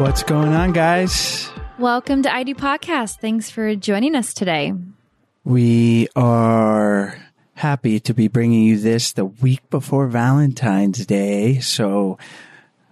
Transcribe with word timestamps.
What's 0.00 0.22
going 0.22 0.54
on, 0.54 0.72
guys? 0.72 1.50
Welcome 1.78 2.22
to 2.22 2.34
I 2.34 2.42
Do 2.42 2.54
Podcast. 2.54 3.20
Thanks 3.20 3.50
for 3.50 3.76
joining 3.76 4.14
us 4.14 4.32
today. 4.32 4.72
We 5.44 6.08
are 6.16 7.18
happy 7.52 8.00
to 8.00 8.14
be 8.14 8.28
bringing 8.28 8.62
you 8.62 8.78
this 8.78 9.12
the 9.12 9.26
week 9.26 9.60
before 9.68 10.06
Valentine's 10.06 11.04
Day. 11.04 11.58
So 11.58 12.16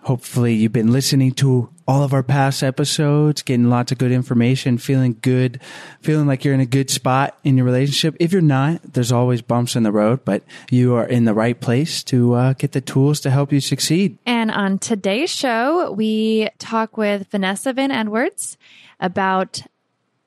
hopefully 0.03 0.54
you've 0.54 0.72
been 0.72 0.92
listening 0.92 1.32
to 1.32 1.69
all 1.86 2.03
of 2.03 2.12
our 2.12 2.22
past 2.22 2.62
episodes, 2.62 3.42
getting 3.42 3.70
lots 3.70 3.91
of 3.92 3.98
good 3.98 4.12
information, 4.12 4.78
feeling 4.78 5.19
good, 5.22 5.60
feeling 6.00 6.26
like 6.26 6.44
you're 6.44 6.54
in 6.54 6.60
a 6.60 6.66
good 6.66 6.91
spot 6.91 7.38
in 7.44 7.56
your 7.56 7.64
relationship. 7.64 8.14
If 8.20 8.32
you're 8.32 8.42
not, 8.42 8.82
there's 8.92 9.10
always 9.10 9.41
bumps 9.41 9.75
in 9.75 9.82
the 9.82 9.92
road, 9.92 10.25
but 10.25 10.42
you 10.70 10.94
are 10.94 11.06
in 11.06 11.25
the 11.25 11.34
right 11.34 11.58
place 11.58 12.03
to 12.04 12.34
uh, 12.34 12.53
get 12.53 12.72
the 12.72 12.81
tools 12.81 13.20
to 13.20 13.31
help 13.31 13.52
you 13.52 13.61
succeed. 13.61 14.19
And 14.26 14.50
on 14.50 14.78
today's 14.78 15.31
show, 15.31 15.93
we 15.93 16.50
talk 16.58 16.96
with 16.96 17.28
Vanessa 17.28 17.72
Van 17.72 17.90
Edwards 17.90 18.58
about 19.00 19.62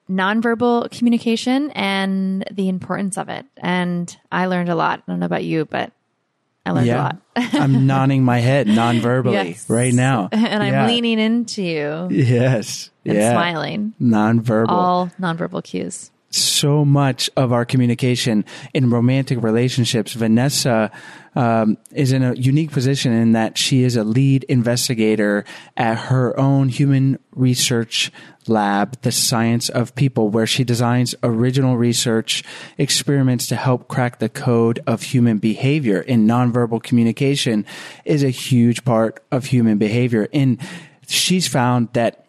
nonverbal 0.10 0.92
communication 0.92 1.72
and 1.72 2.44
the 2.51 2.69
importance 2.69 3.18
of 3.18 3.30
it. 3.30 3.45
And 3.57 4.16
I 4.31 4.48
learned 4.48 4.69
a 4.69 4.75
lot. 4.75 5.00
I 5.00 5.12
don't 5.12 5.19
know 5.19 5.25
about 5.25 5.44
you, 5.44 5.66
but 5.66 5.92
I 6.66 6.72
learned 6.72 6.90
a 6.90 6.98
lot. 6.98 7.18
I'm 7.36 7.88
nodding 7.88 8.24
my 8.24 8.40
head 8.40 8.68
non-verbally 8.68 9.34
Yes. 9.34 9.69
right 9.69 9.94
now. 9.94 10.30
and 10.31 10.62
I'm 10.63 10.74
Yeah. 10.74 10.88
leaning 10.88 11.18
into 11.19 11.63
you 11.63 12.08
Yes. 12.12 12.92
and 13.06 13.18
yeah. 13.18 13.31
smiling. 13.31 13.94
Non-verbal. 14.00 14.74
All 14.75 15.12
nonverbal 15.19 15.63
cues. 15.63 16.12
So 16.31 16.86
much 16.86 17.30
of 17.36 17.51
our 17.51 17.66
communication 17.66 18.45
in 18.74 18.89
romantic 18.89 19.42
relationships. 19.44 20.13
Vanessa 20.13 20.92
um, 21.36 21.78
is 21.92 22.12
in 22.12 22.24
a 22.24 22.33
unique 22.33 22.72
position 22.72 23.13
in 23.13 23.33
that 23.33 23.57
she 23.57 23.83
is 23.83 23.95
a 23.95 24.04
lead 24.04 24.44
investigator 24.45 25.45
at 25.78 25.98
her 25.98 26.38
own 26.39 26.69
human 26.69 27.19
research 27.33 28.12
lab, 28.48 29.01
The 29.01 29.12
Science 29.12 29.69
of 29.69 29.95
People, 29.95 30.30
where 30.30 30.48
she 30.48 30.63
designs 30.63 31.16
original 31.24 31.78
research 31.78 32.44
experiments 32.78 33.48
to 33.48 33.56
help 33.56 33.88
crack 33.88 34.19
the 34.19 34.30
code 34.30 34.81
of 34.88 35.04
human 35.04 35.38
behavior. 35.38 36.04
And 36.07 36.30
nonverbal 36.30 36.83
communication 36.83 37.66
is 38.04 38.24
a 38.24 38.30
huge 38.30 38.83
part 38.83 39.24
of 39.31 39.45
human 39.45 39.78
behavior. 39.78 40.28
And 40.33 40.60
she's 41.07 41.48
found 41.48 41.89
that 41.94 42.25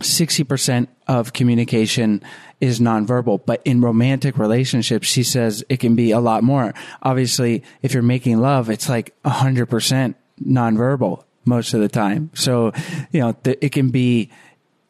60% 0.00 0.88
of 1.06 1.32
communication 1.32 2.22
is 2.60 2.80
nonverbal, 2.80 3.40
but 3.44 3.60
in 3.64 3.80
romantic 3.80 4.38
relationships, 4.38 5.06
she 5.06 5.22
says 5.22 5.64
it 5.68 5.78
can 5.78 5.96
be 5.96 6.10
a 6.12 6.20
lot 6.20 6.42
more. 6.42 6.72
Obviously, 7.02 7.62
if 7.82 7.94
you're 7.94 8.02
making 8.02 8.38
love, 8.40 8.70
it's 8.70 8.88
like 8.88 9.14
100% 9.24 10.14
nonverbal 10.44 11.24
most 11.44 11.74
of 11.74 11.80
the 11.80 11.88
time. 11.88 12.30
So, 12.34 12.72
you 13.10 13.20
know, 13.20 13.32
th- 13.32 13.58
it 13.60 13.72
can 13.72 13.90
be 13.90 14.30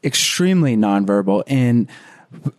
extremely 0.04 0.76
nonverbal. 0.76 1.44
And 1.46 1.88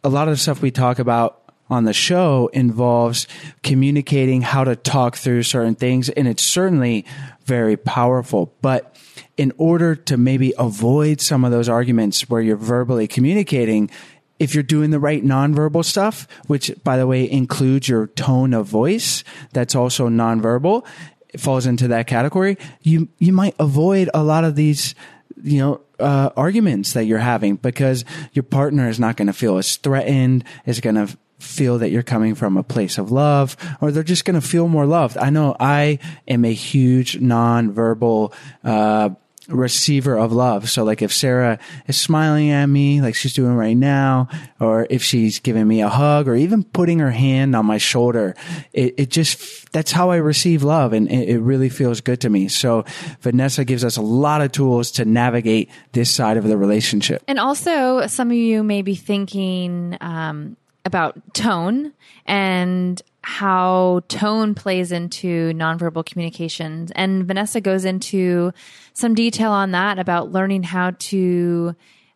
a 0.04 0.10
lot 0.10 0.28
of 0.28 0.34
the 0.34 0.38
stuff 0.38 0.62
we 0.62 0.72
talk 0.72 1.00
about 1.00 1.40
on 1.70 1.84
the 1.84 1.94
show 1.94 2.50
involves 2.54 3.28
communicating 3.62 4.42
how 4.42 4.64
to 4.64 4.76
talk 4.76 5.16
through 5.16 5.44
certain 5.44 5.76
things. 5.76 6.10
And 6.10 6.28
it's 6.28 6.44
certainly 6.44 7.06
very 7.46 7.78
powerful. 7.78 8.54
But 8.62 8.96
in 9.40 9.54
order 9.58 9.96
to 9.96 10.18
maybe 10.18 10.54
avoid 10.60 11.22
some 11.22 11.46
of 11.46 11.52
those 11.52 11.70
arguments 11.70 12.30
where 12.30 12.42
you're 12.42 12.58
verbally 12.58 13.08
communicating, 13.08 13.90
if 14.38 14.54
you're 14.54 14.62
doing 14.62 14.92
the 14.92 15.00
right 15.00 15.24
nonverbal 15.24 15.86
stuff, 15.86 16.28
which 16.48 16.74
by 16.84 16.98
the 16.98 17.08
way 17.08 17.30
includes 17.32 17.88
your 17.88 18.08
tone 18.08 18.54
of 18.54 18.68
voice, 18.68 19.24
that's 19.54 19.76
also 19.76 20.10
nonverbal, 20.10 20.86
it 21.30 21.40
falls 21.40 21.66
into 21.66 21.88
that 21.88 22.06
category. 22.06 22.58
You 22.82 23.08
you 23.18 23.32
might 23.32 23.56
avoid 23.60 24.10
a 24.14 24.24
lot 24.24 24.44
of 24.44 24.56
these, 24.56 24.94
you 25.42 25.60
know, 25.60 25.82
uh, 26.00 26.32
arguments 26.36 26.92
that 26.92 27.06
you're 27.06 27.20
having 27.20 27.56
because 27.56 28.04
your 28.34 28.44
partner 28.44 28.90
is 28.90 29.00
not 29.00 29.16
going 29.16 29.28
to 29.28 29.34
feel 29.34 29.58
as 29.58 29.78
threatened, 29.78 30.44
is 30.66 30.82
going 30.82 30.96
to 30.96 31.18
feel 31.40 31.78
that 31.78 31.92
you're 31.92 32.04
coming 32.04 32.36
from 32.36 32.58
a 32.58 32.64
place 32.64 32.98
of 32.98 33.10
love, 33.10 33.56
or 33.80 33.92
they're 33.92 34.04
just 34.04 34.26
going 34.26 34.40
to 34.40 34.46
feel 34.46 34.68
more 34.68 34.86
loved. 34.86 35.18
I 35.18 35.30
know 35.30 35.56
I 35.62 36.00
am 36.28 36.44
a 36.44 36.54
huge 36.54 37.20
nonverbal. 37.20 38.34
Uh, 38.64 39.12
receiver 39.50 40.18
of 40.18 40.32
love. 40.32 40.70
So 40.70 40.84
like 40.84 41.02
if 41.02 41.14
Sarah 41.14 41.60
is 41.88 42.00
smiling 42.00 42.52
at 42.52 42.68
me 42.68 43.02
like 43.02 43.16
she's 43.16 43.34
doing 43.34 43.54
right 43.54 43.76
now, 43.76 44.28
or 44.60 44.88
if 44.90 45.04
she's 45.04 45.40
giving 45.40 45.68
me 45.68 45.82
a 45.82 45.90
hug 45.90 46.28
or 46.28 46.36
even 46.36 46.64
putting 46.64 47.00
her 47.00 47.12
hand 47.12 47.56
on 47.56 47.66
my 47.66 47.78
shoulder, 47.78 48.36
it, 48.74 48.96
it 48.98 49.10
just, 49.10 49.72
that's 49.72 49.92
how 49.92 50.12
I 50.12 50.18
receive 50.18 50.64
love 50.64 50.94
and 50.94 51.10
it, 51.10 51.30
it 51.30 51.40
really 51.40 51.70
feels 51.70 52.02
good 52.02 52.22
to 52.22 52.30
me. 52.30 52.48
So 52.48 52.86
Vanessa 53.22 53.66
gives 53.66 53.84
us 53.84 53.98
a 53.98 54.02
lot 54.02 54.42
of 54.42 54.52
tools 54.52 54.92
to 54.92 55.06
navigate 55.06 55.70
this 55.92 56.10
side 56.10 56.38
of 56.38 56.44
the 56.44 56.58
relationship. 56.58 57.24
And 57.28 57.40
also 57.40 58.08
some 58.08 58.30
of 58.30 58.38
you 58.38 58.64
may 58.64 58.82
be 58.82 58.96
thinking, 58.96 59.98
um, 60.02 60.56
about 60.86 61.34
tone 61.34 61.94
and 62.26 63.02
how 63.30 64.02
tone 64.08 64.56
plays 64.56 64.92
into 64.92 65.54
nonverbal 65.54 66.04
communications. 66.04 66.92
And 66.96 67.26
Vanessa 67.26 67.62
goes 67.62 67.86
into 67.86 68.52
some 68.94 69.14
detail 69.14 69.52
on 69.52 69.70
that 69.72 70.00
about 70.00 70.32
learning 70.32 70.64
how 70.64 70.94
to, 70.98 71.76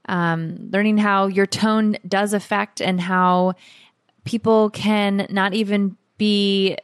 um, 0.09 0.71
learning 0.71 0.97
how 0.97 1.27
your 1.27 1.45
tone 1.45 1.97
does 2.07 2.33
affect 2.33 2.81
and 2.81 2.99
how 2.99 3.53
people 4.25 4.71
can 4.71 5.27
not 5.29 5.53
even 5.53 5.97
be 6.17 6.77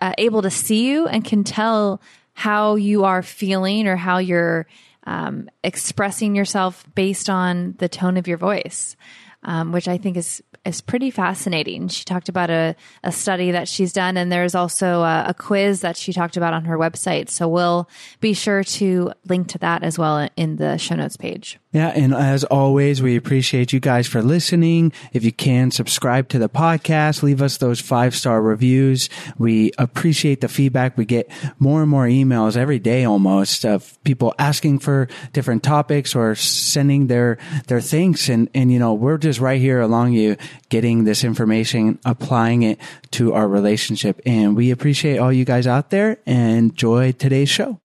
uh, 0.00 0.12
able 0.18 0.42
to 0.42 0.50
see 0.50 0.88
you 0.88 1.08
and 1.08 1.24
can 1.24 1.42
tell 1.42 2.00
how 2.32 2.76
you 2.76 3.02
are 3.02 3.22
feeling 3.24 3.88
or 3.88 3.96
how 3.96 4.18
you're 4.18 4.68
um, 5.04 5.50
expressing 5.64 6.36
yourself 6.36 6.86
based 6.94 7.28
on 7.28 7.74
the 7.78 7.88
tone 7.88 8.18
of 8.18 8.28
your 8.28 8.38
voice, 8.38 8.96
um, 9.42 9.72
which 9.72 9.88
I 9.88 9.98
think 9.98 10.16
is 10.16 10.44
is 10.64 10.80
pretty 10.80 11.10
fascinating. 11.10 11.88
She 11.88 12.04
talked 12.04 12.28
about 12.28 12.50
a, 12.50 12.74
a 13.02 13.12
study 13.12 13.50
that 13.50 13.68
she's 13.68 13.92
done, 13.92 14.16
and 14.16 14.32
there's 14.32 14.54
also 14.54 15.02
a, 15.02 15.26
a, 15.28 15.34
quiz 15.34 15.82
that 15.82 15.96
she 15.96 16.12
talked 16.12 16.36
about 16.36 16.54
on 16.54 16.64
her 16.64 16.78
website. 16.78 17.28
So 17.28 17.48
we'll 17.48 17.88
be 18.20 18.32
sure 18.32 18.64
to 18.64 19.12
link 19.26 19.48
to 19.48 19.58
that 19.58 19.82
as 19.82 19.98
well 19.98 20.28
in 20.36 20.56
the 20.56 20.78
show 20.78 20.94
notes 20.94 21.16
page. 21.16 21.58
Yeah, 21.72 21.88
and 21.88 22.14
as 22.14 22.44
always, 22.44 23.02
we 23.02 23.16
appreciate 23.16 23.72
you 23.72 23.80
guys 23.80 24.06
for 24.06 24.22
listening. 24.22 24.92
If 25.12 25.24
you 25.24 25.32
can, 25.32 25.72
subscribe 25.72 26.28
to 26.28 26.38
the 26.38 26.48
podcast, 26.48 27.24
leave 27.24 27.42
us 27.42 27.56
those 27.56 27.80
five 27.80 28.14
star 28.14 28.40
reviews. 28.40 29.10
We 29.38 29.72
appreciate 29.76 30.40
the 30.40 30.48
feedback. 30.48 30.96
We 30.96 31.04
get 31.04 31.28
more 31.58 31.82
and 31.82 31.90
more 31.90 32.06
emails 32.06 32.56
every 32.56 32.78
day 32.78 33.04
almost 33.04 33.66
of 33.66 33.98
people 34.04 34.34
asking 34.38 34.78
for 34.78 35.08
different 35.32 35.64
topics 35.64 36.14
or 36.14 36.36
sending 36.36 37.08
their, 37.08 37.38
their 37.66 37.80
thanks. 37.80 38.28
And, 38.28 38.48
and, 38.54 38.70
you 38.70 38.78
know, 38.78 38.94
we're 38.94 39.18
just 39.18 39.40
right 39.40 39.60
here 39.60 39.80
along 39.80 40.12
you 40.12 40.36
getting 40.68 41.04
this 41.04 41.24
information, 41.24 41.98
applying 42.04 42.62
it 42.62 42.78
to 43.12 43.32
our 43.34 43.48
relationship. 43.48 44.20
And 44.26 44.56
we 44.56 44.70
appreciate 44.70 45.18
all 45.18 45.32
you 45.32 45.44
guys 45.44 45.66
out 45.66 45.90
there 45.90 46.18
and 46.26 46.70
enjoy 46.70 47.12
today's 47.12 47.48
show. 47.48 47.80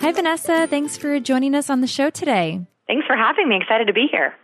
Hi, 0.00 0.12
Vanessa. 0.12 0.66
Thanks 0.66 0.96
for 0.96 1.20
joining 1.20 1.54
us 1.54 1.70
on 1.70 1.82
the 1.82 1.86
show 1.86 2.10
today. 2.10 2.66
Thanks 2.86 3.06
for 3.06 3.16
having 3.16 3.48
me. 3.48 3.56
Excited 3.56 3.86
to 3.86 3.92
be 3.92 4.08
here. 4.10 4.34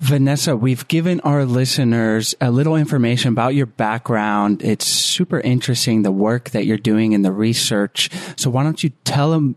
Vanessa, 0.00 0.56
we've 0.56 0.86
given 0.88 1.20
our 1.20 1.44
listeners 1.44 2.34
a 2.40 2.50
little 2.50 2.76
information 2.76 3.32
about 3.32 3.54
your 3.54 3.66
background. 3.66 4.62
It's 4.62 4.86
super 4.86 5.40
interesting, 5.40 6.02
the 6.02 6.12
work 6.12 6.50
that 6.50 6.66
you're 6.66 6.76
doing 6.76 7.14
and 7.14 7.24
the 7.24 7.32
research. 7.32 8.10
So 8.36 8.50
why 8.50 8.64
don't 8.64 8.82
you 8.82 8.90
tell 9.04 9.30
them, 9.30 9.56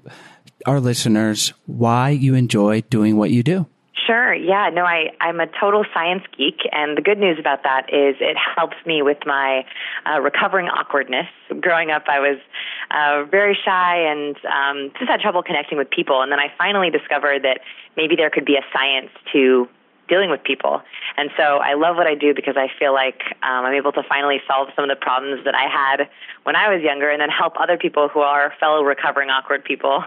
our 0.66 0.80
listeners, 0.80 1.54
why 1.66 2.10
you 2.10 2.36
enjoy 2.36 2.82
doing 2.82 3.18
what 3.18 3.32
you 3.32 3.44
do? 3.44 3.68
Sure. 4.06 4.34
Yeah. 4.34 4.70
No, 4.72 4.86
I, 4.86 5.12
I'm 5.20 5.42
a 5.42 5.48
total 5.60 5.84
science 5.94 6.24
geek. 6.38 6.60
And 6.72 6.98
the 6.98 7.02
good 7.02 7.18
news 7.18 7.38
about 7.40 7.64
that 7.64 7.88
is 7.90 8.16
it 8.22 8.38
helps 8.56 8.78
me 8.86 9.02
with 9.02 9.18
my 9.26 9.66
uh, 10.06 10.22
recovering 10.22 10.68
awkwardness. 10.68 11.28
Growing 11.60 11.92
up, 11.92 12.04
I 12.08 12.20
was 12.20 12.38
uh, 12.90 13.30
very 13.30 13.58
shy 13.66 13.98
and 14.10 14.38
um, 14.46 14.92
just 14.98 15.10
had 15.10 15.20
trouble 15.20 15.44
connecting 15.44 15.78
with 15.78 15.90
people. 15.90 16.22
And 16.22 16.32
then 16.32 16.40
I 16.40 16.48
finally 16.58 16.90
discovered 16.90 17.44
that 17.44 17.60
maybe 17.98 18.16
there 18.16 18.30
could 18.30 18.46
be 18.46 18.56
a 18.56 18.64
science 18.72 19.12
to 19.34 19.68
dealing 20.08 20.30
with 20.30 20.44
people. 20.44 20.82
And 21.18 21.30
so 21.38 21.44
I 21.44 21.74
love 21.74 21.96
what 21.96 22.08
I 22.08 22.16
do 22.16 22.34
because 22.34 22.56
I 22.58 22.68
feel 22.80 22.94
like 22.94 23.22
um, 23.44 23.66
I'm 23.66 23.74
able 23.74 23.92
to 23.94 24.04
finally 24.08 24.38
solve 24.48 24.70
some 24.76 24.84
of 24.84 24.90
the 24.90 25.00
problems 25.00 25.44
that 25.46 25.56
I 25.56 25.68
had 25.70 26.10
when 26.44 26.56
I 26.56 26.74
was 26.74 26.82
younger 26.82 27.10
and 27.10 27.22
then 27.22 27.30
help 27.30 27.54
other 27.60 27.78
people 27.78 28.08
who 28.08 28.20
are 28.20 28.54
fellow 28.60 28.84
recovering 28.84 29.30
awkward 29.30 29.64
people 29.64 30.04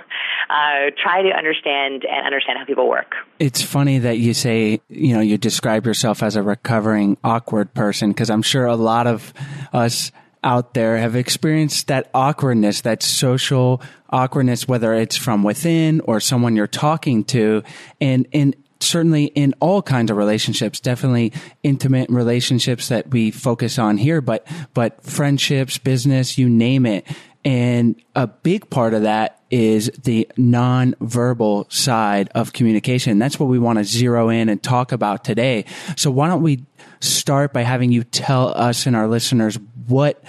uh, 0.49 0.91
try 1.03 1.23
to 1.23 1.31
understand 1.31 2.05
and 2.05 2.27
understand 2.27 2.59
how 2.59 2.65
people 2.65 2.89
work. 2.89 3.15
It's 3.39 3.63
funny 3.63 3.99
that 3.99 4.19
you 4.19 4.35
say, 4.35 4.81
you 4.89 5.15
know, 5.15 5.21
you 5.21 5.39
describe 5.39 5.87
yourself 5.87 6.23
as 6.23 6.37
a 6.37 6.43
recovering 6.43 7.19
awkward 7.23 7.75
person 7.75 8.11
because 8.11 8.31
I'm 8.31 8.43
sure 8.43 8.67
a 8.67 8.77
lot 8.77 9.07
of 9.07 9.33
us 9.73 10.13
out 10.43 10.75
there 10.75 10.97
have 10.97 11.17
experienced 11.17 11.89
that 11.89 12.11
awkwardness, 12.15 12.81
that 12.83 13.03
social 13.03 13.83
awkwardness, 14.09 14.67
whether 14.67 14.95
it's 14.95 15.17
from 15.17 15.43
within 15.43 16.01
or 16.01 16.21
someone 16.21 16.57
you're 16.57 16.67
talking 16.67 17.25
to. 17.25 17.63
And, 18.01 18.27
and 18.33 18.57
certainly 18.81 19.27
in 19.27 19.55
all 19.61 19.83
kinds 19.83 20.11
of 20.11 20.17
relationships, 20.17 20.81
definitely 20.81 21.33
intimate 21.63 22.11
relationships 22.11 22.89
that 22.89 23.11
we 23.11 23.31
focus 23.31 23.79
on 23.79 23.99
here, 23.99 24.21
but, 24.21 24.47
but 24.75 25.03
friendships, 25.05 25.79
business, 25.79 26.39
you 26.39 26.49
name 26.49 26.87
it. 26.87 27.07
And 27.45 27.97
a 28.15 28.27
big 28.27 28.69
part 28.69 28.93
of 28.93 29.03
that 29.03 29.41
is 29.51 29.91
the 30.03 30.29
nonverbal 30.37 31.73
side 31.73 32.29
of 32.35 32.53
communication. 32.53 33.19
That's 33.19 33.41
what 33.41 33.47
we 33.47 33.59
want 33.59 33.79
to 33.79 33.85
zero 33.85 34.29
in 34.29 34.49
and 34.49 34.63
talk 34.63 34.93
about 34.93 35.25
today. 35.25 35.65
So 35.97 36.11
why 36.11 36.29
don't 36.29 36.43
we 36.43 36.65
start 37.01 37.53
by 37.53 37.63
having 37.63 37.93
you 37.93 38.05
tell 38.05 38.49
us 38.49 38.87
and 38.87 38.95
our 38.95 39.09
listeners 39.09 39.59
what 39.87 40.23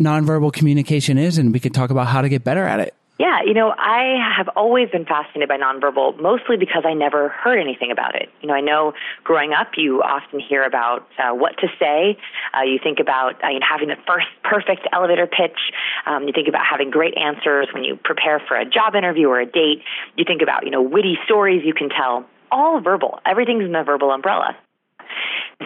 nonverbal 0.00 0.52
communication 0.52 1.18
is 1.18 1.38
and 1.38 1.52
we 1.52 1.60
can 1.60 1.72
talk 1.72 1.90
about 1.90 2.06
how 2.06 2.22
to 2.22 2.28
get 2.28 2.44
better 2.44 2.64
at 2.64 2.80
it. 2.80 2.94
Yeah, 3.18 3.42
you 3.44 3.52
know, 3.52 3.74
I 3.76 4.14
have 4.36 4.48
always 4.54 4.90
been 4.90 5.04
fascinated 5.04 5.48
by 5.48 5.58
nonverbal, 5.58 6.22
mostly 6.22 6.56
because 6.56 6.84
I 6.86 6.94
never 6.94 7.30
heard 7.30 7.58
anything 7.58 7.90
about 7.90 8.14
it. 8.14 8.28
You 8.40 8.46
know, 8.46 8.54
I 8.54 8.60
know 8.60 8.92
growing 9.24 9.52
up, 9.52 9.72
you 9.76 10.02
often 10.02 10.38
hear 10.38 10.62
about 10.62 11.04
uh, 11.18 11.34
what 11.34 11.58
to 11.58 11.66
say. 11.80 12.16
Uh, 12.56 12.62
you 12.62 12.78
think 12.80 13.00
about 13.00 13.34
uh, 13.42 13.48
you 13.48 13.58
know, 13.58 13.66
having 13.68 13.88
the 13.88 13.96
first 14.06 14.28
perfect 14.44 14.86
elevator 14.92 15.26
pitch. 15.26 15.58
Um, 16.06 16.28
you 16.28 16.32
think 16.32 16.46
about 16.46 16.64
having 16.64 16.90
great 16.90 17.18
answers 17.18 17.66
when 17.74 17.82
you 17.82 17.96
prepare 17.96 18.40
for 18.46 18.56
a 18.56 18.64
job 18.64 18.94
interview 18.94 19.26
or 19.26 19.40
a 19.40 19.46
date. 19.46 19.82
You 20.16 20.24
think 20.24 20.40
about 20.40 20.64
you 20.64 20.70
know 20.70 20.82
witty 20.82 21.18
stories 21.24 21.62
you 21.64 21.74
can 21.74 21.88
tell. 21.88 22.24
All 22.52 22.80
verbal. 22.80 23.18
Everything's 23.26 23.64
in 23.64 23.72
the 23.72 23.82
verbal 23.82 24.12
umbrella. 24.12 24.56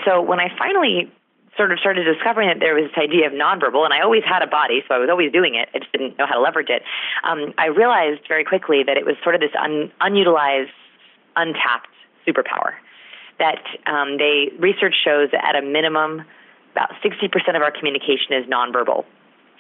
So 0.07 0.23
when 0.23 0.41
I 0.41 0.49
finally 0.59 1.13
sort 1.57 1.73
of 1.73 1.79
started 1.79 2.05
discovering 2.05 2.49
that 2.49 2.61
there 2.61 2.75
was 2.75 2.85
this 2.91 2.99
idea 2.99 3.27
of 3.27 3.33
nonverbal, 3.33 3.85
and 3.85 3.93
I 3.93 4.01
always 4.01 4.25
had 4.25 4.43
a 4.43 4.47
body, 4.47 4.83
so 4.89 4.95
I 4.95 4.99
was 4.99 5.11
always 5.11 5.33
doing 5.33 5.55
it. 5.55 5.69
I 5.75 5.79
just 5.81 5.93
didn't 5.93 6.19
know 6.19 6.27
how 6.27 6.35
to 6.35 6.41
leverage 6.41 6.71
it. 6.71 6.83
Um, 7.25 7.53
I 7.59 7.67
realized 7.67 8.23
very 8.27 8.45
quickly 8.45 8.83
that 8.85 8.97
it 8.97 9.05
was 9.05 9.17
sort 9.23 9.35
of 9.35 9.41
this 9.41 9.53
un- 9.61 9.93
unutilized, 10.01 10.73
untapped 11.37 11.93
superpower. 12.27 12.73
That 13.39 13.61
um, 13.87 14.19
they 14.19 14.53
research 14.59 14.95
shows 15.05 15.31
that 15.33 15.45
at 15.45 15.57
a 15.57 15.63
minimum, 15.63 16.25
about 16.73 16.91
60% 17.05 17.57
of 17.57 17.63
our 17.63 17.71
communication 17.71 18.33
is 18.33 18.47
nonverbal. 18.47 19.05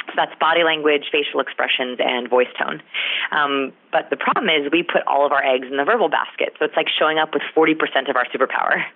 So 0.06 0.12
that's 0.16 0.34
body 0.40 0.64
language, 0.64 1.04
facial 1.12 1.40
expressions, 1.40 1.98
and 2.00 2.28
voice 2.28 2.48
tone. 2.58 2.82
Um, 3.30 3.72
but 3.92 4.08
the 4.10 4.16
problem 4.16 4.48
is 4.48 4.72
we 4.72 4.82
put 4.82 5.06
all 5.06 5.24
of 5.24 5.32
our 5.32 5.44
eggs 5.44 5.68
in 5.70 5.76
the 5.76 5.84
verbal 5.84 6.08
basket. 6.08 6.56
So 6.58 6.64
it's 6.64 6.74
like 6.74 6.88
showing 6.88 7.18
up 7.18 7.34
with 7.34 7.42
40% 7.54 7.76
of 8.08 8.16
our 8.16 8.26
superpower. 8.26 8.82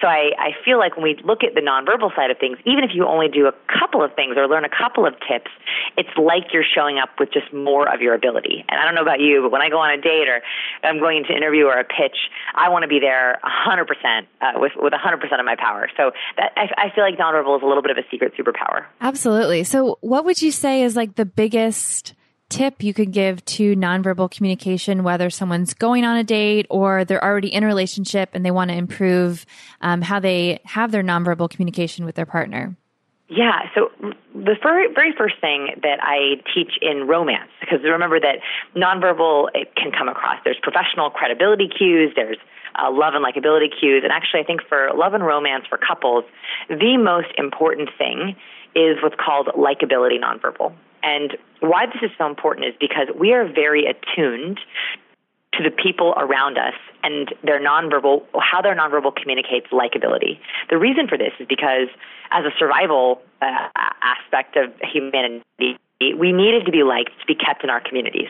So 0.00 0.08
I, 0.08 0.32
I 0.36 0.50
feel 0.62 0.78
like 0.78 0.96
when 0.96 1.04
we 1.04 1.16
look 1.24 1.42
at 1.42 1.54
the 1.54 1.62
nonverbal 1.62 2.14
side 2.14 2.30
of 2.30 2.36
things, 2.36 2.58
even 2.66 2.84
if 2.84 2.90
you 2.92 3.06
only 3.06 3.28
do 3.28 3.46
a 3.46 3.54
couple 3.80 4.04
of 4.04 4.12
things 4.12 4.36
or 4.36 4.46
learn 4.46 4.62
a 4.62 4.68
couple 4.68 5.06
of 5.06 5.14
tips, 5.26 5.50
it's 5.96 6.10
like 6.18 6.52
you're 6.52 6.68
showing 6.68 6.98
up 6.98 7.08
with 7.18 7.32
just 7.32 7.50
more 7.50 7.88
of 7.88 8.02
your 8.02 8.12
ability. 8.12 8.62
And 8.68 8.78
I 8.78 8.84
don't 8.84 8.94
know 8.94 9.00
about 9.00 9.20
you, 9.20 9.40
but 9.40 9.50
when 9.50 9.62
I 9.62 9.70
go 9.70 9.78
on 9.78 9.90
a 9.90 9.96
date 9.96 10.28
or 10.28 10.42
I'm 10.84 10.98
going 10.98 11.24
to 11.24 11.34
interview 11.34 11.64
or 11.64 11.78
a 11.78 11.84
pitch, 11.84 12.28
I 12.54 12.68
want 12.68 12.82
to 12.82 12.88
be 12.88 13.00
there 13.00 13.40
100% 13.42 14.26
uh, 14.42 14.52
with, 14.56 14.72
with 14.76 14.92
100% 14.92 15.38
of 15.38 15.46
my 15.46 15.56
power. 15.56 15.88
So 15.96 16.12
that, 16.36 16.52
I, 16.56 16.68
I 16.76 16.94
feel 16.94 17.02
like 17.02 17.16
nonverbal 17.16 17.56
is 17.56 17.62
a 17.62 17.66
little 17.66 17.82
bit 17.82 17.92
of 17.92 17.96
a 17.96 18.04
secret 18.10 18.34
superpower. 18.36 18.84
Absolutely. 19.00 19.64
So 19.64 19.96
what 20.02 20.26
would 20.26 20.42
you 20.42 20.52
say 20.52 20.82
is 20.82 20.94
like 20.94 21.14
the 21.14 21.24
biggest 21.24 22.12
tip 22.48 22.82
you 22.82 22.94
could 22.94 23.12
give 23.12 23.44
to 23.44 23.74
nonverbal 23.76 24.30
communication, 24.30 25.02
whether 25.02 25.30
someone's 25.30 25.74
going 25.74 26.04
on 26.04 26.16
a 26.16 26.24
date 26.24 26.66
or 26.70 27.04
they're 27.04 27.22
already 27.22 27.52
in 27.52 27.64
a 27.64 27.66
relationship 27.66 28.30
and 28.32 28.44
they 28.44 28.50
want 28.50 28.70
to 28.70 28.76
improve 28.76 29.44
um, 29.80 30.02
how 30.02 30.20
they 30.20 30.60
have 30.64 30.92
their 30.92 31.02
nonverbal 31.02 31.50
communication 31.50 32.04
with 32.04 32.14
their 32.14 32.26
partner? 32.26 32.76
Yeah, 33.28 33.62
so 33.74 33.90
the 34.34 34.54
very, 34.62 35.12
first 35.18 35.34
thing 35.40 35.70
that 35.82 35.98
I 36.00 36.40
teach 36.54 36.78
in 36.80 37.08
romance, 37.08 37.50
because 37.60 37.80
remember 37.82 38.20
that 38.20 38.38
nonverbal 38.76 39.48
it 39.52 39.74
can 39.74 39.90
come 39.90 40.08
across. 40.08 40.38
There's 40.44 40.60
professional 40.62 41.10
credibility 41.10 41.66
cues, 41.66 42.12
there's 42.14 42.36
uh, 42.76 42.92
love 42.92 43.14
and 43.14 43.24
likability 43.24 43.68
cues, 43.80 44.02
and 44.04 44.12
actually, 44.12 44.40
I 44.40 44.44
think 44.44 44.60
for 44.68 44.90
love 44.94 45.14
and 45.14 45.26
romance 45.26 45.64
for 45.68 45.76
couples, 45.76 46.22
the 46.68 46.96
most 46.98 47.28
important 47.36 47.88
thing 47.98 48.36
is 48.76 48.98
what's 49.02 49.16
called 49.18 49.48
likability 49.56 50.20
nonverbal. 50.22 50.72
And 51.06 51.38
why 51.60 51.86
this 51.86 52.02
is 52.02 52.10
so 52.18 52.26
important 52.26 52.66
is 52.66 52.74
because 52.80 53.06
we 53.16 53.32
are 53.32 53.46
very 53.46 53.86
attuned 53.86 54.58
to 55.54 55.62
the 55.62 55.70
people 55.70 56.12
around 56.18 56.58
us 56.58 56.74
and 57.02 57.32
their 57.44 57.60
nonverbal, 57.60 58.24
how 58.40 58.60
their 58.60 58.74
nonverbal 58.74 59.14
communicates 59.14 59.68
likability. 59.68 60.38
The 60.68 60.76
reason 60.76 61.06
for 61.08 61.16
this 61.16 61.32
is 61.38 61.46
because, 61.48 61.88
as 62.32 62.44
a 62.44 62.50
survival 62.58 63.22
uh, 63.40 63.68
aspect 64.02 64.56
of 64.56 64.74
humanity, 64.82 65.78
we 66.00 66.32
needed 66.32 66.66
to 66.66 66.72
be 66.72 66.82
liked 66.82 67.12
to 67.20 67.26
be 67.26 67.36
kept 67.36 67.62
in 67.62 67.70
our 67.70 67.80
communities. 67.80 68.28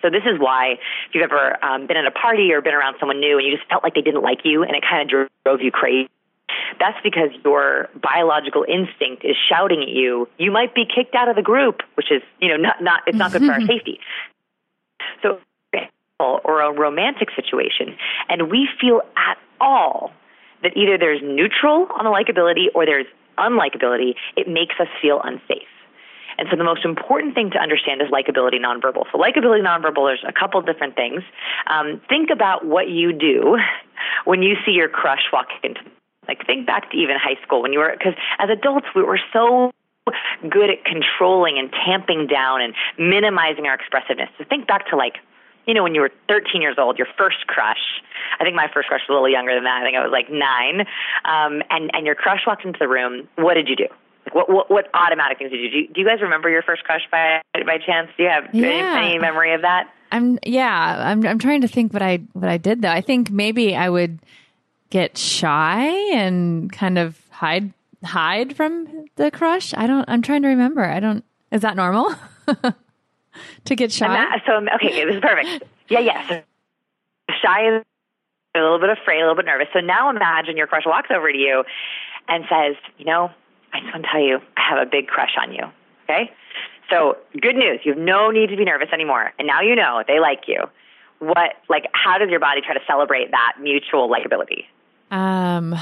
So 0.00 0.10
this 0.10 0.24
is 0.24 0.40
why 0.40 0.78
if 1.06 1.14
you've 1.14 1.22
ever 1.22 1.62
um, 1.62 1.86
been 1.86 1.98
at 1.98 2.06
a 2.06 2.10
party 2.10 2.52
or 2.52 2.60
been 2.60 2.74
around 2.74 2.96
someone 2.98 3.20
new 3.20 3.36
and 3.38 3.46
you 3.46 3.54
just 3.54 3.68
felt 3.68 3.84
like 3.84 3.94
they 3.94 4.00
didn't 4.00 4.22
like 4.22 4.40
you 4.42 4.64
and 4.64 4.74
it 4.74 4.82
kind 4.82 5.02
of 5.02 5.28
drove 5.44 5.60
you 5.60 5.70
crazy, 5.70 6.08
that's 6.78 6.98
because 7.02 7.30
your 7.44 7.88
biological 8.00 8.64
instinct 8.68 9.24
is 9.24 9.36
shouting 9.48 9.82
at 9.82 9.88
you, 9.88 10.28
you 10.38 10.50
might 10.50 10.74
be 10.74 10.84
kicked 10.84 11.14
out 11.14 11.28
of 11.28 11.36
the 11.36 11.42
group, 11.42 11.82
which 11.94 12.10
is, 12.10 12.22
you 12.40 12.48
know, 12.48 12.56
not, 12.56 12.82
not, 12.82 13.02
it's 13.06 13.16
not 13.16 13.32
good 13.32 13.42
for 13.42 13.52
our 13.52 13.60
safety. 13.66 13.98
So, 15.22 15.38
or 16.18 16.60
a 16.60 16.72
romantic 16.72 17.30
situation, 17.34 17.96
and 18.28 18.48
we 18.48 18.68
feel 18.80 19.00
at 19.16 19.38
all 19.60 20.12
that 20.62 20.76
either 20.76 20.96
there's 20.96 21.20
neutral 21.22 21.88
on 21.98 22.04
the 22.04 22.10
likability 22.10 22.66
or 22.74 22.86
there's 22.86 23.06
unlikability, 23.38 24.14
it 24.36 24.46
makes 24.48 24.76
us 24.78 24.86
feel 25.00 25.20
unsafe. 25.24 25.66
And 26.38 26.48
so 26.50 26.56
the 26.56 26.64
most 26.64 26.84
important 26.84 27.34
thing 27.34 27.50
to 27.50 27.58
understand 27.58 28.00
is 28.00 28.08
likability 28.08 28.58
nonverbal. 28.58 29.04
So 29.12 29.18
likability 29.18 29.62
nonverbal, 29.62 30.08
there's 30.08 30.24
a 30.26 30.32
couple 30.32 30.60
different 30.62 30.94
things. 30.96 31.22
Um, 31.66 32.00
think 32.08 32.30
about 32.30 32.64
what 32.64 32.88
you 32.88 33.12
do 33.12 33.58
when 34.24 34.42
you 34.42 34.56
see 34.64 34.72
your 34.72 34.88
crush 34.88 35.24
walk 35.32 35.48
into 35.62 35.80
like 36.28 36.46
think 36.46 36.66
back 36.66 36.90
to 36.90 36.96
even 36.96 37.16
high 37.18 37.40
school 37.42 37.62
when 37.62 37.72
you 37.72 37.78
were 37.78 37.94
because 37.96 38.14
as 38.38 38.48
adults 38.50 38.86
we 38.94 39.02
were 39.02 39.20
so 39.32 39.72
good 40.48 40.70
at 40.70 40.84
controlling 40.84 41.58
and 41.58 41.70
tamping 41.84 42.26
down 42.26 42.60
and 42.60 42.74
minimizing 42.98 43.66
our 43.66 43.74
expressiveness. 43.74 44.28
So 44.38 44.44
think 44.48 44.66
back 44.66 44.88
to 44.90 44.96
like 44.96 45.16
you 45.66 45.74
know, 45.74 45.84
when 45.84 45.94
you 45.94 46.00
were 46.00 46.10
13 46.26 46.60
years 46.60 46.74
old, 46.76 46.98
your 46.98 47.06
first 47.16 47.46
crush. 47.46 48.02
I 48.40 48.42
think 48.42 48.56
my 48.56 48.66
first 48.74 48.88
crush 48.88 49.02
was 49.08 49.10
a 49.10 49.12
little 49.12 49.28
younger 49.28 49.54
than 49.54 49.62
that. 49.62 49.80
I 49.80 49.84
think 49.84 49.96
I 49.96 50.02
was 50.02 50.10
like 50.10 50.28
nine. 50.28 50.80
Um, 51.24 51.62
and 51.70 51.88
and 51.94 52.04
your 52.04 52.16
crush 52.16 52.40
walked 52.46 52.64
into 52.64 52.78
the 52.80 52.88
room. 52.88 53.28
What 53.36 53.54
did 53.54 53.68
you 53.68 53.76
do? 53.76 53.86
Like 54.26 54.34
what 54.34 54.50
what, 54.50 54.70
what 54.70 54.90
automatic 54.94 55.38
things 55.38 55.52
did 55.52 55.60
you 55.60 55.70
do? 55.86 55.92
Do 55.92 56.00
you 56.00 56.06
guys 56.06 56.20
remember 56.20 56.50
your 56.50 56.62
first 56.62 56.82
crush 56.82 57.02
by 57.12 57.42
by 57.54 57.78
chance? 57.78 58.08
Do 58.16 58.24
you 58.24 58.28
have 58.28 58.52
Yeah. 58.52 58.66
any, 58.96 59.10
any 59.10 59.18
memory 59.18 59.54
of 59.54 59.62
that? 59.62 59.88
I'm 60.10 60.38
yeah, 60.44 60.96
I'm 60.98 61.24
I'm 61.24 61.38
trying 61.38 61.60
to 61.60 61.68
think 61.68 61.92
what 61.92 62.02
I 62.02 62.18
what 62.32 62.48
I 62.48 62.58
did 62.58 62.82
though. 62.82 62.90
I 62.90 63.00
think 63.00 63.30
maybe 63.30 63.76
I 63.76 63.88
would 63.88 64.18
get 64.92 65.16
shy 65.16 65.86
and 66.12 66.70
kind 66.70 66.98
of 66.98 67.18
hide 67.30 67.72
hide 68.04 68.54
from 68.54 69.06
the 69.16 69.30
crush. 69.30 69.72
I 69.74 69.86
don't 69.86 70.04
I'm 70.06 70.20
trying 70.20 70.42
to 70.42 70.48
remember. 70.48 70.84
I 70.84 71.00
don't 71.00 71.24
is 71.50 71.62
that 71.62 71.76
normal? 71.76 72.14
to 73.64 73.74
get 73.74 73.90
shy? 73.90 74.04
Ima- 74.04 74.42
so 74.46 74.60
okay, 74.74 75.04
this 75.06 75.14
is 75.14 75.20
perfect. 75.22 75.64
Yeah, 75.88 76.00
yes. 76.00 76.44
Shy 77.40 77.74
is 77.74 77.82
a 78.54 78.60
little 78.60 78.78
bit 78.78 78.90
afraid, 78.90 79.20
a 79.20 79.20
little 79.20 79.34
bit 79.34 79.46
nervous. 79.46 79.68
So 79.72 79.80
now 79.80 80.10
imagine 80.10 80.58
your 80.58 80.66
crush 80.66 80.84
walks 80.84 81.08
over 81.10 81.32
to 81.32 81.38
you 81.38 81.64
and 82.28 82.44
says, 82.50 82.76
"You 82.98 83.06
know, 83.06 83.30
I 83.72 83.80
just 83.80 83.94
want 83.94 84.04
to 84.04 84.10
tell 84.12 84.20
you, 84.20 84.40
I 84.58 84.60
have 84.68 84.86
a 84.86 84.90
big 84.90 85.06
crush 85.06 85.36
on 85.40 85.54
you." 85.54 85.64
Okay. 86.04 86.30
So 86.90 87.16
good 87.40 87.56
news, 87.56 87.80
you 87.84 87.94
have 87.94 88.02
no 88.02 88.30
need 88.30 88.50
to 88.50 88.56
be 88.56 88.66
nervous 88.66 88.88
anymore, 88.92 89.32
and 89.38 89.48
now 89.48 89.62
you 89.62 89.74
know 89.74 90.04
they 90.06 90.20
like 90.20 90.42
you. 90.48 90.64
What, 91.20 91.54
like, 91.70 91.86
how 91.92 92.18
does 92.18 92.28
your 92.28 92.40
body 92.40 92.60
try 92.60 92.74
to 92.74 92.84
celebrate 92.86 93.30
that 93.30 93.54
mutual 93.58 94.10
likability? 94.10 94.66
Um 95.12 95.76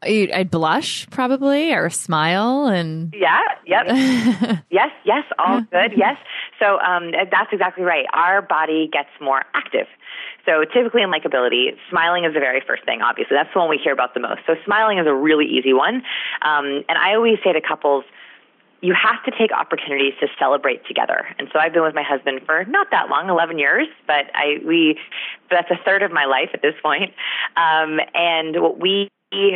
I'd 0.00 0.50
blush 0.50 1.08
probably 1.10 1.72
or 1.72 1.90
smile 1.90 2.66
and 2.66 3.12
Yeah. 3.16 3.40
Yep. 3.66 4.62
Yes, 4.70 4.90
yes, 5.04 5.24
all 5.38 5.60
good. 5.62 5.92
Yes. 5.96 6.16
So 6.60 6.78
um, 6.80 7.10
that's 7.12 7.52
exactly 7.52 7.84
right. 7.84 8.06
Our 8.12 8.42
body 8.42 8.88
gets 8.92 9.08
more 9.20 9.42
active. 9.54 9.86
So 10.46 10.64
typically 10.64 11.02
in 11.02 11.10
likability, 11.10 11.76
smiling 11.90 12.24
is 12.24 12.32
the 12.34 12.40
very 12.40 12.62
first 12.66 12.84
thing, 12.84 13.02
obviously. 13.02 13.36
That's 13.36 13.52
the 13.52 13.58
one 13.58 13.68
we 13.68 13.78
hear 13.82 13.92
about 13.92 14.14
the 14.14 14.20
most. 14.20 14.40
So 14.46 14.54
smiling 14.64 14.98
is 14.98 15.06
a 15.06 15.14
really 15.14 15.46
easy 15.46 15.72
one. 15.72 16.02
Um, 16.42 16.84
and 16.88 16.96
I 16.96 17.14
always 17.14 17.38
say 17.44 17.52
to 17.52 17.60
couples, 17.60 18.04
you 18.80 18.94
have 18.94 19.22
to 19.24 19.32
take 19.36 19.50
opportunities 19.52 20.14
to 20.20 20.28
celebrate 20.38 20.86
together. 20.86 21.26
And 21.38 21.48
so 21.52 21.58
I've 21.58 21.72
been 21.72 21.82
with 21.82 21.94
my 21.94 22.04
husband 22.04 22.42
for 22.46 22.64
not 22.66 22.88
that 22.90 23.08
long, 23.08 23.28
11 23.28 23.58
years, 23.58 23.88
but 24.06 24.26
I, 24.34 24.58
we, 24.64 24.98
that's 25.50 25.70
a 25.70 25.78
third 25.84 26.02
of 26.02 26.12
my 26.12 26.26
life 26.26 26.50
at 26.54 26.62
this 26.62 26.74
point. 26.82 27.12
Um, 27.56 27.98
and 28.14 28.62
what 28.62 28.78
we 28.78 29.10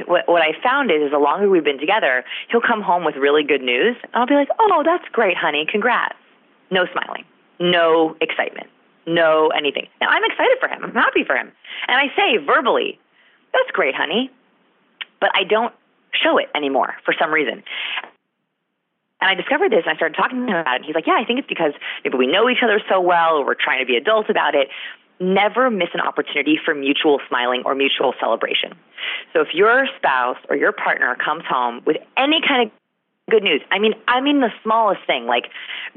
what, 0.07 0.29
what 0.29 0.43
I 0.43 0.53
found 0.63 0.91
is, 0.91 1.03
is 1.03 1.11
the 1.13 1.19
longer 1.19 1.49
we've 1.49 1.65
been 1.65 1.79
together, 1.79 2.25
he'll 2.51 2.61
come 2.61 2.83
home 2.83 3.05
with 3.05 3.17
really 3.17 3.43
good 3.43 3.63
news. 3.63 3.97
And 4.03 4.15
I'll 4.15 4.27
be 4.27 4.35
like, 4.35 4.49
oh, 4.59 4.83
that's 4.85 5.09
great, 5.13 5.37
honey. 5.37 5.67
Congrats. 5.71 6.15
No 6.71 6.85
smiling. 6.93 7.25
No 7.59 8.17
excitement. 8.21 8.69
No 9.07 9.49
anything. 9.49 9.89
Now, 10.01 10.09
I'm 10.09 10.23
excited 10.25 10.59
for 10.61 10.69
him. 10.69 10.85
I'm 10.85 10.95
happy 10.95 11.25
for 11.25 11.37
him. 11.37 11.51
And 11.89 11.97
I 11.97 12.15
say 12.15 12.37
verbally, 12.45 12.99
that's 13.53 13.71
great, 13.73 13.95
honey. 13.95 14.31
But 15.21 15.31
I 15.35 15.45
don't 15.45 15.73
show 16.13 16.39
it 16.39 16.49
anymore 16.55 16.95
for 17.05 17.15
some 17.19 17.31
reason. 17.31 17.63
And 19.23 19.31
I 19.31 19.35
discovered 19.35 19.71
this 19.71 19.85
and 19.87 19.93
I 19.93 19.95
started 19.95 20.17
talking 20.17 20.45
to 20.49 20.53
him 20.53 20.59
about 20.59 20.81
it. 20.81 20.85
He's 20.85 20.97
like, 20.97 21.07
yeah, 21.07 21.15
I 21.15 21.25
think 21.25 21.39
it's 21.39 21.49
because 21.49 21.73
maybe 22.03 22.19
we 22.19 22.27
know 22.27 22.51
each 22.51 22.59
other 22.61 22.83
so 22.89 23.01
well 23.01 23.37
or 23.37 23.47
we're 23.47 23.55
trying 23.55 23.79
to 23.79 23.87
be 23.87 23.95
adults 23.97 24.29
about 24.29 24.57
it. 24.57 24.67
Never 25.21 25.71
miss 25.71 25.91
an 25.95 26.01
opportunity 26.01 26.59
for 26.59 26.75
mutual 26.75 27.21
smiling 27.29 27.63
or 27.65 27.77
mutual 27.77 28.15
celebration. 28.19 28.75
So 29.33 29.41
if 29.41 29.55
your 29.55 29.87
spouse 29.97 30.39
or 30.51 30.57
your 30.57 30.73
partner 30.73 31.17
comes 31.25 31.45
home 31.49 31.83
with 31.87 31.99
any 32.17 32.41
kind 32.47 32.67
of 32.67 32.73
good 33.31 33.45
news, 33.45 33.63
I 33.71 33.79
mean, 33.79 33.95
I 34.09 34.21
mean 34.21 34.41
the 34.41 34.51
smallest 34.65 35.07
thing, 35.07 35.27
like, 35.27 35.45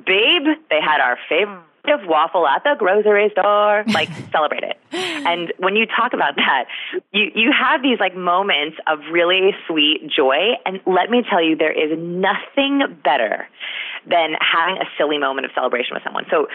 babe, 0.05 0.45
they 0.69 0.79
had 0.79 1.01
our 1.01 1.17
favorite 1.27 1.63
of 1.89 2.07
waffle 2.07 2.47
at 2.47 2.63
the 2.63 2.75
grocery 2.77 3.29
store, 3.31 3.83
like 3.87 4.09
celebrate 4.31 4.63
it. 4.63 4.77
And 4.91 5.51
when 5.57 5.75
you 5.75 5.85
talk 5.85 6.13
about 6.13 6.35
that, 6.37 6.65
you, 7.11 7.31
you 7.35 7.51
have 7.51 7.81
these 7.81 7.99
like 7.99 8.15
moments 8.15 8.77
of 8.87 8.99
really 9.11 9.51
sweet 9.67 10.07
joy. 10.09 10.55
And 10.65 10.79
let 10.85 11.09
me 11.09 11.23
tell 11.29 11.43
you, 11.43 11.55
there 11.55 11.71
is 11.71 11.97
nothing 11.97 12.81
better 13.03 13.47
than 14.07 14.35
having 14.39 14.77
a 14.77 14.85
silly 14.97 15.17
moment 15.17 15.45
of 15.45 15.51
celebration 15.55 15.93
with 15.93 16.03
someone. 16.03 16.25
So 16.29 16.47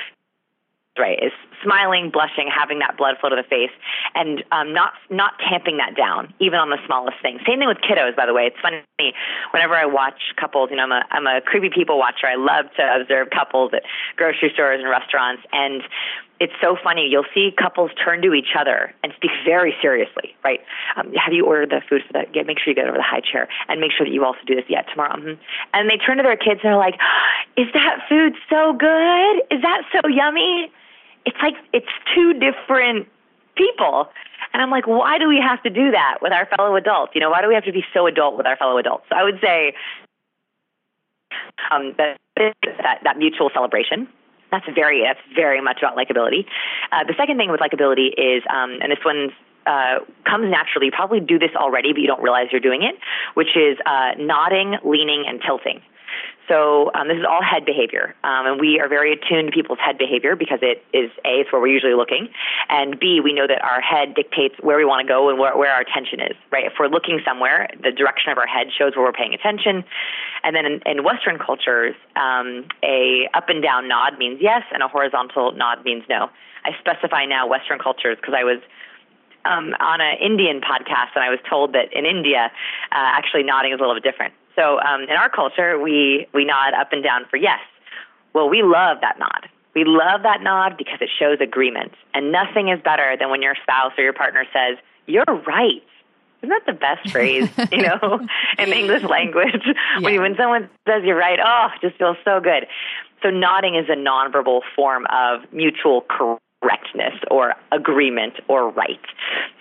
right 0.98 1.18
is 1.22 1.32
smiling 1.62 2.10
blushing 2.10 2.50
having 2.50 2.80
that 2.80 2.96
blood 2.96 3.14
flow 3.20 3.30
to 3.30 3.36
the 3.36 3.46
face 3.46 3.70
and 4.14 4.42
um, 4.50 4.72
not 4.72 4.92
not 5.08 5.34
tamping 5.38 5.76
that 5.76 5.94
down 5.96 6.32
even 6.40 6.58
on 6.58 6.70
the 6.70 6.78
smallest 6.86 7.16
thing. 7.22 7.38
Same 7.46 7.58
thing 7.58 7.68
with 7.68 7.78
kiddos 7.78 8.16
by 8.16 8.26
the 8.26 8.34
way. 8.34 8.50
It's 8.50 8.60
funny 8.60 8.82
whenever 9.52 9.74
i 9.74 9.86
watch 9.86 10.34
couples 10.36 10.68
you 10.70 10.76
know 10.76 10.82
i'm 10.84 10.92
a 10.92 11.02
i'm 11.10 11.26
a 11.26 11.40
creepy 11.40 11.70
people 11.70 11.98
watcher. 11.98 12.26
I 12.26 12.36
love 12.36 12.66
to 12.76 12.82
observe 13.00 13.28
couples 13.30 13.70
at 13.74 13.82
grocery 14.16 14.50
stores 14.52 14.80
and 14.80 14.90
restaurants 14.90 15.42
and 15.52 15.82
it's 16.40 16.54
so 16.60 16.74
funny. 16.82 17.06
You'll 17.06 17.28
see 17.34 17.52
couples 17.56 17.90
turn 18.02 18.22
to 18.22 18.32
each 18.32 18.56
other 18.58 18.94
and 19.04 19.12
speak 19.14 19.30
very 19.44 19.74
seriously, 19.82 20.34
right? 20.42 20.60
Um, 20.96 21.12
have 21.12 21.34
you 21.34 21.44
ordered 21.44 21.68
the 21.68 21.82
food 21.86 22.00
for 22.06 22.14
that? 22.14 22.32
Get, 22.32 22.46
make 22.46 22.58
sure 22.58 22.72
you 22.72 22.74
get 22.74 22.88
over 22.88 22.96
the 22.96 23.04
high 23.04 23.20
chair 23.20 23.46
and 23.68 23.78
make 23.78 23.92
sure 23.92 24.06
that 24.06 24.12
you 24.12 24.24
also 24.24 24.40
do 24.46 24.56
this 24.56 24.64
yet 24.66 24.86
tomorrow. 24.90 25.16
Mm-hmm. 25.16 25.40
And 25.74 25.90
they 25.90 25.98
turn 25.98 26.16
to 26.16 26.22
their 26.22 26.38
kids 26.38 26.60
and 26.64 26.72
they're 26.72 26.80
like, 26.80 26.96
"Is 27.58 27.66
that 27.74 28.00
food 28.08 28.32
so 28.48 28.72
good? 28.72 29.36
Is 29.52 29.60
that 29.60 29.82
so 29.92 30.08
yummy?" 30.08 30.72
It's 31.26 31.36
like 31.42 31.54
it's 31.74 31.92
two 32.14 32.32
different 32.40 33.06
people. 33.54 34.08
And 34.54 34.62
I'm 34.62 34.70
like, 34.70 34.86
why 34.86 35.18
do 35.18 35.28
we 35.28 35.38
have 35.38 35.62
to 35.62 35.70
do 35.70 35.90
that 35.90 36.18
with 36.22 36.32
our 36.32 36.46
fellow 36.56 36.74
adults? 36.74 37.12
You 37.14 37.20
know, 37.20 37.30
why 37.30 37.42
do 37.42 37.48
we 37.48 37.54
have 37.54 37.64
to 37.64 37.72
be 37.72 37.84
so 37.92 38.06
adult 38.06 38.36
with 38.36 38.46
our 38.46 38.56
fellow 38.56 38.78
adults? 38.78 39.04
So 39.10 39.16
I 39.16 39.22
would 39.22 39.38
say 39.40 39.74
um, 41.70 41.94
that, 41.98 42.18
that 42.36 43.00
that 43.04 43.18
mutual 43.18 43.50
celebration 43.52 44.08
that's 44.50 44.66
very 44.74 45.02
that's 45.02 45.20
very 45.34 45.60
much 45.60 45.78
about 45.78 45.96
likability. 45.96 46.46
Uh, 46.92 47.04
the 47.04 47.14
second 47.16 47.36
thing 47.36 47.50
with 47.50 47.60
likability 47.60 48.08
is, 48.16 48.42
um, 48.50 48.78
and 48.82 48.90
this 48.90 48.98
one's 49.04 49.32
uh, 49.66 50.00
comes 50.24 50.50
naturally. 50.50 50.86
You 50.86 50.92
probably 50.92 51.20
do 51.20 51.38
this 51.38 51.50
already, 51.54 51.92
but 51.92 52.00
you 52.00 52.06
don't 52.06 52.22
realize 52.22 52.48
you're 52.50 52.60
doing 52.60 52.82
it, 52.82 52.96
which 53.34 53.56
is 53.56 53.78
uh, 53.86 54.12
nodding, 54.18 54.76
leaning, 54.84 55.24
and 55.28 55.40
tilting. 55.44 55.80
So 56.50 56.90
um, 56.98 57.06
this 57.06 57.16
is 57.16 57.24
all 57.24 57.42
head 57.46 57.64
behavior, 57.64 58.16
um, 58.24 58.44
and 58.44 58.60
we 58.60 58.80
are 58.80 58.88
very 58.88 59.12
attuned 59.12 59.46
to 59.46 59.52
people's 59.54 59.78
head 59.78 59.98
behavior 59.98 60.34
because 60.34 60.58
it 60.62 60.82
is 60.92 61.08
a 61.24 61.46
it's 61.46 61.52
where 61.52 61.62
we're 61.62 61.70
usually 61.70 61.94
looking, 61.94 62.28
and 62.68 62.98
b 62.98 63.20
we 63.22 63.32
know 63.32 63.46
that 63.46 63.62
our 63.62 63.80
head 63.80 64.16
dictates 64.16 64.56
where 64.60 64.76
we 64.76 64.84
want 64.84 65.06
to 65.06 65.08
go 65.08 65.30
and 65.30 65.38
where, 65.38 65.56
where 65.56 65.70
our 65.70 65.80
attention 65.80 66.18
is. 66.18 66.34
Right? 66.50 66.66
If 66.66 66.72
we're 66.80 66.88
looking 66.88 67.20
somewhere, 67.24 67.70
the 67.80 67.92
direction 67.92 68.32
of 68.32 68.38
our 68.38 68.48
head 68.48 68.66
shows 68.76 68.96
where 68.96 69.04
we're 69.04 69.12
paying 69.12 69.32
attention. 69.32 69.84
And 70.42 70.56
then 70.56 70.66
in, 70.66 70.82
in 70.86 71.04
Western 71.04 71.38
cultures, 71.38 71.94
um, 72.16 72.66
a 72.82 73.28
up 73.32 73.48
and 73.48 73.62
down 73.62 73.86
nod 73.86 74.18
means 74.18 74.38
yes, 74.40 74.62
and 74.74 74.82
a 74.82 74.88
horizontal 74.88 75.52
nod 75.52 75.84
means 75.84 76.02
no. 76.10 76.30
I 76.64 76.70
specify 76.80 77.26
now 77.26 77.46
Western 77.46 77.78
cultures 77.78 78.16
because 78.20 78.34
I 78.36 78.42
was 78.42 78.58
um, 79.44 79.74
on 79.78 80.00
an 80.00 80.16
Indian 80.20 80.60
podcast, 80.60 81.14
and 81.14 81.22
I 81.22 81.30
was 81.30 81.38
told 81.48 81.74
that 81.74 81.92
in 81.92 82.06
India, 82.06 82.50
uh, 82.90 82.90
actually 82.90 83.44
nodding 83.44 83.72
is 83.72 83.78
a 83.78 83.82
little 83.82 83.94
bit 83.94 84.02
different. 84.02 84.34
So 84.60 84.78
um, 84.80 85.02
in 85.04 85.16
our 85.16 85.30
culture, 85.30 85.78
we 85.78 86.26
we 86.34 86.44
nod 86.44 86.74
up 86.74 86.92
and 86.92 87.02
down 87.02 87.24
for 87.30 87.36
yes. 87.36 87.60
Well, 88.34 88.48
we 88.48 88.62
love 88.62 88.98
that 89.00 89.18
nod. 89.18 89.48
We 89.74 89.84
love 89.84 90.22
that 90.22 90.42
nod 90.42 90.76
because 90.76 90.98
it 91.00 91.08
shows 91.18 91.38
agreement, 91.40 91.92
and 92.14 92.32
nothing 92.32 92.68
is 92.68 92.80
better 92.82 93.16
than 93.18 93.30
when 93.30 93.40
your 93.42 93.54
spouse 93.62 93.92
or 93.96 94.04
your 94.04 94.12
partner 94.12 94.44
says, 94.52 94.76
"You're 95.06 95.24
right." 95.46 95.82
Isn't 96.42 96.48
that 96.48 96.64
the 96.66 96.72
best 96.72 97.10
phrase, 97.10 97.50
you 97.72 97.82
know, 97.82 98.26
in 98.58 98.70
the 98.70 98.76
English 98.76 99.02
language? 99.02 99.62
Yeah. 99.66 100.00
When, 100.00 100.22
when 100.22 100.36
someone 100.36 100.70
says 100.88 101.02
you're 101.04 101.18
right, 101.18 101.38
oh, 101.44 101.68
it 101.74 101.86
just 101.86 101.98
feels 101.98 102.16
so 102.24 102.40
good. 102.40 102.66
So 103.22 103.28
nodding 103.28 103.74
is 103.74 103.86
a 103.90 103.96
nonverbal 103.96 104.62
form 104.74 105.06
of 105.10 105.40
mutual 105.52 106.00
correctness 106.60 107.14
or 107.30 107.54
agreement 107.72 108.34
or 108.48 108.70
right. 108.70 109.00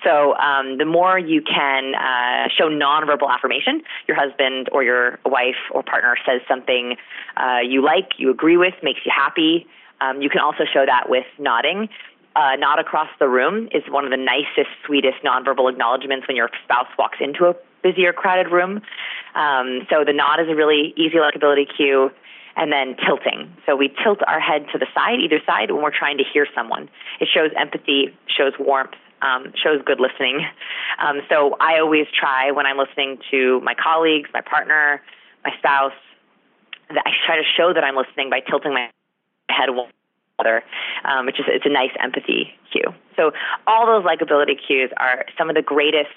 So 0.04 0.36
um, 0.36 0.78
the 0.78 0.86
more 0.86 1.18
you 1.18 1.42
can 1.42 1.96
uh, 1.96 2.50
show 2.56 2.70
nonverbal 2.70 3.30
affirmation, 3.30 3.82
your 4.08 4.18
husband 4.18 4.70
or 4.72 4.84
your 4.84 5.20
wife 5.26 5.60
or 5.72 5.84
partner 5.84 6.16
says 6.26 6.42
something 6.48 6.96
uh, 7.38 7.60
you 7.64 7.84
like, 7.84 8.12
you 8.18 8.30
agree 8.30 8.58
with, 8.58 8.74
makes 8.84 9.00
you 9.06 9.12
happy. 9.16 9.68
Um, 10.02 10.22
you 10.22 10.30
can 10.30 10.40
also 10.40 10.64
show 10.72 10.86
that 10.86 11.10
with 11.10 11.26
nodding. 11.38 11.90
Uh, 12.36 12.56
nod 12.58 12.80
across 12.80 13.10
the 13.20 13.28
room 13.28 13.68
is 13.72 13.84
one 13.90 14.06
of 14.06 14.12
the 14.12 14.18
nicest, 14.18 14.70
sweetest 14.86 15.18
nonverbal 15.26 15.70
acknowledgments 15.70 16.28
when 16.28 16.38
your 16.38 16.50
spouse 16.64 16.88
walks 16.98 17.18
into 17.20 17.46
a 17.46 17.56
busy 17.82 18.06
or 18.06 18.14
crowded 18.14 18.52
room. 18.52 18.82
Um, 19.36 19.88
so 19.90 20.04
the 20.06 20.14
nod 20.14 20.40
is 20.40 20.48
a 20.50 20.56
really 20.56 20.94
easy 20.96 21.18
likability 21.18 21.66
cue 21.76 22.12
and 22.60 22.72
then 22.72 22.96
tilting. 23.08 23.56
So 23.66 23.76
we 23.76 23.88
tilt 24.04 24.20
our 24.28 24.40
head 24.40 24.66
to 24.74 24.78
the 24.78 24.86
side, 24.94 25.20
either 25.24 25.40
side, 25.46 25.72
when 25.72 25.82
we're 25.82 25.98
trying 25.98 26.18
to 26.18 26.26
hear 26.26 26.46
someone. 26.54 26.90
It 27.22 27.30
shows 27.34 27.52
empathy, 27.58 28.14
shows 28.28 28.52
warmth, 28.60 28.96
um, 29.22 29.54
shows 29.56 29.82
good 29.86 30.00
listening. 30.00 30.46
Um, 31.00 31.22
so 31.30 31.56
I 31.62 31.80
always 31.80 32.08
try 32.12 32.52
when 32.52 32.66
I'm 32.66 32.78
listening 32.78 33.18
to 33.32 33.62
my 33.62 33.74
colleagues, 33.74 34.30
my 34.34 34.42
partner, 34.42 35.02
my 35.46 35.52
spouse, 35.58 35.94
that 36.90 37.04
I 37.06 37.12
try 37.26 37.38
to 37.38 37.48
show 37.58 37.74
that 37.74 37.84
I'm 37.84 37.96
listening 37.96 38.30
by 38.30 38.42
tilting 38.42 38.74
my 38.74 38.90
head 39.50 39.70
one 39.70 39.90
other, 40.40 40.62
um, 41.06 41.26
which 41.26 41.40
is 41.40 41.46
it's 41.48 41.66
a 41.66 41.70
nice 41.70 41.92
empathy 42.02 42.54
cue. 42.72 42.94
So 43.16 43.32
all 43.68 43.86
those 43.86 44.04
likability 44.04 44.56
cues 44.68 44.92
are 44.98 45.26
some 45.38 45.50
of 45.50 45.56
the 45.56 45.62
greatest 45.62 46.10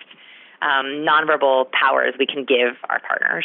um, 0.60 1.06
nonverbal 1.06 1.70
powers 1.70 2.14
we 2.18 2.26
can 2.26 2.44
give 2.44 2.74
our 2.88 3.00
partners. 3.00 3.44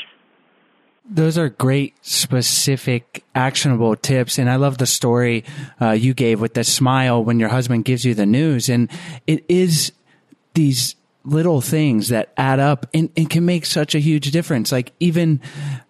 Those 1.09 1.37
are 1.37 1.49
great, 1.49 1.95
specific, 2.05 3.23
actionable 3.33 3.95
tips. 3.95 4.37
And 4.37 4.49
I 4.49 4.57
love 4.57 4.77
the 4.77 4.85
story 4.85 5.45
uh, 5.81 5.91
you 5.91 6.13
gave 6.13 6.41
with 6.41 6.53
the 6.53 6.63
smile 6.63 7.23
when 7.23 7.39
your 7.39 7.49
husband 7.49 7.85
gives 7.85 8.03
you 8.03 8.13
the 8.13 8.25
news. 8.25 8.69
And 8.69 8.89
it 9.25 9.45
is 9.47 9.93
these 10.53 10.95
little 11.23 11.61
things 11.61 12.09
that 12.09 12.33
add 12.37 12.59
up 12.59 12.87
and, 12.93 13.09
and 13.15 13.29
can 13.29 13.45
make 13.45 13.65
such 13.65 13.95
a 13.95 13.99
huge 13.99 14.31
difference. 14.31 14.71
Like 14.71 14.93
even 14.99 15.41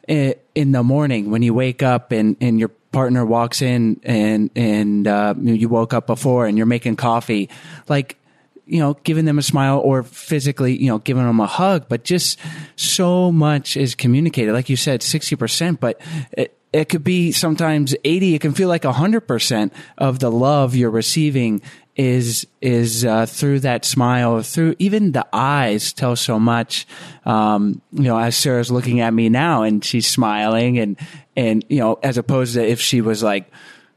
in 0.07 0.71
the 0.71 0.83
morning 0.83 1.31
when 1.31 1.41
you 1.41 1.53
wake 1.53 1.83
up 1.83 2.11
and, 2.11 2.35
and 2.41 2.59
your 2.59 2.69
partner 2.91 3.25
walks 3.25 3.61
in 3.61 3.99
and, 4.03 4.49
and 4.55 5.07
uh, 5.07 5.33
you 5.39 5.69
woke 5.69 5.93
up 5.93 6.07
before 6.07 6.47
and 6.47 6.57
you're 6.57 6.65
making 6.65 6.95
coffee, 6.95 7.49
like 7.87 8.17
you 8.67 8.79
know, 8.79 8.95
giving 9.03 9.25
them 9.25 9.39
a 9.39 9.43
smile 9.43 9.79
or 9.79 10.03
physically, 10.03 10.77
you 10.77 10.87
know, 10.87 10.99
giving 10.99 11.25
them 11.25 11.39
a 11.39 11.45
hug, 11.45 11.87
but 11.87 12.03
just 12.03 12.39
so 12.75 13.31
much 13.31 13.77
is 13.77 13.95
communicated. 13.95 14.53
Like 14.53 14.69
you 14.69 14.75
said, 14.75 15.01
60%, 15.01 15.79
but 15.79 15.99
it, 16.33 16.57
it 16.73 16.89
could 16.89 17.03
be 17.03 17.31
sometimes 17.31 17.95
80. 18.03 18.35
It 18.35 18.41
can 18.41 18.53
feel 18.53 18.67
like 18.67 18.83
100% 18.83 19.71
of 19.97 20.19
the 20.19 20.29
love 20.29 20.75
you're 20.75 20.91
receiving 20.91 21.61
is, 21.95 22.45
is, 22.61 23.05
uh, 23.05 23.25
through 23.25 23.61
that 23.61 23.85
smile, 23.85 24.41
through 24.43 24.75
even 24.77 25.13
the 25.13 25.25
eyes 25.31 25.93
tell 25.93 26.15
so 26.15 26.37
much. 26.37 26.85
Um, 27.25 27.81
you 27.91 28.03
know, 28.03 28.19
as 28.19 28.35
Sarah's 28.35 28.69
looking 28.69 28.99
at 28.99 29.13
me 29.13 29.29
now 29.29 29.63
and 29.63 29.83
she's 29.83 30.07
smiling 30.07 30.77
and, 30.77 30.97
and, 31.35 31.65
you 31.69 31.79
know, 31.79 31.97
as 32.03 32.17
opposed 32.17 32.53
to 32.55 32.67
if 32.67 32.81
she 32.81 33.01
was 33.01 33.23
like, 33.23 33.49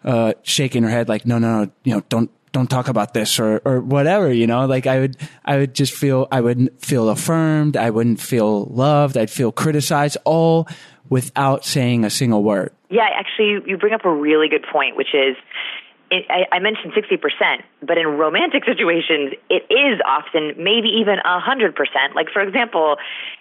uh, 0.03 0.33
shaking 0.43 0.83
her 0.83 0.89
head 0.89 1.09
like, 1.09 1.27
no, 1.27 1.39
no, 1.39 1.65
no, 1.65 1.73
you 1.85 1.93
know, 1.93 2.03
don't, 2.09 2.31
don't 2.53 2.69
talk 2.69 2.89
about 2.89 3.15
this 3.15 3.39
or, 3.39 3.61
or 3.65 3.81
whatever, 3.81 4.33
you 4.33 4.47
know, 4.47 4.67
like 4.67 4.87
I 4.87 5.01
would, 5.01 5.17
I 5.45 5.59
would 5.59 5.75
just 5.75 5.93
feel, 5.93 6.29
I 6.31 6.41
wouldn't 6.41 6.85
feel 6.85 7.09
affirmed. 7.09 7.77
I 7.77 7.91
wouldn't 7.91 8.21
feel 8.21 8.65
loved. 8.65 9.17
I'd 9.17 9.31
feel 9.31 9.53
criticized 9.53 10.17
all 10.25 10.69
without 11.09 11.65
saying 11.65 12.05
a 12.05 12.11
single 12.11 12.43
word. 12.43 12.73
Yeah, 12.89 13.09
actually, 13.15 13.63
you 13.67 13.77
bring 13.77 13.95
up 13.95 14.05
a 14.05 14.13
really 14.13 14.49
good 14.49 14.65
point, 14.73 14.97
which 14.97 15.15
is, 15.15 15.37
it, 16.11 16.27
I, 16.29 16.57
I 16.57 16.59
mentioned 16.59 16.93
60%, 16.93 17.63
but 17.83 17.99
in 17.99 18.07
romantic 18.07 18.65
situations, 18.67 19.35
it 19.49 19.65
is 19.71 20.01
often 20.05 20.55
maybe 20.57 20.89
even 20.89 21.19
100%. 21.25 22.15
Like, 22.15 22.31
for 22.33 22.43
example, 22.43 22.97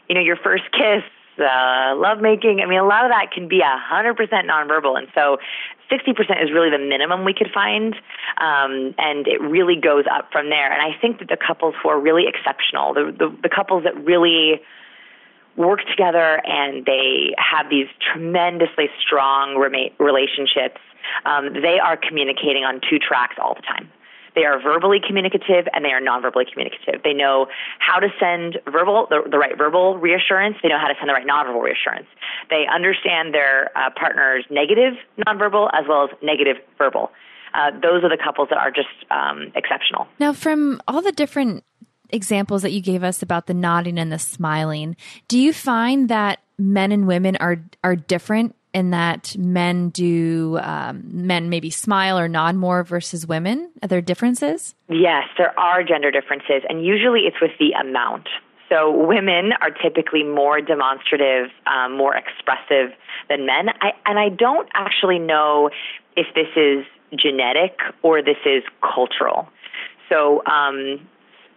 you 0.08 0.16
know, 0.16 0.22
your 0.22 0.38
first 0.38 0.64
kiss, 0.72 1.04
uh, 1.40 1.96
lovemaking. 1.96 2.60
I 2.62 2.66
mean, 2.66 2.80
a 2.80 2.86
lot 2.86 3.06
of 3.06 3.12
that 3.12 3.32
can 3.32 3.48
be 3.48 3.62
a 3.62 3.78
hundred 3.78 4.18
percent 4.18 4.48
nonverbal, 4.48 4.98
and 4.98 5.08
so 5.16 5.38
sixty 5.90 6.14
percent 6.14 6.40
is 6.42 6.52
really 6.52 6.70
the 6.70 6.78
minimum 6.80 7.26
we 7.26 7.34
could 7.34 7.52
find, 7.54 7.96
um, 8.38 8.94
and 8.98 9.28
it 9.28 9.42
really 9.42 9.76
goes 9.76 10.06
up 10.12 10.32
from 10.32 10.50
there. 10.50 10.72
And 10.72 10.82
I 10.82 10.98
think 11.00 11.20
that 11.20 11.30
the 11.30 11.38
couples 11.38 11.76
who 11.82 11.90
are 11.90 12.00
really 12.00 12.26
exceptional, 12.28 12.94
the 12.94 13.14
the, 13.18 13.36
the 13.44 13.50
couples 13.50 13.84
that 13.84 13.96
really 14.06 14.62
work 15.58 15.82
together 15.90 16.42
and 16.46 16.86
they 16.86 17.34
have 17.38 17.70
these 17.70 17.88
tremendously 18.00 18.90
strong 19.02 19.58
relationships, 20.00 20.80
um, 21.26 21.52
they 21.62 21.80
are 21.80 21.98
communicating 21.98 22.64
on 22.64 22.80
two 22.90 22.98
tracks 22.98 23.36
all 23.42 23.56
the 23.56 23.62
time. 23.62 23.92
They 24.36 24.46
are 24.46 24.62
verbally 24.62 25.00
communicative 25.06 25.68
and 25.74 25.84
they 25.84 25.90
are 25.90 26.02
nonverbally 26.02 26.50
communicative. 26.52 27.02
They 27.04 27.14
know 27.14 27.48
how 27.80 28.00
to 28.00 28.08
send 28.20 28.60
verbal, 28.66 29.08
the, 29.10 29.22
the 29.30 29.38
right 29.38 29.58
verbal 29.58 29.98
reassurance. 29.98 30.58
They 30.62 30.70
know 30.70 30.80
how 30.80 30.88
to 30.88 30.96
send 31.00 31.10
the 31.10 31.14
right 31.14 31.28
nonverbal 31.28 31.62
reassurance. 31.62 32.08
They 32.50 32.66
understand 32.74 33.34
their 33.34 33.72
uh, 33.78 33.90
partner's 33.96 34.46
negative 34.50 34.94
nonverbal 35.28 35.70
as 35.74 35.86
well 35.88 36.06
as 36.06 36.10
negative 36.22 36.58
verbal. 36.78 37.12
Uh, 37.54 37.72
those 37.72 38.04
are 38.04 38.10
the 38.10 38.20
couples 38.24 38.50
that 38.50 38.60
are 38.60 38.72
just 38.72 38.90
um, 39.10 39.52
exceptional. 39.56 40.08
Now, 40.20 40.34
from 40.34 40.82
all 40.88 41.02
the 41.02 41.12
different 41.12 41.64
examples 42.12 42.62
that 42.62 42.72
you 42.72 42.82
gave 42.82 43.04
us 43.04 43.22
about 43.22 43.48
the 43.48 43.54
nodding 43.54 43.98
and 43.98 44.12
the 44.12 44.20
smiling, 44.20 44.96
do 45.28 45.40
you 45.40 45.54
find 45.54 46.10
that 46.10 46.40
men 46.58 46.92
and 46.92 47.08
women 47.08 47.38
are 47.38 47.64
are 47.84 47.96
different 47.96 48.56
in 48.74 48.92
that 48.92 49.36
men 49.38 49.90
do 49.90 50.60
um, 50.62 51.04
men 51.12 51.50
maybe 51.50 51.70
smile 51.70 52.20
or 52.20 52.28
nod 52.28 52.56
more 52.56 52.84
versus 52.84 53.28
women? 53.28 53.72
Are 53.82 53.88
there 53.88 54.02
differences? 54.02 54.76
Yes, 54.90 55.24
there 55.38 55.58
are 55.60 55.84
gender 55.84 56.12
differences, 56.12 56.64
and 56.70 56.86
usually 56.86 57.22
it's 57.22 57.42
with 57.42 57.52
the 57.60 57.72
amount. 57.72 58.28
So 58.70 58.92
women 58.92 59.52
are 59.62 59.72
typically 59.72 60.24
more 60.24 60.62
demonstrative, 60.62 61.50
um, 61.66 61.98
more 61.98 62.16
expressive 62.16 62.96
than 63.28 63.48
men. 63.48 63.70
I, 63.82 63.94
and 64.06 64.20
I 64.20 64.30
don't 64.30 64.70
actually 64.76 65.18
know 65.18 65.72
if 66.16 66.28
this 66.36 66.48
is 66.56 66.86
genetic 67.18 67.80
or 68.04 68.22
this 68.22 68.38
is 68.46 68.62
cultural. 68.82 69.50
So 70.08 70.44
um, 70.46 71.08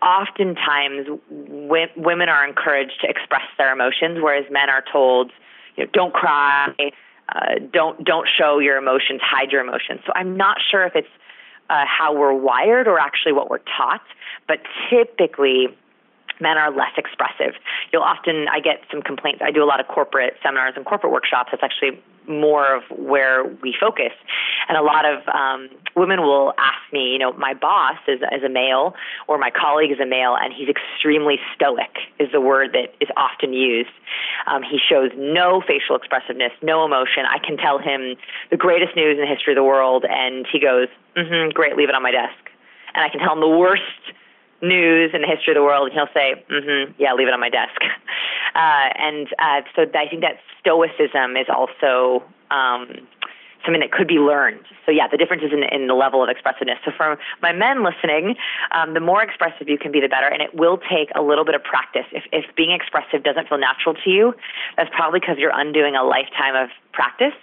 oftentimes 0.01 1.07
w- 1.31 1.87
women 1.97 2.31
are 2.31 2.47
encouraged 2.47 3.01
to 3.03 3.09
express 3.09 3.45
their 3.59 3.73
emotions, 3.73 4.19
whereas 4.23 4.47
men 4.51 4.71
are 4.71 4.85
told 4.91 5.33
you 5.77 5.85
know, 5.85 5.91
don't 5.93 6.13
cry, 6.13 6.69
uh, 7.29 7.55
don't 7.73 8.05
don't 8.05 8.29
show 8.39 8.59
your 8.59 8.77
emotions, 8.77 9.21
hide 9.23 9.53
your 9.53 9.61
emotions. 9.61 10.01
So 10.07 10.13
I'm 10.15 10.37
not 10.37 10.59
sure 10.71 10.85
if 10.85 10.95
it's 10.95 11.09
uh, 11.71 11.85
how 11.87 12.15
we're 12.15 12.35
wired 12.35 12.87
or 12.87 12.99
actually 12.99 13.33
what 13.33 13.49
we're 13.49 13.65
taught, 13.77 14.03
but 14.47 14.59
typically 14.91 15.69
men 16.43 16.59
are 16.59 16.71
less 16.71 16.93
expressive. 16.99 17.55
You'll 17.93 18.03
often, 18.03 18.47
I 18.53 18.59
get 18.59 18.83
some 18.91 19.01
complaints. 19.01 19.41
I 19.43 19.51
do 19.53 19.63
a 19.63 19.69
lot 19.71 19.81
of 19.81 19.87
corporate 19.87 20.35
seminars 20.43 20.75
and 20.77 20.85
corporate 20.85 21.13
workshops. 21.13 21.51
That's 21.53 21.63
actually 21.63 22.03
more 22.29 22.77
of 22.77 22.83
where 22.91 23.45
we 23.63 23.75
focus. 23.79 24.13
And 24.69 24.77
a 24.77 24.83
lot 24.83 25.05
of 25.05 25.27
um, 25.29 25.69
women 25.97 26.21
will 26.23 26.55
ask 26.59 26.93
me, 26.93 27.13
you 27.13 27.19
know, 27.19 27.33
my 27.33 27.55
boss 27.55 27.99
is, 28.07 28.21
is 28.33 28.43
a 28.45 28.49
male 28.49 28.95
or 29.29 29.39
my 29.39 29.51
colleague 29.51 29.91
is 29.91 30.01
a 30.01 30.07
male 30.07 30.37
and 30.41 30.53
he's 30.53 30.69
extremely 30.69 31.39
stoic 31.55 31.99
is 32.19 32.31
the 32.33 32.41
word 32.41 32.73
that 32.73 32.95
is 33.01 33.09
often 33.17 33.53
used. 33.53 33.91
Um, 34.47 34.63
he 34.63 34.79
shows 34.79 35.11
no 35.17 35.63
facial 35.67 35.97
expressiveness, 35.97 36.53
no 36.63 36.85
emotion. 36.85 37.25
I 37.29 37.39
can 37.39 37.57
tell 37.57 37.79
him 37.79 38.15
the 38.51 38.57
greatest 38.57 38.95
news 38.95 39.19
in 39.19 39.21
the 39.21 39.27
history 39.27 39.53
of 39.53 39.57
the 39.57 39.65
world 39.65 40.05
and 40.09 40.47
he 40.51 40.61
goes, 40.61 40.89
mm-hmm, 41.17 41.51
great, 41.51 41.77
leave 41.77 41.89
it 41.89 41.95
on 41.95 42.03
my 42.03 42.13
desk. 42.13 42.51
And 42.95 43.05
I 43.05 43.09
can 43.09 43.21
tell 43.21 43.33
him 43.33 43.41
the 43.41 43.49
worst 43.49 43.83
news 44.63 45.11
in 45.13 45.23
the 45.23 45.29
history 45.29 45.53
of 45.53 45.57
the 45.57 45.63
world, 45.63 45.91
and 45.91 45.95
he'll 45.95 46.15
say, 46.15 46.43
mm-hmm, 46.51 46.93
"Yeah, 46.99 47.13
leave 47.13 47.29
it 47.29 47.35
on 47.35 47.41
my 47.41 47.51
desk." 47.51 47.81
Uh, 48.55 48.93
and 48.99 49.29
uh, 49.39 49.63
so 49.75 49.87
I 49.95 50.07
think 50.07 50.21
that 50.21 50.37
stoicism 50.61 51.39
is 51.39 51.47
also 51.49 52.23
um, 52.51 53.09
something 53.65 53.81
that 53.81 53.93
could 53.93 54.09
be 54.09 54.19
learned. 54.19 54.61
So 54.85 54.93
yeah, 54.93 55.09
the 55.09 55.17
difference 55.17 55.43
is 55.43 55.53
in, 55.53 55.63
in 55.65 55.87
the 55.87 55.95
level 55.95 56.23
of 56.23 56.29
expressiveness. 56.29 56.79
So 56.85 56.91
for 56.97 57.19
my 57.41 57.53
men 57.53 57.85
listening, 57.85 58.37
um, 58.73 58.95
the 58.95 59.01
more 59.01 59.23
expressive 59.23 59.69
you 59.69 59.79
can 59.79 59.93
be, 59.93 60.01
the 60.01 60.09
better. 60.09 60.27
And 60.27 60.43
it 60.43 60.55
will 60.55 60.79
take 60.79 61.11
a 61.15 61.23
little 61.23 61.45
bit 61.45 61.55
of 61.55 61.63
practice. 61.63 62.07
If, 62.13 62.25
if 62.33 62.45
being 62.57 62.73
expressive 62.73 63.23
doesn't 63.23 63.49
feel 63.49 63.59
natural 63.59 63.95
to 64.05 64.11
you, 64.11 64.35
that's 64.77 64.91
probably 64.95 65.21
because 65.21 65.39
you're 65.39 65.55
undoing 65.55 65.97
a 65.97 66.05
lifetime 66.05 66.57
of 66.57 66.69
practice. 66.93 67.35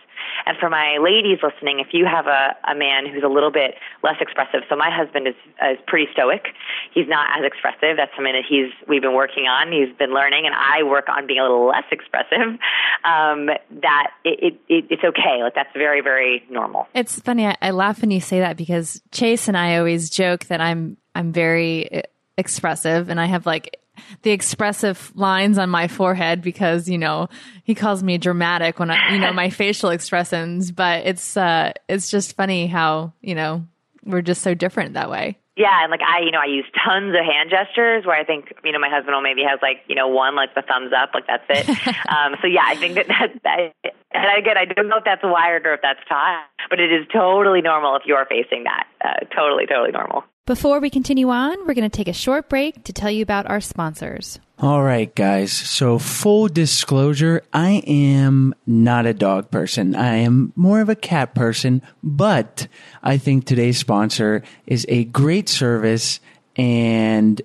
And 0.45 0.57
for 0.57 0.69
my 0.69 0.97
ladies 1.01 1.39
listening, 1.43 1.79
if 1.79 1.93
you 1.93 2.05
have 2.05 2.27
a, 2.27 2.55
a 2.67 2.75
man 2.75 3.05
who's 3.07 3.23
a 3.23 3.27
little 3.27 3.51
bit 3.51 3.75
less 4.03 4.15
expressive, 4.19 4.61
so 4.69 4.75
my 4.75 4.89
husband 4.89 5.27
is, 5.27 5.35
is 5.61 5.77
pretty 5.87 6.11
stoic. 6.13 6.47
He's 6.93 7.07
not 7.07 7.37
as 7.37 7.45
expressive. 7.45 7.97
That's 7.97 8.11
something 8.15 8.33
that 8.33 8.45
he's 8.47 8.71
we've 8.87 9.01
been 9.01 9.15
working 9.15 9.45
on. 9.45 9.71
He's 9.71 9.95
been 9.97 10.13
learning, 10.13 10.45
and 10.45 10.55
I 10.55 10.83
work 10.83 11.09
on 11.09 11.27
being 11.27 11.39
a 11.39 11.43
little 11.43 11.67
less 11.67 11.85
expressive. 11.91 12.59
Um, 13.05 13.45
that 13.81 14.11
it, 14.25 14.43
it, 14.43 14.61
it, 14.67 14.85
it's 14.89 15.03
okay. 15.03 15.41
Like 15.41 15.55
that's 15.55 15.71
very 15.73 16.01
very 16.01 16.43
normal. 16.49 16.87
It's 16.93 17.17
funny. 17.21 17.47
I, 17.47 17.55
I 17.61 17.71
laugh 17.71 18.01
when 18.01 18.11
you 18.11 18.19
say 18.19 18.39
that 18.41 18.57
because 18.57 19.01
Chase 19.11 19.47
and 19.47 19.55
I 19.57 19.77
always 19.77 20.09
joke 20.09 20.45
that 20.47 20.59
I'm 20.59 20.97
I'm 21.15 21.31
very 21.31 21.91
uh, 21.91 22.01
expressive 22.37 23.09
and 23.09 23.19
I 23.19 23.25
have 23.25 23.45
like 23.45 23.77
the 24.23 24.31
expressive 24.31 25.11
lines 25.15 25.57
on 25.57 25.69
my 25.69 25.87
forehead 25.87 26.41
because 26.41 26.89
you 26.89 26.97
know 26.97 27.27
he 27.63 27.75
calls 27.75 28.03
me 28.03 28.17
dramatic 28.17 28.79
when 28.79 28.91
I 28.91 29.13
you 29.13 29.19
know 29.19 29.33
my 29.33 29.49
facial 29.61 29.89
expressions 29.89 30.71
but 30.71 31.05
it's 31.05 31.37
uh 31.37 31.73
it's 31.87 32.09
just 32.09 32.35
funny 32.35 32.67
how 32.67 33.13
you 33.21 33.35
know 33.35 33.65
we're 34.05 34.21
just 34.21 34.41
so 34.41 34.53
different 34.53 34.93
that 34.93 35.09
way 35.09 35.37
yeah, 35.59 35.83
and 35.83 35.91
like 35.91 35.99
I, 35.99 36.23
you 36.23 36.31
know, 36.31 36.39
I 36.39 36.45
use 36.45 36.63
tons 36.71 37.13
of 37.13 37.19
hand 37.19 37.51
gestures 37.51 38.05
where 38.05 38.15
I 38.15 38.23
think, 38.23 38.53
you 38.63 38.71
know, 38.71 38.79
my 38.79 38.87
husband 38.87 39.13
will 39.13 39.21
maybe 39.21 39.43
has 39.43 39.59
like, 39.61 39.83
you 39.89 39.95
know, 39.95 40.07
one 40.07 40.33
like 40.33 40.55
the 40.55 40.61
thumbs 40.61 40.93
up, 40.95 41.11
like 41.13 41.27
that's 41.27 41.43
it. 41.49 41.67
um, 42.07 42.39
so 42.39 42.47
yeah, 42.47 42.63
I 42.63 42.75
think 42.75 42.95
that 42.95 43.09
that, 43.09 43.43
that 43.43 43.93
and 44.13 44.39
again, 44.39 44.57
I 44.57 44.63
don't 44.63 44.87
know 44.87 44.95
if 44.95 45.03
that's 45.03 45.21
wired 45.21 45.67
or 45.67 45.73
if 45.73 45.81
that's 45.81 45.99
taught, 46.07 46.47
but 46.69 46.79
it 46.79 46.93
is 46.93 47.05
totally 47.11 47.59
normal 47.59 47.97
if 47.97 48.03
you 48.05 48.15
are 48.15 48.25
facing 48.25 48.63
that. 48.63 48.87
Uh, 49.03 49.25
totally, 49.35 49.65
totally 49.67 49.91
normal. 49.91 50.23
Before 50.49 50.79
we 50.79 50.89
continue 50.89 51.29
on, 51.29 51.59
we're 51.67 51.75
going 51.75 51.87
to 51.87 51.95
take 51.95 52.07
a 52.07 52.11
short 52.11 52.49
break 52.49 52.83
to 52.85 52.91
tell 52.91 53.11
you 53.11 53.21
about 53.21 53.47
our 53.47 53.61
sponsors. 53.61 54.39
All 54.57 54.81
right, 54.81 55.13
guys. 55.13 55.53
So, 55.53 55.99
full 55.99 56.47
disclosure, 56.47 57.43
I 57.53 57.83
am 57.85 58.55
not 58.65 59.05
a 59.05 59.13
dog 59.13 59.51
person. 59.51 59.93
I 59.93 60.15
am 60.15 60.51
more 60.55 60.81
of 60.81 60.89
a 60.89 60.95
cat 60.95 61.35
person, 61.35 61.83
but 62.01 62.67
I 63.03 63.19
think 63.19 63.45
today's 63.45 63.77
sponsor 63.77 64.41
is 64.65 64.87
a 64.89 65.03
great 65.03 65.49
service 65.49 66.19
and 66.55 67.39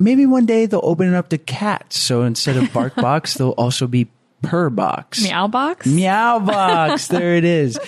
maybe 0.00 0.26
one 0.26 0.44
day 0.44 0.66
they'll 0.66 0.80
open 0.82 1.06
it 1.06 1.16
up 1.16 1.28
to 1.28 1.38
cats. 1.38 1.96
So 1.96 2.24
instead 2.24 2.56
of 2.56 2.64
BarkBox, 2.70 3.34
they'll 3.38 3.50
also 3.50 3.86
be 3.86 4.08
per 4.42 4.70
box. 4.70 5.22
Meow 5.22 5.48
box? 5.48 5.86
Meow 5.86 6.38
box. 6.38 7.08
there 7.08 7.36
it 7.36 7.44
is. 7.44 7.78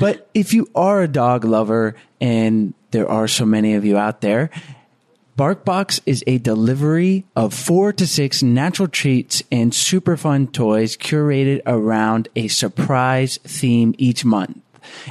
But 0.00 0.28
if 0.34 0.52
you 0.52 0.68
are 0.74 1.02
a 1.02 1.08
dog 1.08 1.44
lover 1.44 1.94
and 2.20 2.74
there 2.90 3.08
are 3.08 3.28
so 3.28 3.44
many 3.44 3.74
of 3.74 3.84
you 3.84 3.96
out 3.96 4.20
there, 4.20 4.50
BarkBox 5.36 6.00
is 6.06 6.22
a 6.28 6.38
delivery 6.38 7.24
of 7.34 7.52
four 7.52 7.92
to 7.92 8.06
six 8.06 8.40
natural 8.42 8.86
treats 8.86 9.42
and 9.50 9.74
super 9.74 10.16
fun 10.16 10.46
toys 10.46 10.96
curated 10.96 11.60
around 11.66 12.28
a 12.36 12.46
surprise 12.46 13.38
theme 13.42 13.94
each 13.98 14.24
month. 14.24 14.58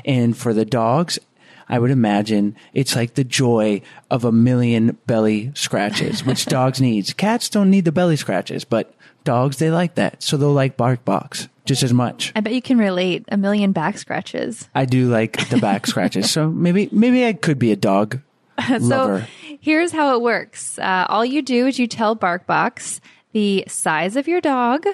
And 0.05 0.37
for 0.37 0.53
the 0.53 0.63
dogs, 0.63 1.19
I 1.67 1.79
would 1.79 1.91
imagine 1.91 2.55
it's 2.73 2.95
like 2.95 3.15
the 3.15 3.25
joy 3.25 3.81
of 4.09 4.23
a 4.23 4.31
million 4.31 4.97
belly 5.07 5.51
scratches, 5.55 6.25
which 6.25 6.45
dogs 6.45 6.79
needs. 6.79 7.11
Cats 7.11 7.49
don't 7.49 7.69
need 7.69 7.85
the 7.85 7.91
belly 7.91 8.15
scratches, 8.15 8.63
but 8.63 8.93
dogs, 9.23 9.57
they 9.57 9.71
like 9.71 9.95
that. 9.95 10.21
So 10.23 10.37
they'll 10.37 10.53
like 10.53 10.77
BarkBox 10.77 11.49
just 11.65 11.83
as 11.83 11.93
much. 11.93 12.31
I 12.35 12.41
bet 12.41 12.53
you 12.53 12.61
can 12.61 12.77
relate 12.77 13.25
a 13.29 13.37
million 13.37 13.71
back 13.71 13.97
scratches. 13.97 14.67
I 14.75 14.85
do 14.85 15.09
like 15.09 15.49
the 15.49 15.57
back 15.57 15.87
scratches. 15.87 16.29
So 16.29 16.49
maybe, 16.49 16.89
maybe 16.91 17.25
I 17.25 17.33
could 17.33 17.59
be 17.59 17.71
a 17.71 17.75
dog 17.75 18.19
lover. 18.69 19.21
So 19.21 19.57
here's 19.61 19.91
how 19.91 20.15
it 20.15 20.21
works. 20.21 20.77
Uh, 20.77 21.05
all 21.09 21.25
you 21.25 21.41
do 21.41 21.67
is 21.67 21.79
you 21.79 21.87
tell 21.87 22.15
BarkBox 22.15 22.99
the 23.31 23.63
size 23.67 24.15
of 24.15 24.27
your 24.27 24.41
dog, 24.41 24.85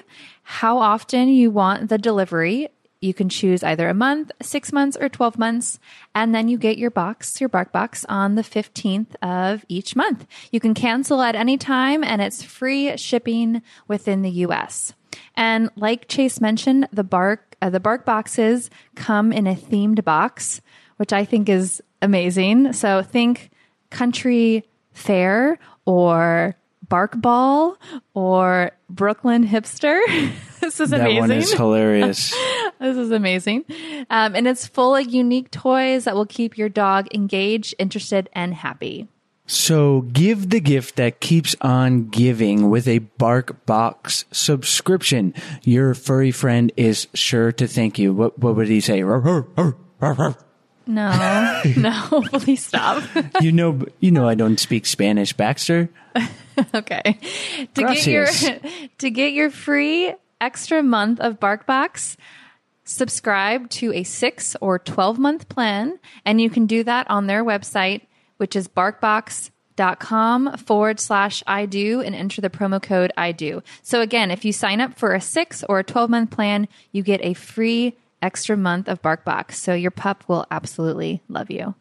how 0.42 0.78
often 0.78 1.28
you 1.28 1.50
want 1.50 1.88
the 1.88 1.98
delivery. 1.98 2.68
You 3.00 3.14
can 3.14 3.30
choose 3.30 3.64
either 3.64 3.88
a 3.88 3.94
month, 3.94 4.30
six 4.42 4.72
months, 4.72 4.96
or 5.00 5.08
12 5.08 5.38
months. 5.38 5.78
And 6.14 6.34
then 6.34 6.48
you 6.48 6.58
get 6.58 6.76
your 6.76 6.90
box, 6.90 7.40
your 7.40 7.48
bark 7.48 7.72
box 7.72 8.04
on 8.08 8.34
the 8.34 8.42
15th 8.42 9.14
of 9.22 9.64
each 9.68 9.96
month. 9.96 10.26
You 10.50 10.60
can 10.60 10.74
cancel 10.74 11.22
at 11.22 11.34
any 11.34 11.56
time 11.56 12.04
and 12.04 12.20
it's 12.20 12.42
free 12.42 12.96
shipping 12.98 13.62
within 13.88 14.20
the 14.20 14.30
US. 14.30 14.92
And 15.34 15.70
like 15.76 16.08
Chase 16.08 16.40
mentioned, 16.40 16.88
the 16.92 17.04
bark, 17.04 17.56
uh, 17.62 17.70
the 17.70 17.80
bark 17.80 18.04
boxes 18.04 18.68
come 18.96 19.32
in 19.32 19.46
a 19.46 19.54
themed 19.54 20.04
box, 20.04 20.60
which 20.98 21.12
I 21.12 21.24
think 21.24 21.48
is 21.48 21.82
amazing. 22.02 22.74
So 22.74 23.02
think 23.02 23.50
country 23.88 24.64
fair 24.92 25.58
or 25.86 26.54
bark 26.90 27.18
ball 27.18 27.78
or 28.12 28.72
Brooklyn 28.90 29.46
hipster. 29.46 29.98
this 30.60 30.78
is 30.78 30.90
that 30.90 31.00
amazing. 31.00 31.20
one 31.20 31.30
is 31.30 31.52
hilarious. 31.54 32.30
this 32.78 32.98
is 32.98 33.10
amazing. 33.10 33.64
Um, 34.10 34.36
and 34.36 34.46
it's 34.46 34.66
full 34.66 34.94
of 34.94 35.08
unique 35.08 35.50
toys 35.50 36.04
that 36.04 36.14
will 36.14 36.26
keep 36.26 36.58
your 36.58 36.68
dog 36.68 37.08
engaged, 37.14 37.74
interested, 37.78 38.28
and 38.34 38.52
happy. 38.52 39.08
So 39.46 40.02
give 40.02 40.50
the 40.50 40.60
gift 40.60 40.96
that 40.96 41.18
keeps 41.18 41.56
on 41.60 42.08
giving 42.08 42.70
with 42.70 42.86
a 42.86 42.98
Bark 42.98 43.66
Box 43.66 44.24
subscription. 44.30 45.34
Your 45.62 45.94
furry 45.94 46.30
friend 46.30 46.70
is 46.76 47.08
sure 47.14 47.50
to 47.52 47.66
thank 47.66 47.98
you. 47.98 48.12
What, 48.12 48.38
what 48.38 48.54
would 48.54 48.68
he 48.68 48.80
say? 48.80 49.02
No, 50.90 51.62
no, 51.76 52.22
please 52.32 52.66
stop. 52.66 53.04
you 53.40 53.52
know, 53.52 53.80
you 54.00 54.10
know, 54.10 54.28
I 54.28 54.34
don't 54.34 54.58
speak 54.58 54.86
Spanish, 54.86 55.32
Baxter. 55.32 55.88
okay. 56.74 57.16
To 57.74 57.82
get 57.82 58.06
your 58.08 58.26
to 58.98 59.10
get 59.10 59.32
your 59.32 59.50
free 59.50 60.12
extra 60.40 60.82
month 60.82 61.20
of 61.20 61.38
BarkBox, 61.38 62.16
subscribe 62.82 63.70
to 63.70 63.92
a 63.92 64.02
6 64.02 64.56
or 64.60 64.80
12 64.80 65.18
month 65.20 65.48
plan 65.48 66.00
and 66.24 66.40
you 66.40 66.50
can 66.50 66.66
do 66.66 66.82
that 66.82 67.08
on 67.08 67.28
their 67.28 67.44
website 67.44 68.02
which 68.38 68.56
is 68.56 68.66
barkbox.com 68.66 70.56
forward 70.56 70.98
slash 70.98 71.44
I 71.46 71.66
do 71.66 72.00
and 72.00 72.16
enter 72.16 72.40
the 72.40 72.50
promo 72.50 72.82
code 72.82 73.12
I 73.16 73.30
do. 73.30 73.62
So 73.82 74.00
again, 74.00 74.32
if 74.32 74.44
you 74.44 74.52
sign 74.52 74.80
up 74.80 74.98
for 74.98 75.14
a 75.14 75.20
6 75.20 75.62
or 75.68 75.78
a 75.78 75.84
12 75.84 76.10
month 76.10 76.30
plan, 76.30 76.66
you 76.90 77.04
get 77.04 77.20
a 77.22 77.34
free 77.34 77.94
extra 78.22 78.56
month 78.56 78.88
of 78.88 79.02
BarkBox. 79.02 79.52
So 79.52 79.74
your 79.74 79.90
pup 79.90 80.24
will 80.28 80.46
absolutely 80.50 81.22
love 81.28 81.50
you. 81.50 81.74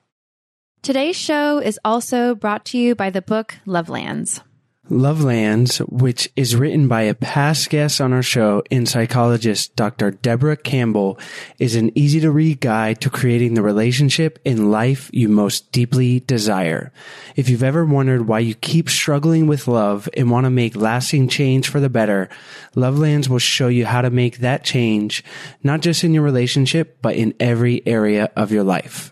Today's 0.81 1.17
show 1.17 1.59
is 1.59 1.79
also 1.83 2.35
brought 2.35 2.65
to 2.67 2.77
you 2.77 2.95
by 2.95 3.09
the 3.09 3.21
book 3.21 3.55
Lovelands. 3.65 4.41
Lovelands, 4.89 5.77
which 5.87 6.31
is 6.35 6.55
written 6.55 6.87
by 6.87 7.03
a 7.03 7.13
past 7.13 7.69
guest 7.69 8.01
on 8.01 8.11
our 8.11 8.23
show 8.23 8.63
and 8.71 8.89
psychologist 8.89 9.75
Dr. 9.75 10.09
Deborah 10.11 10.57
Campbell, 10.57 11.19
is 11.59 11.75
an 11.75 11.95
easy 11.95 12.19
to 12.21 12.31
read 12.31 12.59
guide 12.59 12.99
to 13.01 13.09
creating 13.11 13.53
the 13.53 13.61
relationship 13.61 14.39
in 14.43 14.71
life 14.71 15.11
you 15.13 15.29
most 15.29 15.71
deeply 15.71 16.21
desire. 16.21 16.91
If 17.35 17.49
you've 17.49 17.61
ever 17.61 17.85
wondered 17.85 18.27
why 18.27 18.39
you 18.39 18.55
keep 18.55 18.89
struggling 18.89 19.45
with 19.45 19.67
love 19.67 20.09
and 20.17 20.31
want 20.31 20.45
to 20.45 20.49
make 20.49 20.75
lasting 20.75 21.27
change 21.27 21.69
for 21.69 21.79
the 21.79 21.89
better, 21.89 22.27
Lovelands 22.75 23.29
will 23.29 23.39
show 23.39 23.67
you 23.67 23.85
how 23.85 24.01
to 24.01 24.09
make 24.09 24.39
that 24.39 24.63
change, 24.63 25.23
not 25.61 25.81
just 25.81 26.03
in 26.03 26.15
your 26.15 26.23
relationship, 26.23 26.97
but 27.03 27.15
in 27.15 27.35
every 27.39 27.85
area 27.85 28.31
of 28.35 28.51
your 28.51 28.63
life. 28.63 29.11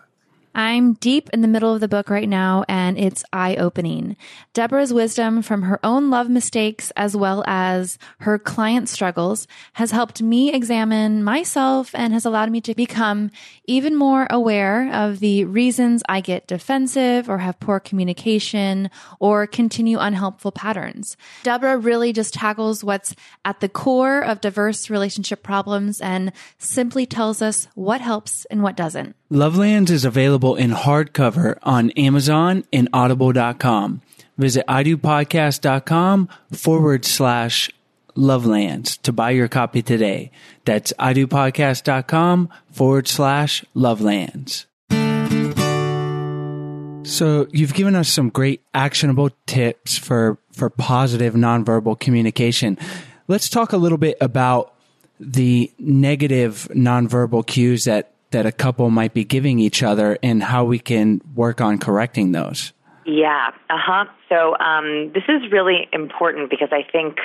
I'm 0.58 0.94
deep 0.94 1.30
in 1.34 1.42
the 1.42 1.48
middle 1.48 1.72
of 1.72 1.82
the 1.82 1.88
book 1.88 2.10
right 2.10 2.28
now 2.28 2.66
and 2.68 2.98
it's 2.98 3.24
eye 3.32 3.58
opening. 3.58 4.18
Deborah's 4.54 4.92
wisdom 4.92 5.44
from 5.44 5.62
her 5.62 5.80
own 5.84 6.10
love 6.10 6.32
mistakes 6.32 6.92
as 6.96 7.16
well 7.16 7.44
as 7.46 8.00
her 8.22 8.40
client 8.40 8.90
struggles 8.90 9.48
has 9.74 9.92
helped 9.92 10.20
me 10.20 10.52
examine 10.52 11.24
myself 11.24 11.92
and 11.94 12.12
has 12.12 12.26
allowed 12.26 12.50
me 12.50 12.60
to 12.62 12.74
become 12.74 13.30
even 13.66 13.96
more 13.96 14.26
aware 14.32 14.92
of 14.92 15.20
the 15.20 15.46
reasons 15.46 16.02
I 16.10 16.22
get 16.22 16.48
defensive 16.48 17.30
or 17.30 17.38
have 17.38 17.60
poor 17.60 17.80
communication 17.80 18.90
or 19.20 19.46
continue 19.46 20.00
unhelpful 20.00 20.54
patterns. 20.54 21.18
Deborah 21.44 21.78
really 21.78 22.12
just 22.12 22.34
tackles 22.34 22.84
what's 22.84 23.14
at 23.46 23.60
the 23.60 23.70
core 23.70 24.22
of 24.22 24.42
diverse 24.42 24.90
relationship 24.90 25.44
problems 25.44 26.02
and 26.02 26.32
simply 26.58 27.06
tells 27.06 27.44
us 27.44 27.68
what 27.76 28.02
helps 28.02 28.46
and 28.46 28.64
what 28.64 28.76
doesn't. 28.76 29.16
Lovelands 29.30 29.90
is 29.90 30.06
available 30.06 30.56
in 30.56 30.72
hardcover 30.72 31.58
on 31.64 31.92
Amazon 31.92 32.64
and 32.72 32.88
audible.com. 32.94 34.02
Visit 34.38 34.66
idopodcast.com 34.68 36.30
forward 36.52 37.04
slash 37.04 37.70
lovelands 38.16 39.02
to 39.02 39.12
buy 39.12 39.32
your 39.32 39.50
copy 39.50 39.82
today. 39.82 40.32
That's 40.64 40.94
idopodcast.com 40.94 42.50
forward 42.72 43.08
slash 43.08 43.66
lovelands. 43.76 44.66
So 47.06 47.48
you've 47.52 47.74
given 47.74 47.96
us 47.96 48.10
some 48.10 48.30
great 48.30 48.62
actionable 48.74 49.32
tips 49.46 49.98
for, 49.98 50.38
for 50.52 50.70
positive 50.70 51.34
nonverbal 51.34 52.00
communication. 52.00 52.78
Let's 53.28 53.50
talk 53.50 53.74
a 53.74 53.78
little 53.78 53.98
bit 53.98 54.18
about 54.22 54.74
the 55.20 55.72
negative 55.80 56.70
nonverbal 56.74 57.46
cues 57.46 57.86
that, 57.86 58.14
that 58.32 58.46
a 58.46 58.52
couple 58.52 58.90
might 58.90 59.14
be 59.14 59.24
giving 59.24 59.60
each 59.60 59.84
other 59.84 60.18
and 60.22 60.44
how 60.44 60.64
we 60.64 60.80
can 60.80 61.22
work 61.36 61.62
on 61.62 61.78
correcting 61.78 62.32
those. 62.32 62.74
Yeah, 63.06 63.52
uh 63.70 63.78
huh. 63.78 64.06
So 64.28 64.58
um, 64.58 65.12
this 65.14 65.24
is 65.30 65.52
really 65.52 65.88
important 65.94 66.50
because 66.50 66.70
I 66.72 66.84
think 66.92 67.18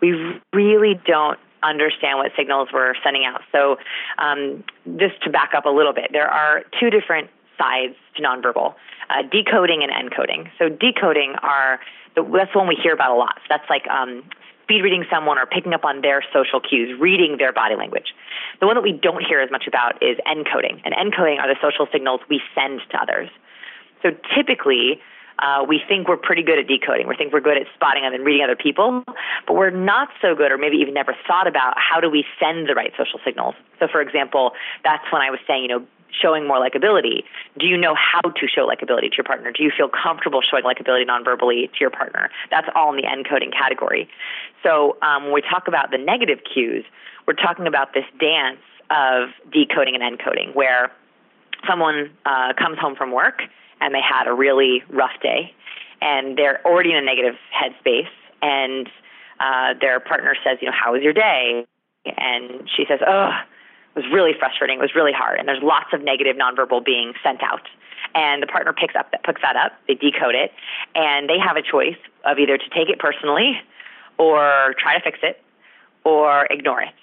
we 0.00 0.40
really 0.52 1.00
don't 1.06 1.38
understand 1.62 2.18
what 2.18 2.32
signals 2.36 2.68
we're 2.72 2.94
sending 3.04 3.24
out. 3.24 3.42
So 3.52 3.76
um, 4.18 4.64
just 4.96 5.22
to 5.24 5.30
back 5.30 5.52
up 5.54 5.66
a 5.66 5.70
little 5.70 5.92
bit, 5.92 6.10
there 6.12 6.28
are 6.28 6.62
two 6.80 6.90
different 6.90 7.30
sides 7.58 7.94
to 8.16 8.22
nonverbal 8.22 8.74
uh, 9.10 9.22
decoding 9.30 9.82
and 9.82 9.92
encoding. 9.92 10.50
So 10.58 10.68
decoding 10.68 11.34
are 11.42 11.80
the, 12.16 12.22
that's 12.34 12.54
one 12.54 12.66
we 12.66 12.76
hear 12.82 12.94
about 12.94 13.10
a 13.10 13.18
lot. 13.18 13.34
So 13.36 13.46
that's 13.50 13.68
like 13.68 13.86
um, 13.88 14.24
speed 14.62 14.82
reading 14.82 15.04
someone 15.10 15.38
or 15.38 15.46
picking 15.46 15.74
up 15.74 15.84
on 15.84 16.00
their 16.00 16.24
social 16.32 16.60
cues, 16.60 16.98
reading 16.98 17.36
their 17.38 17.52
body 17.52 17.76
language. 17.76 18.14
The 18.60 18.66
one 18.66 18.76
that 18.76 18.82
we 18.82 18.92
don't 18.92 19.24
hear 19.24 19.40
as 19.40 19.50
much 19.50 19.66
about 19.66 20.02
is 20.02 20.16
encoding, 20.26 20.80
and 20.84 20.94
encoding 20.94 21.38
are 21.38 21.48
the 21.48 21.56
social 21.60 21.86
signals 21.92 22.20
we 22.28 22.40
send 22.54 22.80
to 22.90 22.96
others. 22.98 23.28
So 24.02 24.10
typically, 24.34 25.00
uh, 25.38 25.64
we 25.66 25.80
think 25.88 26.08
we're 26.08 26.16
pretty 26.16 26.42
good 26.42 26.58
at 26.58 26.66
decoding. 26.68 27.08
We 27.08 27.16
think 27.16 27.32
we're 27.32 27.40
good 27.40 27.56
at 27.56 27.66
spotting 27.74 28.04
and 28.04 28.24
reading 28.24 28.44
other 28.44 28.56
people, 28.56 29.02
but 29.46 29.54
we're 29.54 29.70
not 29.70 30.08
so 30.20 30.34
good, 30.34 30.52
or 30.52 30.58
maybe 30.58 30.76
even 30.76 30.94
never 30.94 31.16
thought 31.26 31.46
about 31.46 31.74
how 31.76 32.00
do 32.00 32.10
we 32.10 32.24
send 32.38 32.68
the 32.68 32.74
right 32.74 32.92
social 32.96 33.18
signals. 33.24 33.54
So, 33.78 33.88
for 33.88 34.00
example, 34.00 34.52
that's 34.84 35.04
when 35.10 35.22
I 35.22 35.30
was 35.30 35.40
saying, 35.46 35.62
you 35.62 35.68
know, 35.68 35.86
showing 36.12 36.46
more 36.46 36.58
likability. 36.58 37.24
Do 37.58 37.66
you 37.66 37.76
know 37.76 37.94
how 37.94 38.22
to 38.22 38.46
show 38.48 38.66
likability 38.66 39.10
to 39.10 39.16
your 39.18 39.24
partner? 39.24 39.52
Do 39.52 39.62
you 39.62 39.70
feel 39.76 39.88
comfortable 39.88 40.40
showing 40.40 40.64
likability 40.64 41.06
non-verbally 41.06 41.68
to 41.68 41.80
your 41.80 41.90
partner? 41.90 42.30
That's 42.50 42.68
all 42.74 42.94
in 42.94 42.96
the 42.96 43.02
encoding 43.02 43.52
category. 43.52 44.08
So 44.62 44.96
um, 45.02 45.24
when 45.24 45.32
we 45.32 45.42
talk 45.42 45.68
about 45.68 45.90
the 45.90 45.98
negative 45.98 46.38
cues, 46.52 46.84
we're 47.26 47.34
talking 47.34 47.66
about 47.66 47.92
this 47.92 48.04
dance 48.18 48.60
of 48.90 49.28
decoding 49.52 49.94
and 49.94 50.18
encoding, 50.18 50.54
where 50.54 50.90
someone 51.68 52.10
uh, 52.24 52.52
comes 52.58 52.78
home 52.78 52.96
from 52.96 53.12
work 53.12 53.42
and 53.80 53.94
they 53.94 54.00
had 54.00 54.26
a 54.26 54.32
really 54.32 54.82
rough 54.90 55.20
day, 55.22 55.52
and 56.00 56.38
they're 56.38 56.64
already 56.66 56.90
in 56.90 56.96
a 56.96 57.02
negative 57.02 57.34
headspace, 57.52 58.08
and 58.40 58.88
uh, 59.40 59.74
their 59.80 60.00
partner 60.00 60.34
says, 60.44 60.58
you 60.60 60.68
know, 60.68 60.74
how 60.74 60.92
was 60.92 61.02
your 61.02 61.12
day? 61.12 61.64
And 62.04 62.68
she 62.76 62.84
says, 62.88 63.00
oh, 63.06 63.30
it 63.94 64.02
was 64.02 64.10
really 64.12 64.32
frustrating. 64.38 64.78
It 64.78 64.82
was 64.82 64.94
really 64.94 65.12
hard, 65.12 65.38
and 65.38 65.46
there's 65.46 65.62
lots 65.62 65.92
of 65.92 66.02
negative 66.02 66.36
nonverbal 66.36 66.84
being 66.84 67.12
sent 67.22 67.42
out. 67.42 67.68
And 68.14 68.42
the 68.42 68.46
partner 68.46 68.72
picks 68.72 68.94
up 68.96 69.10
that 69.12 69.22
picks 69.22 69.40
that 69.42 69.56
up, 69.56 69.72
they 69.86 69.94
decode 69.94 70.34
it, 70.34 70.52
and 70.94 71.28
they 71.28 71.38
have 71.38 71.56
a 71.56 71.62
choice 71.62 71.96
of 72.24 72.38
either 72.38 72.58
to 72.58 72.68
take 72.70 72.88
it 72.88 72.98
personally, 72.98 73.60
or 74.18 74.74
try 74.78 74.96
to 74.96 75.02
fix 75.02 75.18
it, 75.22 75.42
or 76.04 76.46
ignore 76.50 76.82
it. 76.82 76.94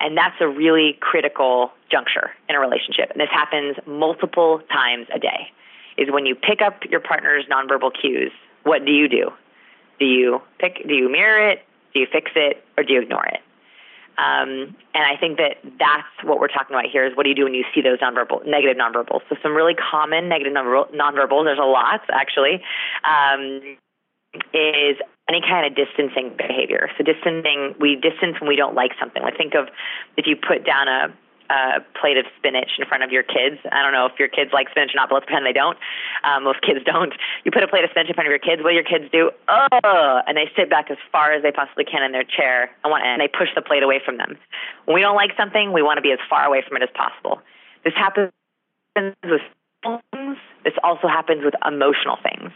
And 0.00 0.16
that's 0.16 0.36
a 0.40 0.48
really 0.48 0.98
critical 1.00 1.72
juncture 1.90 2.30
in 2.48 2.56
a 2.56 2.60
relationship. 2.60 3.10
And 3.10 3.20
this 3.20 3.30
happens 3.30 3.76
multiple 3.86 4.60
times 4.70 5.06
a 5.14 5.18
day. 5.18 5.50
Is 5.96 6.10
when 6.10 6.26
you 6.26 6.34
pick 6.34 6.60
up 6.60 6.82
your 6.90 7.00
partner's 7.00 7.44
nonverbal 7.46 7.90
cues, 7.98 8.32
what 8.64 8.84
do 8.84 8.92
you 8.92 9.08
do? 9.08 9.30
Do 10.00 10.06
you 10.06 10.42
pick? 10.58 10.86
Do 10.86 10.94
you 10.94 11.08
mirror 11.10 11.48
it? 11.50 11.64
Do 11.94 12.00
you 12.00 12.06
fix 12.10 12.32
it, 12.34 12.64
or 12.76 12.82
do 12.82 12.92
you 12.92 13.02
ignore 13.02 13.26
it? 13.26 13.40
Um, 14.16 14.76
and 14.94 15.04
I 15.04 15.16
think 15.18 15.38
that 15.38 15.58
that's 15.78 16.14
what 16.22 16.38
we're 16.38 16.48
talking 16.48 16.74
about 16.74 16.86
here 16.90 17.04
is 17.04 17.16
what 17.16 17.24
do 17.24 17.30
you 17.30 17.34
do 17.34 17.44
when 17.44 17.54
you 17.54 17.64
see 17.74 17.80
those 17.80 17.98
nonverbal, 17.98 18.46
negative 18.46 18.76
nonverbals? 18.76 19.22
So 19.28 19.36
some 19.42 19.54
really 19.54 19.74
common 19.74 20.28
negative 20.28 20.52
nonverbal, 20.52 20.94
nonverbals, 20.94 21.44
there's 21.44 21.58
a 21.58 21.66
lot 21.66 22.00
actually, 22.12 22.62
um, 23.02 23.76
is 24.52 24.96
any 25.28 25.40
kind 25.40 25.66
of 25.66 25.74
distancing 25.74 26.34
behavior. 26.36 26.90
So 26.98 27.04
distancing, 27.04 27.74
we 27.80 27.96
distance 27.96 28.40
when 28.40 28.48
we 28.48 28.56
don't 28.56 28.74
like 28.74 28.92
something. 29.00 29.22
Like 29.22 29.36
think 29.36 29.54
of 29.54 29.68
if 30.16 30.26
you 30.26 30.36
put 30.36 30.64
down 30.64 30.88
a 30.88 31.14
a 31.50 31.80
plate 31.98 32.16
of 32.16 32.24
spinach 32.38 32.78
in 32.78 32.86
front 32.86 33.02
of 33.02 33.10
your 33.10 33.22
kids. 33.22 33.60
I 33.70 33.82
don't 33.82 33.92
know 33.92 34.06
if 34.06 34.18
your 34.18 34.28
kids 34.28 34.50
like 34.52 34.70
spinach 34.70 34.92
or 34.94 34.98
not, 34.98 35.08
but 35.08 35.16
let's 35.16 35.26
pretend 35.26 35.46
they 35.46 35.52
don't. 35.52 35.78
Um, 36.24 36.44
most 36.44 36.62
kids 36.62 36.80
don't. 36.84 37.12
You 37.44 37.50
put 37.50 37.62
a 37.62 37.68
plate 37.68 37.84
of 37.84 37.90
spinach 37.90 38.08
in 38.08 38.14
front 38.14 38.28
of 38.28 38.32
your 38.32 38.42
kids. 38.42 38.62
What 38.62 38.70
do 38.70 38.78
your 38.78 38.88
kids 38.88 39.04
do? 39.12 39.30
Oh, 39.48 40.20
and 40.26 40.36
they 40.36 40.50
sit 40.56 40.70
back 40.70 40.90
as 40.90 40.98
far 41.12 41.32
as 41.32 41.42
they 41.42 41.52
possibly 41.52 41.84
can 41.84 42.02
in 42.02 42.12
their 42.12 42.24
chair 42.24 42.70
and, 42.82 42.90
want, 42.90 43.04
and 43.04 43.20
they 43.20 43.28
push 43.28 43.48
the 43.54 43.62
plate 43.62 43.82
away 43.82 44.00
from 44.04 44.18
them. 44.18 44.36
When 44.86 44.94
we 44.94 45.00
don't 45.00 45.16
like 45.16 45.32
something, 45.36 45.72
we 45.72 45.82
want 45.82 45.98
to 45.98 46.02
be 46.02 46.12
as 46.12 46.22
far 46.28 46.44
away 46.44 46.62
from 46.66 46.76
it 46.76 46.82
as 46.82 46.92
possible. 46.94 47.40
This 47.84 47.94
happens 47.94 48.32
with 48.96 49.42
things. 49.82 50.36
This 50.64 50.74
also 50.82 51.08
happens 51.08 51.44
with 51.44 51.54
emotional 51.66 52.16
things 52.22 52.52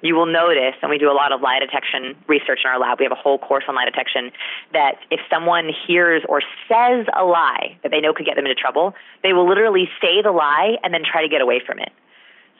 you 0.00 0.14
will 0.14 0.26
notice, 0.26 0.74
and 0.80 0.90
we 0.90 0.98
do 0.98 1.10
a 1.10 1.14
lot 1.14 1.32
of 1.32 1.40
lie 1.40 1.58
detection 1.58 2.14
research 2.28 2.60
in 2.64 2.70
our 2.70 2.78
lab, 2.78 2.98
we 3.00 3.04
have 3.04 3.12
a 3.12 3.20
whole 3.20 3.38
course 3.38 3.64
on 3.68 3.74
lie 3.74 3.84
detection, 3.84 4.30
that 4.72 4.96
if 5.10 5.20
someone 5.30 5.70
hears 5.86 6.22
or 6.28 6.40
says 6.68 7.06
a 7.16 7.24
lie 7.24 7.76
that 7.82 7.90
they 7.90 8.00
know 8.00 8.12
could 8.12 8.26
get 8.26 8.36
them 8.36 8.46
into 8.46 8.54
trouble, 8.54 8.94
they 9.22 9.32
will 9.32 9.48
literally 9.48 9.88
say 10.00 10.22
the 10.22 10.30
lie 10.30 10.76
and 10.82 10.94
then 10.94 11.02
try 11.04 11.22
to 11.22 11.28
get 11.28 11.40
away 11.40 11.60
from 11.64 11.78
it. 11.78 11.90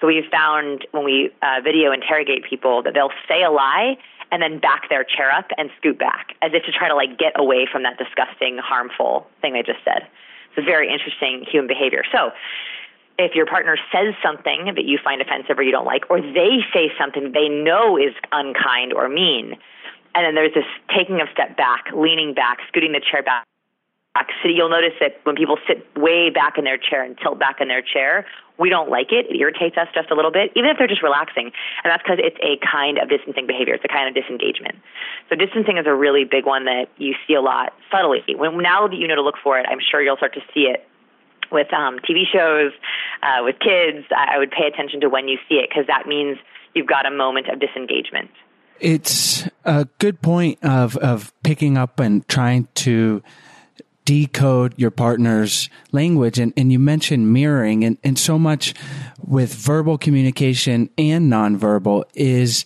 So 0.00 0.06
we've 0.06 0.28
found 0.30 0.86
when 0.92 1.04
we 1.04 1.30
uh, 1.42 1.60
video 1.62 1.92
interrogate 1.92 2.44
people 2.48 2.82
that 2.82 2.94
they'll 2.94 3.10
say 3.28 3.42
a 3.42 3.50
lie 3.50 3.98
and 4.30 4.42
then 4.42 4.58
back 4.58 4.88
their 4.88 5.04
chair 5.04 5.32
up 5.32 5.50
and 5.56 5.70
scoot 5.78 5.98
back 5.98 6.34
as 6.42 6.52
if 6.54 6.64
to 6.64 6.72
try 6.72 6.88
to 6.88 6.94
like 6.94 7.18
get 7.18 7.32
away 7.36 7.66
from 7.70 7.82
that 7.82 7.98
disgusting, 7.98 8.58
harmful 8.58 9.26
thing 9.40 9.54
they 9.54 9.62
just 9.62 9.82
said. 9.84 10.06
It's 10.50 10.58
a 10.58 10.62
very 10.62 10.92
interesting 10.92 11.44
human 11.50 11.66
behavior. 11.66 12.02
So 12.12 12.30
if 13.18 13.34
your 13.34 13.46
partner 13.46 13.76
says 13.92 14.14
something 14.22 14.72
that 14.76 14.84
you 14.84 14.98
find 15.02 15.20
offensive 15.20 15.58
or 15.58 15.62
you 15.62 15.72
don't 15.72 15.86
like, 15.86 16.08
or 16.08 16.20
they 16.20 16.62
say 16.72 16.90
something 16.98 17.32
they 17.32 17.48
know 17.48 17.96
is 17.96 18.14
unkind 18.32 18.92
or 18.92 19.08
mean, 19.08 19.58
and 20.14 20.24
then 20.24 20.34
there's 20.34 20.54
this 20.54 20.64
taking 20.94 21.20
a 21.20 21.26
step 21.32 21.56
back, 21.56 21.86
leaning 21.94 22.32
back, 22.32 22.58
scooting 22.68 22.92
the 22.92 23.00
chair 23.00 23.22
back. 23.22 23.44
So 24.42 24.48
you'll 24.48 24.70
notice 24.70 24.94
that 24.98 25.20
when 25.22 25.36
people 25.36 25.58
sit 25.66 25.86
way 25.96 26.30
back 26.30 26.58
in 26.58 26.64
their 26.64 26.78
chair 26.78 27.04
and 27.04 27.16
tilt 27.18 27.38
back 27.38 27.60
in 27.60 27.68
their 27.68 27.82
chair, 27.82 28.26
we 28.58 28.68
don't 28.68 28.90
like 28.90 29.12
it. 29.12 29.30
It 29.30 29.38
irritates 29.38 29.76
us 29.76 29.86
just 29.94 30.10
a 30.10 30.16
little 30.16 30.32
bit, 30.32 30.50
even 30.56 30.70
if 30.70 30.76
they're 30.76 30.90
just 30.90 31.02
relaxing. 31.02 31.52
And 31.84 31.90
that's 31.90 32.02
because 32.02 32.18
it's 32.18 32.38
a 32.42 32.58
kind 32.66 32.98
of 32.98 33.08
distancing 33.08 33.46
behavior. 33.46 33.74
It's 33.74 33.84
a 33.84 33.92
kind 33.92 34.08
of 34.08 34.14
disengagement. 34.20 34.74
So 35.30 35.36
distancing 35.36 35.78
is 35.78 35.86
a 35.86 35.94
really 35.94 36.24
big 36.24 36.46
one 36.46 36.64
that 36.64 36.86
you 36.98 37.14
see 37.26 37.34
a 37.34 37.40
lot 37.40 37.74
subtly. 37.92 38.24
When, 38.34 38.58
now 38.58 38.88
that 38.88 38.96
you 38.96 39.06
know 39.06 39.14
to 39.14 39.22
look 39.22 39.38
for 39.42 39.58
it, 39.60 39.66
I'm 39.70 39.78
sure 39.78 40.02
you'll 40.02 40.16
start 40.16 40.34
to 40.34 40.42
see 40.52 40.66
it 40.66 40.88
with 41.50 41.72
um, 41.72 41.98
TV 41.98 42.24
shows, 42.30 42.72
uh, 43.22 43.42
with 43.42 43.56
kids, 43.58 44.06
I 44.16 44.38
would 44.38 44.50
pay 44.50 44.66
attention 44.66 45.00
to 45.00 45.08
when 45.08 45.28
you 45.28 45.38
see 45.48 45.56
it 45.56 45.68
because 45.68 45.86
that 45.86 46.06
means 46.06 46.38
you've 46.74 46.86
got 46.86 47.06
a 47.06 47.10
moment 47.10 47.48
of 47.48 47.60
disengagement. 47.60 48.30
It's 48.80 49.48
a 49.64 49.86
good 49.98 50.22
point 50.22 50.58
of 50.62 50.96
of 50.98 51.32
picking 51.42 51.76
up 51.76 51.98
and 51.98 52.26
trying 52.28 52.68
to 52.76 53.22
decode 54.04 54.72
your 54.78 54.90
partner's 54.90 55.68
language 55.92 56.38
and, 56.38 56.54
and 56.56 56.72
you 56.72 56.78
mentioned 56.78 57.30
mirroring 57.30 57.84
and, 57.84 57.98
and 58.02 58.18
so 58.18 58.38
much 58.38 58.72
with 59.22 59.52
verbal 59.52 59.98
communication 59.98 60.88
and 60.96 61.30
nonverbal 61.30 62.04
is 62.14 62.64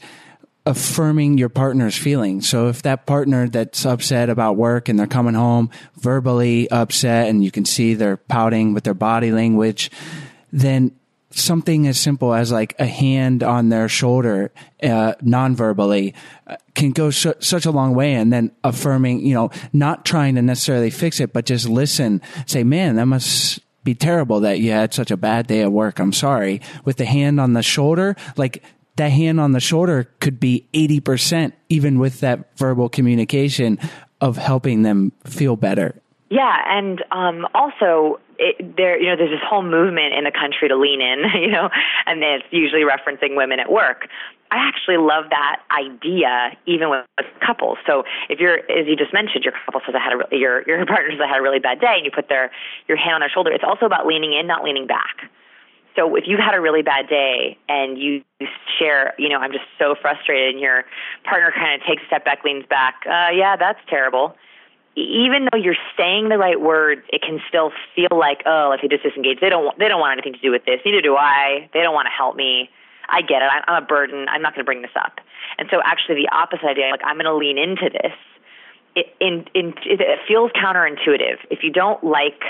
affirming 0.65 1.39
your 1.39 1.49
partner's 1.49 1.97
feelings. 1.97 2.49
So 2.49 2.69
if 2.69 2.83
that 2.83 3.07
partner 3.07 3.49
that's 3.49 3.85
upset 3.85 4.31
about 4.31 4.57
work 4.57 4.89
and 4.89 4.99
they're 4.99 5.07
coming 5.07 5.35
home 5.35 5.71
verbally 5.97 6.71
upset 6.71 7.29
and 7.29 7.43
you 7.43 7.51
can 7.51 7.65
see 7.65 7.95
they're 7.95 8.17
pouting 8.17 8.73
with 8.73 8.85
their 8.85 8.95
body 8.95 9.33
language, 9.33 9.91
then 10.53 10.93
something 11.31 11.87
as 11.87 11.99
simple 11.99 12.33
as 12.33 12.53
like 12.53 12.75
a 12.79 12.87
hand 12.87 13.43
on 13.43 13.71
their 13.71 13.89
shoulder, 13.89 14.53
uh, 14.83 15.15
non-verbally 15.21 16.15
uh, 16.47 16.57
can 16.75 16.93
go 16.93 17.11
su- 17.11 17.35
such 17.41 17.67
a 17.67 17.71
long 17.71 17.95
way. 17.95 18.15
And 18.15 18.33
then 18.33 18.53
affirming, 18.63 19.27
you 19.27 19.35
know, 19.35 19.51
not 19.73 20.05
trying 20.05 20.37
to 20.37 20.43
necessarily 20.43 20.91
fix 20.91 21.19
it, 21.21 21.33
but 21.33 21.47
just 21.47 21.69
listen, 21.69 22.21
say, 22.47 22.63
man, 22.63 22.97
that 22.97 23.07
must, 23.07 23.61
be 23.85 23.95
terrible 23.95 24.41
that 24.41 24.61
you 24.61 24.71
had 24.71 24.95
such 24.95 25.11
a 25.11 25.17
bad 25.17 25.47
day 25.47 25.63
at 25.63 25.73
work. 25.73 25.99
I'm 25.99 26.13
sorry. 26.13 26.61
With 26.85 26.97
the 26.99 27.05
hand 27.05 27.41
on 27.41 27.53
the 27.53 27.63
shoulder, 27.63 28.17
like 28.37 28.63
that 28.97 29.11
hand 29.11 29.41
on 29.41 29.53
the 29.53 29.61
shoulder 29.61 30.09
could 30.21 30.39
be 30.39 30.67
80% 30.73 31.53
even 31.69 31.99
with 31.99 32.21
that 32.21 32.57
verbal 32.57 32.89
communication 32.89 33.79
of 34.21 34.37
helping 34.37 34.83
them 34.83 35.13
feel 35.25 35.57
better. 35.57 36.01
Yeah, 36.31 36.57
and 36.67 37.05
um, 37.13 37.47
also 37.55 38.21
it, 38.39 38.77
there, 38.77 38.99
you 38.99 39.11
know, 39.11 39.17
there's 39.17 39.31
this 39.31 39.45
whole 39.45 39.63
movement 39.63 40.15
in 40.15 40.25
the 40.25 40.33
country 40.33 40.69
to 40.69 40.77
lean 40.77 41.01
in, 41.01 41.25
you 41.41 41.51
know, 41.51 41.69
and 42.07 42.23
it's 42.23 42.45
usually 42.51 42.83
referencing 42.83 43.37
women 43.37 43.61
at 43.61 43.71
work. 43.71 44.09
I 44.51 44.69
actually 44.69 44.99
love 44.99 45.31
that 45.31 45.63
idea, 45.73 46.53
even 46.67 46.91
with, 46.91 47.07
with 47.17 47.27
couples. 47.45 47.79
So 47.87 48.05
if 48.29 48.39
you're, 48.39 48.59
as 48.69 48.87
you 48.87 48.97
just 48.97 49.13
mentioned, 49.13 49.45
your 49.45 49.55
couple 49.65 49.81
says 49.87 49.95
I 49.97 50.03
had 50.03 50.13
a, 50.13 50.37
your 50.37 50.63
your 50.69 50.85
partner 50.93 51.11
says 51.13 51.21
I 51.25 51.29
had 51.29 51.39
a 51.39 51.43
really 51.43 51.59
bad 51.59 51.81
day, 51.81 51.95
and 51.97 52.05
you 52.05 52.11
put 52.11 52.29
their 52.29 52.51
your 52.87 52.99
hand 52.99 53.15
on 53.15 53.21
their 53.21 53.31
shoulder. 53.31 53.51
It's 53.51 53.65
also 53.65 53.87
about 53.87 54.07
leaning 54.07 54.33
in, 54.33 54.47
not 54.47 54.63
leaning 54.63 54.87
back. 54.87 55.25
So 55.97 56.17
if 56.17 56.25
you've 56.27 56.41
had 56.41 56.55
a 56.55 56.61
really 56.61 56.83
bad 56.83 57.09
day 57.09 57.59
and 57.69 57.99
you 57.99 58.23
share, 58.79 59.15
you 59.19 59.29
know, 59.29 59.39
I'm 59.39 59.53
just 59.53 59.65
so 59.79 59.95
frustrated, 60.01 60.55
and 60.55 60.61
your 60.61 60.85
partner 61.25 61.53
kind 61.55 61.81
of 61.81 61.87
takes 61.87 62.03
a 62.03 62.07
step 62.07 62.25
back, 62.25 62.45
leans 62.45 62.65
back, 62.67 62.95
uh, 63.07 63.29
yeah, 63.33 63.57
that's 63.57 63.81
terrible 63.89 64.37
even 64.95 65.49
though 65.51 65.59
you're 65.59 65.79
saying 65.97 66.29
the 66.29 66.37
right 66.37 66.61
words, 66.61 67.03
it 67.13 67.23
can 67.23 67.41
still 67.49 67.73
feel 67.97 68.13
like, 68.13 68.43
oh, 68.45 68.73
if 68.73 68.83
you 68.83 68.89
just 68.89 69.03
disengage, 69.03 69.41
they 69.41 69.49
don't 69.49 69.77
they 69.79 69.89
don't 69.89 70.01
want 70.01 70.13
anything 70.13 70.35
to 70.35 70.41
do 70.41 70.51
with 70.51 70.65
this. 70.67 70.81
Neither 70.85 71.01
do 71.01 71.17
I. 71.17 71.69
They 71.73 71.81
don't 71.81 71.95
want 71.95 72.07
to 72.07 72.13
help 72.13 72.37
me. 72.37 72.69
I 73.09 73.23
get 73.23 73.43
it. 73.43 73.49
I'm 73.67 73.83
a 73.83 73.87
burden. 73.87 74.27
I'm 74.29 74.43
not 74.43 74.55
going 74.55 74.65
to 74.65 74.69
bring 74.69 74.83
this 74.83 74.95
up. 74.97 75.21
And 75.59 75.69
so, 75.71 75.81
actually, 75.85 76.23
the 76.23 76.29
opposite 76.35 76.67
idea, 76.67 76.91
like 76.91 77.01
I'm 77.05 77.17
going 77.17 77.25
to 77.27 77.35
lean 77.35 77.59
into 77.59 77.89
this. 77.91 78.13
It, 78.95 79.07
in, 79.21 79.47
in, 79.55 79.73
it 79.85 80.21
feels 80.29 80.51
counterintuitive. 80.53 81.49
If 81.51 81.61
you 81.63 81.73
don't 81.73 82.05
like 82.05 82.45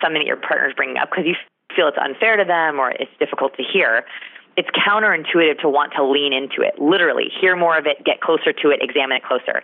something 0.00 0.20
that 0.20 0.26
your 0.26 0.36
partner's 0.40 0.72
bringing 0.74 0.96
up 0.96 1.10
because 1.10 1.26
you 1.26 1.34
feel 1.78 1.86
it's 1.86 1.98
unfair 2.02 2.36
to 2.36 2.44
them 2.44 2.80
or 2.80 2.90
it's 2.90 3.14
difficult 3.20 3.54
to 3.54 3.62
hear, 3.62 4.02
it's 4.56 4.68
counterintuitive 4.74 5.60
to 5.62 5.68
want 5.68 5.92
to 5.94 6.02
lean 6.02 6.32
into 6.32 6.66
it. 6.66 6.74
Literally, 6.82 7.30
hear 7.40 7.54
more 7.54 7.78
of 7.78 7.86
it, 7.86 8.02
get 8.04 8.20
closer 8.20 8.52
to 8.52 8.70
it, 8.70 8.82
examine 8.82 9.16
it 9.18 9.22
closer. 9.22 9.62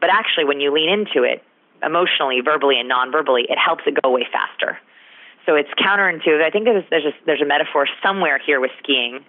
But 0.00 0.10
actually, 0.10 0.44
when 0.44 0.60
you 0.60 0.70
lean 0.72 0.88
into 0.88 1.26
it, 1.26 1.42
emotionally, 1.82 2.40
verbally, 2.40 2.78
and 2.78 2.88
non-verbally, 2.88 3.46
it 3.50 3.58
helps 3.58 3.82
it 3.86 3.98
go 4.00 4.10
away 4.10 4.24
faster. 4.30 4.78
So 5.44 5.56
it's 5.56 5.70
counterintuitive. 5.74 6.42
I 6.42 6.50
think 6.50 6.64
there's 6.64 6.84
there's 6.90 7.06
a, 7.06 7.12
there's 7.26 7.42
a 7.42 7.46
metaphor 7.46 7.86
somewhere 8.02 8.38
here 8.38 8.60
with 8.60 8.70
skiing, 8.82 9.24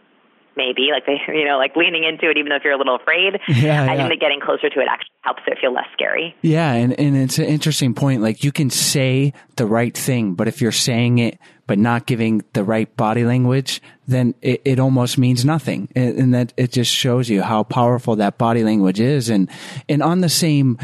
maybe 0.55 0.89
like 0.91 1.05
they, 1.05 1.17
you 1.33 1.45
know, 1.45 1.57
like 1.57 1.75
leaning 1.75 2.03
into 2.03 2.29
it 2.29 2.37
even 2.37 2.49
though 2.49 2.57
if 2.57 2.63
you're 2.63 2.73
a 2.73 2.77
little 2.77 2.95
afraid. 2.95 3.39
Yeah, 3.47 3.83
I 3.83 3.93
yeah. 3.93 3.95
think 3.95 4.09
that 4.09 4.19
getting 4.19 4.39
closer 4.39 4.69
to 4.69 4.79
it 4.79 4.87
actually 4.89 5.13
helps 5.21 5.41
it 5.47 5.57
feel 5.59 5.73
less 5.73 5.87
scary. 5.93 6.35
Yeah, 6.41 6.73
and, 6.73 6.99
and 6.99 7.17
it's 7.17 7.39
an 7.39 7.45
interesting 7.45 7.93
point. 7.93 8.21
Like 8.21 8.43
you 8.43 8.51
can 8.51 8.69
say 8.69 9.33
the 9.55 9.65
right 9.65 9.97
thing, 9.97 10.35
but 10.35 10.47
if 10.47 10.61
you're 10.61 10.71
saying 10.71 11.19
it 11.19 11.39
but 11.67 11.77
not 11.77 12.05
giving 12.05 12.41
the 12.53 12.63
right 12.63 12.95
body 12.97 13.25
language, 13.25 13.81
then 14.07 14.33
it, 14.41 14.61
it 14.65 14.79
almost 14.79 15.17
means 15.17 15.45
nothing. 15.45 15.89
And, 15.95 16.17
and 16.17 16.33
that 16.33 16.53
it 16.57 16.71
just 16.71 16.91
shows 16.91 17.29
you 17.29 17.41
how 17.43 17.63
powerful 17.63 18.15
that 18.15 18.37
body 18.37 18.63
language 18.63 18.99
is. 18.99 19.29
And 19.29 19.49
and 19.87 20.01
on 20.01 20.21
the 20.21 20.29
same 20.29 20.79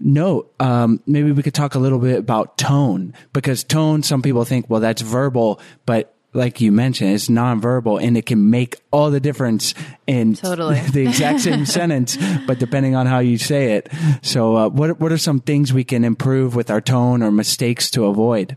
note, 0.00 0.54
um, 0.60 1.02
maybe 1.06 1.32
we 1.32 1.42
could 1.42 1.54
talk 1.54 1.74
a 1.74 1.78
little 1.78 1.98
bit 1.98 2.18
about 2.18 2.56
tone 2.56 3.14
because 3.32 3.64
tone. 3.64 4.02
Some 4.02 4.22
people 4.22 4.44
think, 4.44 4.70
well, 4.70 4.80
that's 4.80 5.02
verbal, 5.02 5.60
but 5.84 6.14
like 6.34 6.60
you 6.60 6.70
mentioned, 6.70 7.14
it's 7.14 7.28
nonverbal 7.28 8.02
and 8.02 8.16
it 8.16 8.26
can 8.26 8.50
make 8.50 8.76
all 8.90 9.10
the 9.10 9.20
difference 9.20 9.74
in 10.06 10.34
Totally. 10.36 10.78
the 10.80 11.02
exact 11.02 11.40
same 11.40 11.66
sentence, 11.78 12.16
but 12.46 12.58
depending 12.58 12.94
on 12.94 13.06
how 13.06 13.18
you 13.18 13.38
say 13.38 13.72
it. 13.72 13.90
So, 14.22 14.56
uh, 14.56 14.68
what 14.68 15.00
what 15.00 15.10
are 15.10 15.18
some 15.18 15.40
things 15.40 15.72
we 15.72 15.84
can 15.84 16.04
improve 16.04 16.54
with 16.54 16.70
our 16.70 16.80
tone 16.80 17.22
or 17.22 17.32
mistakes 17.32 17.90
to 17.92 18.06
avoid? 18.06 18.56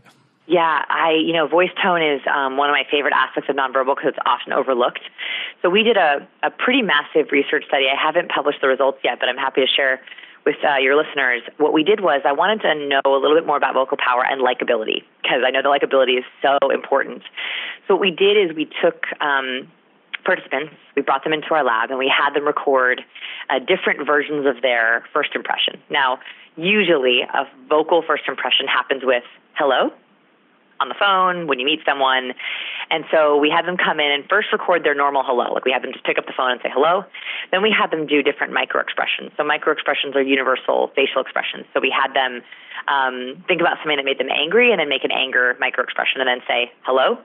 Yeah, 0.52 0.84
I, 0.90 1.16
you 1.16 1.32
know, 1.32 1.48
voice 1.48 1.72
tone 1.82 2.02
is 2.02 2.20
um, 2.28 2.58
one 2.58 2.68
of 2.68 2.74
my 2.74 2.84
favorite 2.90 3.14
aspects 3.16 3.48
of 3.48 3.56
nonverbal 3.56 3.96
because 3.96 4.12
it's 4.12 4.24
often 4.26 4.52
overlooked. 4.52 5.00
So 5.62 5.70
we 5.70 5.82
did 5.82 5.96
a, 5.96 6.28
a 6.42 6.50
pretty 6.50 6.82
massive 6.82 7.32
research 7.32 7.64
study. 7.68 7.86
I 7.88 7.96
haven't 7.96 8.28
published 8.28 8.60
the 8.60 8.68
results 8.68 8.98
yet, 9.02 9.16
but 9.18 9.30
I'm 9.30 9.38
happy 9.38 9.62
to 9.62 9.66
share 9.66 10.02
with 10.44 10.56
uh, 10.60 10.76
your 10.76 10.94
listeners. 10.94 11.40
What 11.56 11.72
we 11.72 11.82
did 11.82 12.00
was 12.00 12.20
I 12.26 12.32
wanted 12.32 12.60
to 12.68 12.74
know 12.74 13.00
a 13.00 13.16
little 13.16 13.34
bit 13.34 13.46
more 13.46 13.56
about 13.56 13.72
vocal 13.72 13.96
power 13.96 14.26
and 14.28 14.42
likability 14.42 15.08
because 15.22 15.40
I 15.40 15.48
know 15.48 15.62
the 15.62 15.72
likability 15.72 16.18
is 16.18 16.24
so 16.44 16.58
important. 16.68 17.22
So 17.88 17.94
what 17.94 18.02
we 18.02 18.10
did 18.10 18.36
is 18.36 18.54
we 18.54 18.68
took 18.84 19.06
um, 19.22 19.72
participants, 20.22 20.76
we 20.96 21.00
brought 21.00 21.24
them 21.24 21.32
into 21.32 21.48
our 21.54 21.64
lab, 21.64 21.88
and 21.88 21.98
we 21.98 22.12
had 22.12 22.34
them 22.34 22.44
record 22.44 23.00
uh, 23.48 23.58
different 23.58 24.04
versions 24.04 24.44
of 24.44 24.60
their 24.60 25.02
first 25.14 25.30
impression. 25.34 25.80
Now, 25.88 26.18
usually 26.56 27.22
a 27.22 27.48
vocal 27.70 28.04
first 28.06 28.24
impression 28.28 28.66
happens 28.68 29.00
with 29.02 29.24
hello 29.54 29.92
on 30.82 30.90
the 30.90 30.98
phone, 30.98 31.46
when 31.46 31.62
you 31.62 31.64
meet 31.64 31.80
someone. 31.86 32.34
And 32.90 33.04
so 33.10 33.38
we 33.38 33.48
had 33.48 33.64
them 33.64 33.78
come 33.78 34.00
in 34.02 34.10
and 34.10 34.26
first 34.28 34.50
record 34.52 34.82
their 34.82 34.94
normal 34.94 35.22
hello. 35.22 35.54
Like 35.54 35.64
we 35.64 35.70
had 35.70 35.82
them 35.82 35.92
just 35.92 36.04
pick 36.04 36.18
up 36.18 36.26
the 36.26 36.34
phone 36.36 36.50
and 36.50 36.60
say 36.60 36.68
hello. 36.74 37.06
Then 37.54 37.62
we 37.62 37.70
had 37.70 37.90
them 37.94 38.06
do 38.06 38.22
different 38.22 38.52
micro 38.52 38.82
expressions. 38.82 39.30
So 39.38 39.44
micro 39.44 39.72
expressions 39.72 40.16
are 40.18 40.22
universal 40.22 40.90
facial 40.98 41.22
expressions. 41.22 41.64
So 41.72 41.80
we 41.80 41.94
had 41.94 42.12
them 42.12 42.42
um, 42.90 43.44
think 43.46 43.62
about 43.62 43.78
something 43.78 43.96
that 43.96 44.04
made 44.04 44.18
them 44.18 44.28
angry 44.28 44.74
and 44.74 44.80
then 44.80 44.90
make 44.90 45.04
an 45.04 45.12
anger 45.14 45.56
micro 45.62 45.84
expression 45.84 46.20
and 46.20 46.28
then 46.28 46.42
say 46.48 46.72
hello. 46.82 47.16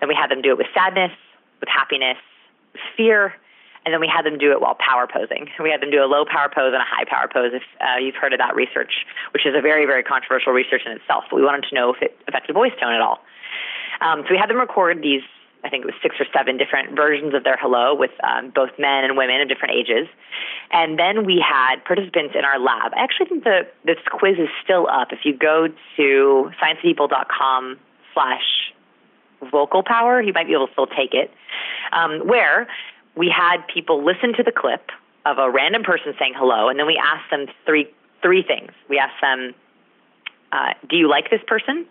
Then 0.00 0.08
we 0.08 0.14
had 0.14 0.30
them 0.30 0.40
do 0.40 0.54
it 0.54 0.58
with 0.58 0.68
sadness, 0.72 1.12
with 1.60 1.68
happiness, 1.68 2.20
with 2.72 2.82
fear, 2.96 3.34
and 3.86 3.94
then 3.94 4.00
we 4.00 4.10
had 4.10 4.26
them 4.26 4.36
do 4.36 4.50
it 4.50 4.60
while 4.60 4.74
power 4.74 5.06
posing. 5.06 5.46
We 5.62 5.70
had 5.70 5.80
them 5.80 5.90
do 5.90 6.02
a 6.02 6.10
low 6.10 6.24
power 6.26 6.50
pose 6.52 6.74
and 6.74 6.82
a 6.82 6.84
high 6.84 7.06
power 7.06 7.30
pose. 7.32 7.54
If 7.54 7.62
uh, 7.80 8.02
you've 8.02 8.16
heard 8.16 8.32
of 8.32 8.40
that 8.40 8.56
research, 8.56 9.06
which 9.32 9.46
is 9.46 9.54
a 9.56 9.62
very, 9.62 9.86
very 9.86 10.02
controversial 10.02 10.52
research 10.52 10.82
in 10.84 10.90
itself, 10.90 11.24
but 11.30 11.36
we 11.36 11.44
wanted 11.44 11.64
to 11.70 11.74
know 11.74 11.94
if 11.94 12.02
it 12.02 12.18
affected 12.26 12.52
voice 12.52 12.72
tone 12.82 12.92
at 12.92 13.00
all. 13.00 13.22
Um, 14.00 14.24
so 14.26 14.34
we 14.34 14.38
had 14.38 14.50
them 14.50 14.58
record 14.58 15.02
these. 15.02 15.22
I 15.64 15.70
think 15.70 15.84
it 15.84 15.86
was 15.86 15.94
six 16.02 16.16
or 16.18 16.26
seven 16.34 16.58
different 16.58 16.94
versions 16.94 17.32
of 17.32 17.44
their 17.44 17.56
hello 17.56 17.94
with 17.94 18.10
um, 18.22 18.50
both 18.54 18.70
men 18.78 19.04
and 19.04 19.16
women 19.16 19.40
of 19.40 19.48
different 19.48 19.74
ages. 19.74 20.06
And 20.70 20.98
then 20.98 21.24
we 21.24 21.38
had 21.38 21.82
participants 21.84 22.34
in 22.36 22.44
our 22.44 22.58
lab. 22.58 22.92
I 22.94 23.02
actually 23.02 23.26
think 23.26 23.44
the 23.44 23.66
this 23.84 23.96
quiz 24.10 24.36
is 24.38 24.50
still 24.62 24.86
up. 24.90 25.12
If 25.12 25.20
you 25.24 25.36
go 25.36 25.68
to 25.96 26.50
sciencepeople.com 26.60 27.78
slash 28.14 28.74
vocal 29.50 29.82
power, 29.82 30.20
you 30.20 30.32
might 30.32 30.46
be 30.46 30.54
able 30.54 30.66
to 30.66 30.72
still 30.72 30.86
take 30.86 31.14
it. 31.14 31.30
Um, 31.92 32.26
where 32.26 32.66
we 33.16 33.28
had 33.28 33.66
people 33.72 34.04
listen 34.04 34.34
to 34.34 34.42
the 34.42 34.52
clip 34.52 34.90
of 35.24 35.38
a 35.38 35.50
random 35.50 35.82
person 35.82 36.14
saying 36.18 36.34
hello, 36.36 36.68
and 36.68 36.78
then 36.78 36.86
we 36.86 37.00
asked 37.02 37.30
them 37.30 37.46
three 37.64 37.88
three 38.22 38.42
things. 38.42 38.70
We 38.88 38.98
asked 38.98 39.20
them, 39.20 39.54
uh, 40.52 40.74
"Do 40.88 40.96
you 40.96 41.08
like 41.08 41.30
this 41.30 41.42
person? 41.46 41.86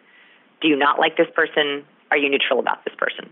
Do 0.61 0.67
you 0.67 0.75
not 0.75 0.99
like 0.99 1.17
this 1.17 1.27
person? 1.35 1.85
Are 2.11 2.17
you 2.17 2.29
neutral 2.29 2.59
about 2.59 2.85
this 2.85 2.93
person?" 2.95 3.29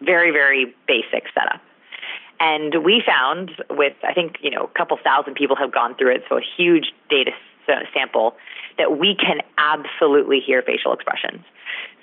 Very 0.00 0.30
very 0.30 0.74
basic 0.88 1.24
setup. 1.34 1.60
And 2.40 2.84
we 2.84 3.02
found 3.06 3.52
with 3.70 3.94
I 4.02 4.12
think 4.12 4.38
you 4.40 4.50
know 4.50 4.64
a 4.64 4.78
couple 4.78 4.98
thousand 5.02 5.34
people 5.34 5.56
have 5.56 5.72
gone 5.72 5.94
through 5.94 6.14
it, 6.16 6.24
so 6.28 6.38
a 6.38 6.42
huge 6.56 6.92
data 7.08 7.32
sample 7.92 8.36
that 8.78 8.98
we 8.98 9.14
can 9.14 9.40
absolutely 9.58 10.40
hear 10.40 10.62
facial 10.62 10.92
expressions. 10.92 11.42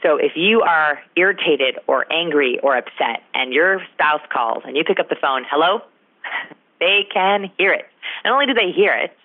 So 0.01 0.17
if 0.17 0.33
you 0.35 0.61
are 0.61 0.99
irritated 1.15 1.79
or 1.87 2.11
angry 2.11 2.59
or 2.61 2.77
upset 2.77 3.23
and 3.33 3.53
your 3.53 3.81
spouse 3.93 4.21
calls 4.31 4.63
and 4.65 4.75
you 4.75 4.83
pick 4.83 4.99
up 4.99 5.09
the 5.09 5.15
phone, 5.15 5.45
hello, 5.49 5.81
they 6.79 7.07
can 7.11 7.49
hear 7.57 7.71
it. 7.73 7.85
Not 8.25 8.33
only 8.33 8.45
do 8.45 8.53
they 8.53 8.71
hear 8.71 8.93
it, 8.93 9.15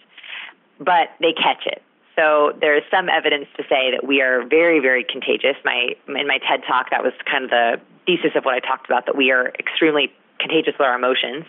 but 0.79 1.11
they 1.21 1.33
catch 1.33 1.67
it. 1.67 1.83
So 2.19 2.53
there 2.61 2.77
is 2.77 2.83
some 2.91 3.09
evidence 3.09 3.47
to 3.57 3.63
say 3.69 3.93
that 3.93 4.05
we 4.05 4.21
are 4.23 4.45
very, 4.45 4.81
very 4.81 5.05
contagious. 5.05 5.55
My 5.65 5.95
in 6.09 6.27
my 6.27 6.39
TED 6.39 6.63
talk, 6.67 6.91
that 6.91 7.03
was 7.03 7.13
kind 7.31 7.45
of 7.45 7.51
the 7.51 7.81
thesis 8.07 8.33
of 8.35 8.45
what 8.45 8.55
I 8.55 8.59
talked 8.59 8.87
about. 8.87 9.07
That 9.07 9.17
we 9.17 9.31
are 9.31 9.53
extremely 9.59 10.13
contagious 10.41 10.75
with 10.79 10.87
our 10.87 10.97
emotions, 10.97 11.45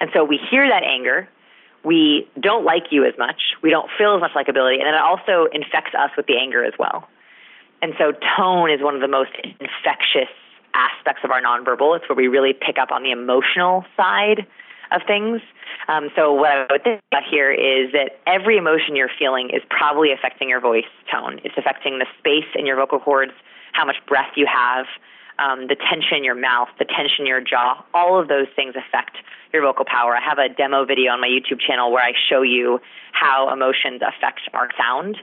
and 0.00 0.10
so 0.12 0.24
we 0.24 0.40
hear 0.50 0.68
that 0.68 0.82
anger. 0.82 1.28
We 1.84 2.28
don't 2.40 2.64
like 2.64 2.90
you 2.90 3.04
as 3.06 3.14
much. 3.18 3.40
We 3.62 3.70
don't 3.70 3.88
feel 3.96 4.16
as 4.16 4.20
much 4.20 4.32
likability, 4.32 4.78
and 4.78 4.86
then 4.86 4.94
it 4.94 5.00
also 5.00 5.46
infects 5.52 5.94
us 5.94 6.10
with 6.16 6.26
the 6.26 6.36
anger 6.36 6.64
as 6.64 6.74
well. 6.76 7.08
And 7.82 7.94
so 7.98 8.12
tone 8.36 8.70
is 8.70 8.82
one 8.82 8.94
of 8.94 9.00
the 9.00 9.08
most 9.08 9.30
infectious 9.42 10.30
aspects 10.74 11.22
of 11.24 11.30
our 11.30 11.40
nonverbal. 11.40 11.96
It's 11.96 12.08
where 12.08 12.16
we 12.16 12.28
really 12.28 12.52
pick 12.52 12.78
up 12.78 12.90
on 12.92 13.02
the 13.02 13.10
emotional 13.10 13.84
side 13.96 14.46
of 14.92 15.02
things. 15.06 15.40
Um, 15.88 16.10
so 16.16 16.32
what 16.32 16.50
I 16.50 16.66
would 16.70 16.84
think 16.84 17.00
about 17.12 17.22
here 17.28 17.50
is 17.50 17.92
that 17.92 18.18
every 18.26 18.56
emotion 18.56 18.96
you're 18.96 19.10
feeling 19.18 19.50
is 19.50 19.62
probably 19.70 20.12
affecting 20.12 20.48
your 20.48 20.60
voice 20.60 20.90
tone. 21.10 21.40
It's 21.44 21.54
affecting 21.56 21.98
the 21.98 22.06
space 22.18 22.48
in 22.54 22.66
your 22.66 22.76
vocal 22.76 22.98
cords, 22.98 23.32
how 23.72 23.84
much 23.84 23.96
breath 24.06 24.32
you 24.36 24.46
have, 24.46 24.86
um, 25.38 25.68
the 25.68 25.76
tension 25.76 26.18
in 26.18 26.24
your 26.24 26.34
mouth, 26.34 26.68
the 26.78 26.84
tension 26.84 27.20
in 27.20 27.26
your 27.26 27.40
jaw. 27.40 27.82
All 27.94 28.20
of 28.20 28.28
those 28.28 28.46
things 28.54 28.74
affect 28.76 29.16
your 29.52 29.62
vocal 29.62 29.84
power. 29.84 30.16
I 30.16 30.22
have 30.22 30.38
a 30.38 30.48
demo 30.48 30.84
video 30.84 31.12
on 31.12 31.20
my 31.20 31.28
YouTube 31.28 31.60
channel 31.60 31.90
where 31.90 32.02
I 32.02 32.12
show 32.28 32.42
you 32.42 32.80
how 33.12 33.52
emotions 33.52 34.02
affect 34.02 34.40
our 34.52 34.68
sound 34.76 35.16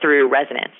through 0.00 0.28
resonance. 0.28 0.74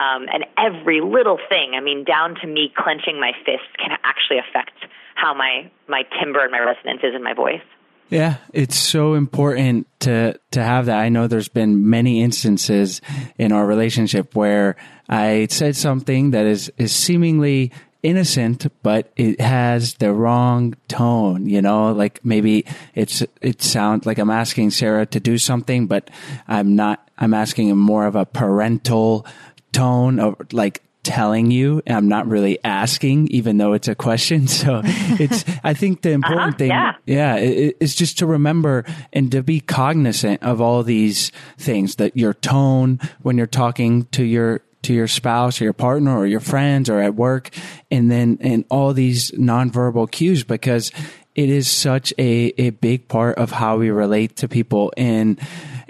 Um, 0.00 0.26
and 0.32 0.46
every 0.56 1.02
little 1.02 1.38
thing, 1.50 1.72
I 1.76 1.80
mean, 1.80 2.04
down 2.04 2.34
to 2.40 2.46
me 2.46 2.72
clenching 2.74 3.20
my 3.20 3.32
fists, 3.44 3.68
can 3.76 3.90
actually 4.02 4.38
affect 4.38 4.72
how 5.14 5.34
my, 5.34 5.70
my 5.88 6.04
timbre 6.18 6.40
and 6.40 6.50
my 6.50 6.60
resonance 6.60 7.00
is 7.02 7.14
in 7.14 7.22
my 7.22 7.34
voice. 7.34 7.60
Yeah, 8.08 8.38
it's 8.52 8.76
so 8.76 9.14
important 9.14 9.86
to 10.00 10.36
to 10.50 10.62
have 10.62 10.86
that. 10.86 10.98
I 10.98 11.10
know 11.10 11.28
there's 11.28 11.48
been 11.48 11.88
many 11.88 12.22
instances 12.22 13.00
in 13.38 13.52
our 13.52 13.64
relationship 13.64 14.34
where 14.34 14.74
I 15.08 15.46
said 15.48 15.76
something 15.76 16.32
that 16.32 16.44
is 16.44 16.72
is 16.76 16.92
seemingly 16.92 17.70
innocent, 18.02 18.66
but 18.82 19.12
it 19.16 19.40
has 19.40 19.94
the 19.94 20.12
wrong 20.12 20.74
tone, 20.88 21.46
you 21.46 21.60
know, 21.60 21.92
like 21.92 22.24
maybe 22.24 22.64
it's, 22.94 23.22
it 23.42 23.62
sounds 23.62 24.06
like 24.06 24.18
I'm 24.18 24.30
asking 24.30 24.70
Sarah 24.70 25.06
to 25.06 25.20
do 25.20 25.36
something, 25.36 25.86
but 25.86 26.10
I'm 26.48 26.76
not, 26.76 27.06
I'm 27.18 27.34
asking 27.34 27.76
more 27.76 28.06
of 28.06 28.16
a 28.16 28.24
parental 28.24 29.26
tone 29.72 30.18
of 30.20 30.36
like 30.52 30.82
telling 31.02 31.50
you 31.50 31.82
I'm 31.86 32.08
not 32.08 32.26
really 32.28 32.58
asking, 32.62 33.28
even 33.28 33.56
though 33.56 33.72
it's 33.72 33.88
a 33.88 33.94
question. 33.94 34.46
So 34.60 34.82
it's, 34.84 35.44
I 35.64 35.72
think 35.72 36.02
the 36.02 36.10
important 36.10 36.48
Uh-huh, 36.48 36.58
thing, 36.58 36.68
yeah. 36.68 36.92
yeah, 37.06 37.36
it, 37.36 37.76
it's 37.80 37.94
just 37.94 38.18
to 38.18 38.26
remember 38.26 38.84
and 39.12 39.32
to 39.32 39.42
be 39.42 39.60
cognizant 39.60 40.42
of 40.42 40.60
all 40.60 40.82
these 40.82 41.32
things 41.56 41.96
that 41.96 42.16
your 42.18 42.34
tone 42.34 43.00
when 43.22 43.38
you're 43.38 43.46
talking 43.46 44.04
to 44.12 44.22
your, 44.24 44.60
to 44.82 44.92
your 44.92 45.08
spouse 45.08 45.60
or 45.60 45.64
your 45.64 45.72
partner 45.72 46.16
or 46.18 46.26
your 46.26 46.40
friends 46.40 46.90
or 46.90 47.00
at 47.00 47.14
work 47.14 47.48
and 47.90 48.10
then, 48.10 48.36
and 48.42 48.66
all 48.70 48.92
these 48.92 49.30
nonverbal 49.32 50.10
cues 50.10 50.44
because 50.44 50.92
it 51.34 51.48
is 51.48 51.70
such 51.70 52.12
a, 52.18 52.52
a 52.58 52.70
big 52.70 53.08
part 53.08 53.38
of 53.38 53.50
how 53.52 53.78
we 53.78 53.88
relate 53.90 54.36
to 54.36 54.48
people. 54.48 54.92
And, 54.98 55.40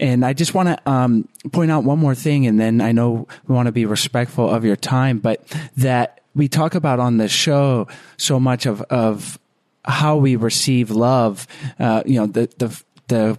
and 0.01 0.25
I 0.25 0.33
just 0.33 0.55
want 0.55 0.69
to 0.71 0.91
um, 0.91 1.29
point 1.53 1.71
out 1.71 1.85
one 1.85 1.99
more 1.99 2.15
thing, 2.15 2.47
and 2.47 2.59
then 2.59 2.81
I 2.81 2.93
know 2.93 3.29
we 3.47 3.55
want 3.55 3.67
to 3.67 3.73
be 3.73 3.85
respectful 3.85 4.49
of 4.49 4.65
your 4.65 4.77
time, 4.77 5.19
but 5.19 5.47
that 5.77 6.21
we 6.35 6.49
talk 6.49 6.75
about 6.75 6.99
on 6.99 7.19
the 7.19 7.29
show 7.29 7.87
so 8.17 8.41
much 8.41 8.67
of 8.67 8.81
of 8.83 9.39
how 9.85 10.17
we 10.17 10.37
receive 10.37 10.91
love. 10.91 11.47
Uh, 11.79 12.03
you 12.07 12.19
know, 12.19 12.27
the 12.27 12.49
the 12.59 12.83
the 13.09 13.39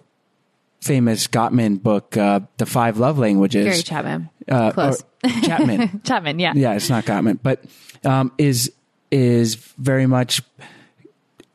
famous 0.81 1.27
Gottman 1.27 1.81
book, 1.81 2.15
uh, 2.15 2.41
"The 2.57 2.65
Five 2.65 2.97
Love 2.97 3.17
Languages." 3.17 3.65
Gary 3.65 3.81
Chapman. 3.81 4.29
Uh, 4.47 4.71
Close. 4.71 5.03
Chapman. 5.43 6.01
Chapman, 6.03 6.39
yeah. 6.39 6.53
yeah, 6.55 6.73
it's 6.73 6.89
not 6.89 7.05
Gottman, 7.05 7.39
but 7.41 7.63
um, 8.05 8.31
is 8.37 8.71
is 9.11 9.55
very 9.55 10.05
much 10.05 10.41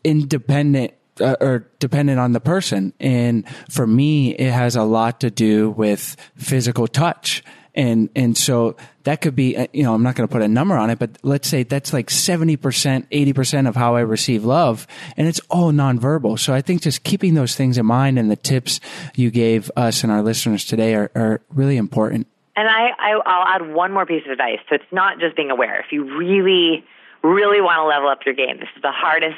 independent 0.04 0.92
uh, 1.20 1.36
or 1.40 1.66
dependent 1.78 2.18
on 2.18 2.32
the 2.32 2.40
person. 2.40 2.92
And 3.00 3.44
for 3.70 3.86
me, 3.86 4.34
it 4.34 4.50
has 4.50 4.76
a 4.76 4.82
lot 4.82 5.20
to 5.20 5.30
do 5.30 5.70
with 5.70 6.16
physical 6.36 6.86
touch. 6.86 7.42
And, 7.76 8.08
and 8.16 8.36
so 8.36 8.76
that 9.04 9.20
could 9.20 9.36
be, 9.36 9.56
uh, 9.56 9.66
you 9.72 9.82
know, 9.82 9.94
I'm 9.94 10.02
not 10.02 10.14
going 10.14 10.26
to 10.26 10.32
put 10.32 10.40
a 10.40 10.48
number 10.48 10.76
on 10.76 10.88
it, 10.88 10.98
but 10.98 11.18
let's 11.22 11.46
say 11.46 11.62
that's 11.62 11.92
like 11.92 12.08
70%, 12.08 12.56
80% 12.58 13.68
of 13.68 13.76
how 13.76 13.96
I 13.96 14.00
receive 14.00 14.46
love. 14.46 14.86
And 15.16 15.28
it's 15.28 15.40
all 15.50 15.72
nonverbal. 15.72 16.38
So 16.38 16.54
I 16.54 16.62
think 16.62 16.80
just 16.80 17.04
keeping 17.04 17.34
those 17.34 17.54
things 17.54 17.76
in 17.76 17.84
mind 17.84 18.18
and 18.18 18.30
the 18.30 18.36
tips 18.36 18.80
you 19.14 19.30
gave 19.30 19.70
us 19.76 20.02
and 20.02 20.10
our 20.10 20.22
listeners 20.22 20.64
today 20.64 20.94
are, 20.94 21.10
are 21.14 21.42
really 21.50 21.76
important. 21.76 22.26
And 22.56 22.66
I, 22.66 22.88
I, 22.98 23.20
I'll 23.26 23.46
add 23.54 23.74
one 23.74 23.92
more 23.92 24.06
piece 24.06 24.24
of 24.24 24.32
advice. 24.32 24.58
So 24.70 24.76
it's 24.76 24.90
not 24.90 25.20
just 25.20 25.36
being 25.36 25.50
aware. 25.50 25.78
If 25.78 25.92
you 25.92 26.16
really, 26.16 26.82
really 27.22 27.60
want 27.60 27.78
to 27.78 27.84
level 27.84 28.08
up 28.08 28.20
your 28.24 28.34
game, 28.34 28.56
this 28.58 28.70
is 28.74 28.80
the 28.80 28.92
hardest 28.92 29.36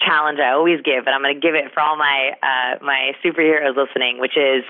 challenge 0.00 0.38
I 0.38 0.50
always 0.50 0.80
give, 0.82 1.04
but 1.04 1.14
I'm 1.14 1.22
going 1.22 1.34
to 1.34 1.40
give 1.40 1.54
it 1.54 1.72
for 1.72 1.80
all 1.80 1.96
my 1.96 2.32
uh, 2.42 2.84
my 2.84 3.12
superheroes 3.24 3.76
listening, 3.76 4.18
which 4.18 4.36
is 4.36 4.64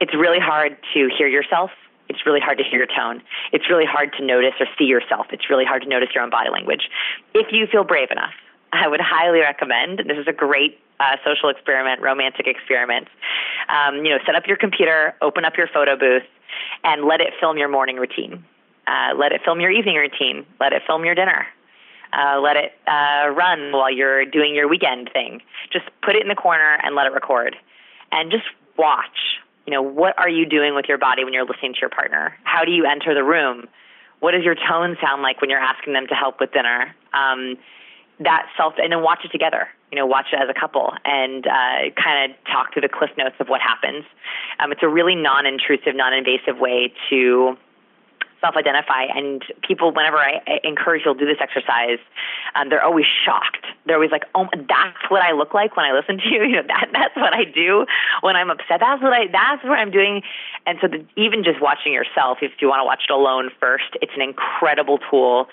it's 0.00 0.14
really 0.14 0.40
hard 0.40 0.76
to 0.94 1.08
hear 1.16 1.28
yourself. 1.28 1.70
It's 2.08 2.26
really 2.26 2.40
hard 2.40 2.58
to 2.58 2.64
hear 2.64 2.78
your 2.78 2.88
tone. 2.88 3.22
It's 3.52 3.70
really 3.70 3.86
hard 3.86 4.12
to 4.18 4.24
notice 4.24 4.52
or 4.60 4.66
see 4.78 4.84
yourself. 4.84 5.26
It's 5.30 5.48
really 5.48 5.64
hard 5.64 5.82
to 5.82 5.88
notice 5.88 6.10
your 6.14 6.22
own 6.22 6.30
body 6.30 6.50
language. 6.50 6.90
If 7.32 7.46
you 7.50 7.66
feel 7.66 7.84
brave 7.84 8.10
enough, 8.10 8.34
I 8.72 8.88
would 8.88 9.00
highly 9.00 9.40
recommend. 9.40 10.00
This 10.00 10.18
is 10.18 10.26
a 10.28 10.32
great 10.32 10.78
uh, 11.00 11.16
social 11.24 11.48
experiment, 11.48 12.02
romantic 12.02 12.46
experiment. 12.46 13.08
Um, 13.68 14.04
you 14.04 14.10
know, 14.10 14.18
set 14.26 14.34
up 14.34 14.46
your 14.46 14.56
computer, 14.56 15.14
open 15.22 15.44
up 15.44 15.56
your 15.56 15.68
photo 15.68 15.96
booth, 15.96 16.24
and 16.82 17.04
let 17.04 17.20
it 17.20 17.32
film 17.40 17.56
your 17.56 17.68
morning 17.68 17.96
routine. 17.96 18.44
Uh, 18.86 19.14
let 19.16 19.32
it 19.32 19.40
film 19.44 19.60
your 19.60 19.70
evening 19.70 19.96
routine. 19.96 20.44
Let 20.60 20.72
it 20.72 20.82
film 20.86 21.04
your 21.04 21.14
dinner. 21.14 21.46
Uh, 22.16 22.40
let 22.40 22.56
it 22.56 22.72
uh, 22.86 23.28
run 23.30 23.72
while 23.72 23.92
you're 23.92 24.24
doing 24.24 24.54
your 24.54 24.68
weekend 24.68 25.10
thing. 25.12 25.42
Just 25.72 25.86
put 26.02 26.14
it 26.14 26.22
in 26.22 26.28
the 26.28 26.34
corner 26.34 26.78
and 26.82 26.94
let 26.94 27.06
it 27.06 27.12
record, 27.12 27.56
and 28.12 28.30
just 28.30 28.44
watch. 28.78 29.40
You 29.66 29.72
know, 29.72 29.82
what 29.82 30.16
are 30.18 30.28
you 30.28 30.44
doing 30.44 30.74
with 30.74 30.84
your 30.88 30.98
body 30.98 31.24
when 31.24 31.32
you're 31.32 31.46
listening 31.46 31.72
to 31.72 31.80
your 31.80 31.90
partner? 31.90 32.36
How 32.44 32.64
do 32.64 32.70
you 32.70 32.84
enter 32.84 33.14
the 33.14 33.24
room? 33.24 33.66
What 34.20 34.32
does 34.32 34.44
your 34.44 34.54
tone 34.54 34.96
sound 35.02 35.22
like 35.22 35.40
when 35.40 35.50
you're 35.50 35.58
asking 35.58 35.94
them 35.94 36.06
to 36.08 36.14
help 36.14 36.38
with 36.38 36.52
dinner? 36.52 36.94
Um, 37.12 37.56
that 38.20 38.46
self, 38.56 38.74
and 38.78 38.92
then 38.92 39.02
watch 39.02 39.20
it 39.24 39.32
together. 39.32 39.68
You 39.90 39.98
know, 39.98 40.06
watch 40.06 40.26
it 40.32 40.36
as 40.36 40.48
a 40.48 40.58
couple 40.58 40.92
and 41.04 41.46
uh, 41.46 41.90
kind 41.96 42.30
of 42.30 42.36
talk 42.46 42.72
through 42.72 42.82
the 42.82 42.88
cliff 42.88 43.10
notes 43.16 43.36
of 43.40 43.48
what 43.48 43.60
happens. 43.60 44.04
Um, 44.60 44.72
it's 44.72 44.82
a 44.82 44.88
really 44.88 45.14
non-intrusive, 45.14 45.94
non-invasive 45.94 46.58
way 46.58 46.92
to 47.10 47.56
self-identify. 48.44 49.08
And 49.16 49.42
people, 49.66 49.92
whenever 49.92 50.18
I, 50.18 50.60
encourage 50.62 51.04
to 51.04 51.14
do 51.14 51.24
this 51.24 51.40
exercise, 51.40 51.98
um, 52.54 52.68
they're 52.68 52.84
always 52.84 53.06
shocked. 53.24 53.64
They're 53.86 53.96
always 53.96 54.12
like, 54.12 54.24
"Oh, 54.34 54.48
that's 54.52 55.04
what 55.08 55.22
I 55.22 55.32
look 55.32 55.54
like 55.54 55.76
when 55.76 55.86
I 55.86 55.92
listen 55.92 56.18
to 56.18 56.28
you. 56.28 56.44
You 56.54 56.60
know, 56.60 56.68
that 56.68 56.88
that's 56.92 57.16
what 57.16 57.32
I 57.34 57.44
do 57.44 57.86
when 58.20 58.36
I'm 58.36 58.50
upset. 58.50 58.78
That's 58.80 59.02
what 59.02 59.12
I. 59.12 59.26
That's 59.32 59.64
what 59.64 59.78
I'm 59.78 59.90
doing." 59.90 60.22
And 60.66 60.78
so, 60.80 60.88
the, 60.88 61.04
even 61.16 61.42
just 61.42 61.60
watching 61.60 61.92
yourself, 61.92 62.38
if 62.42 62.52
you 62.60 62.68
want 62.68 62.80
to 62.80 62.84
watch 62.84 63.04
it 63.08 63.12
alone 63.12 63.50
first, 63.58 63.96
it's 64.02 64.12
an 64.14 64.22
incredible 64.22 64.98
tool 65.10 65.48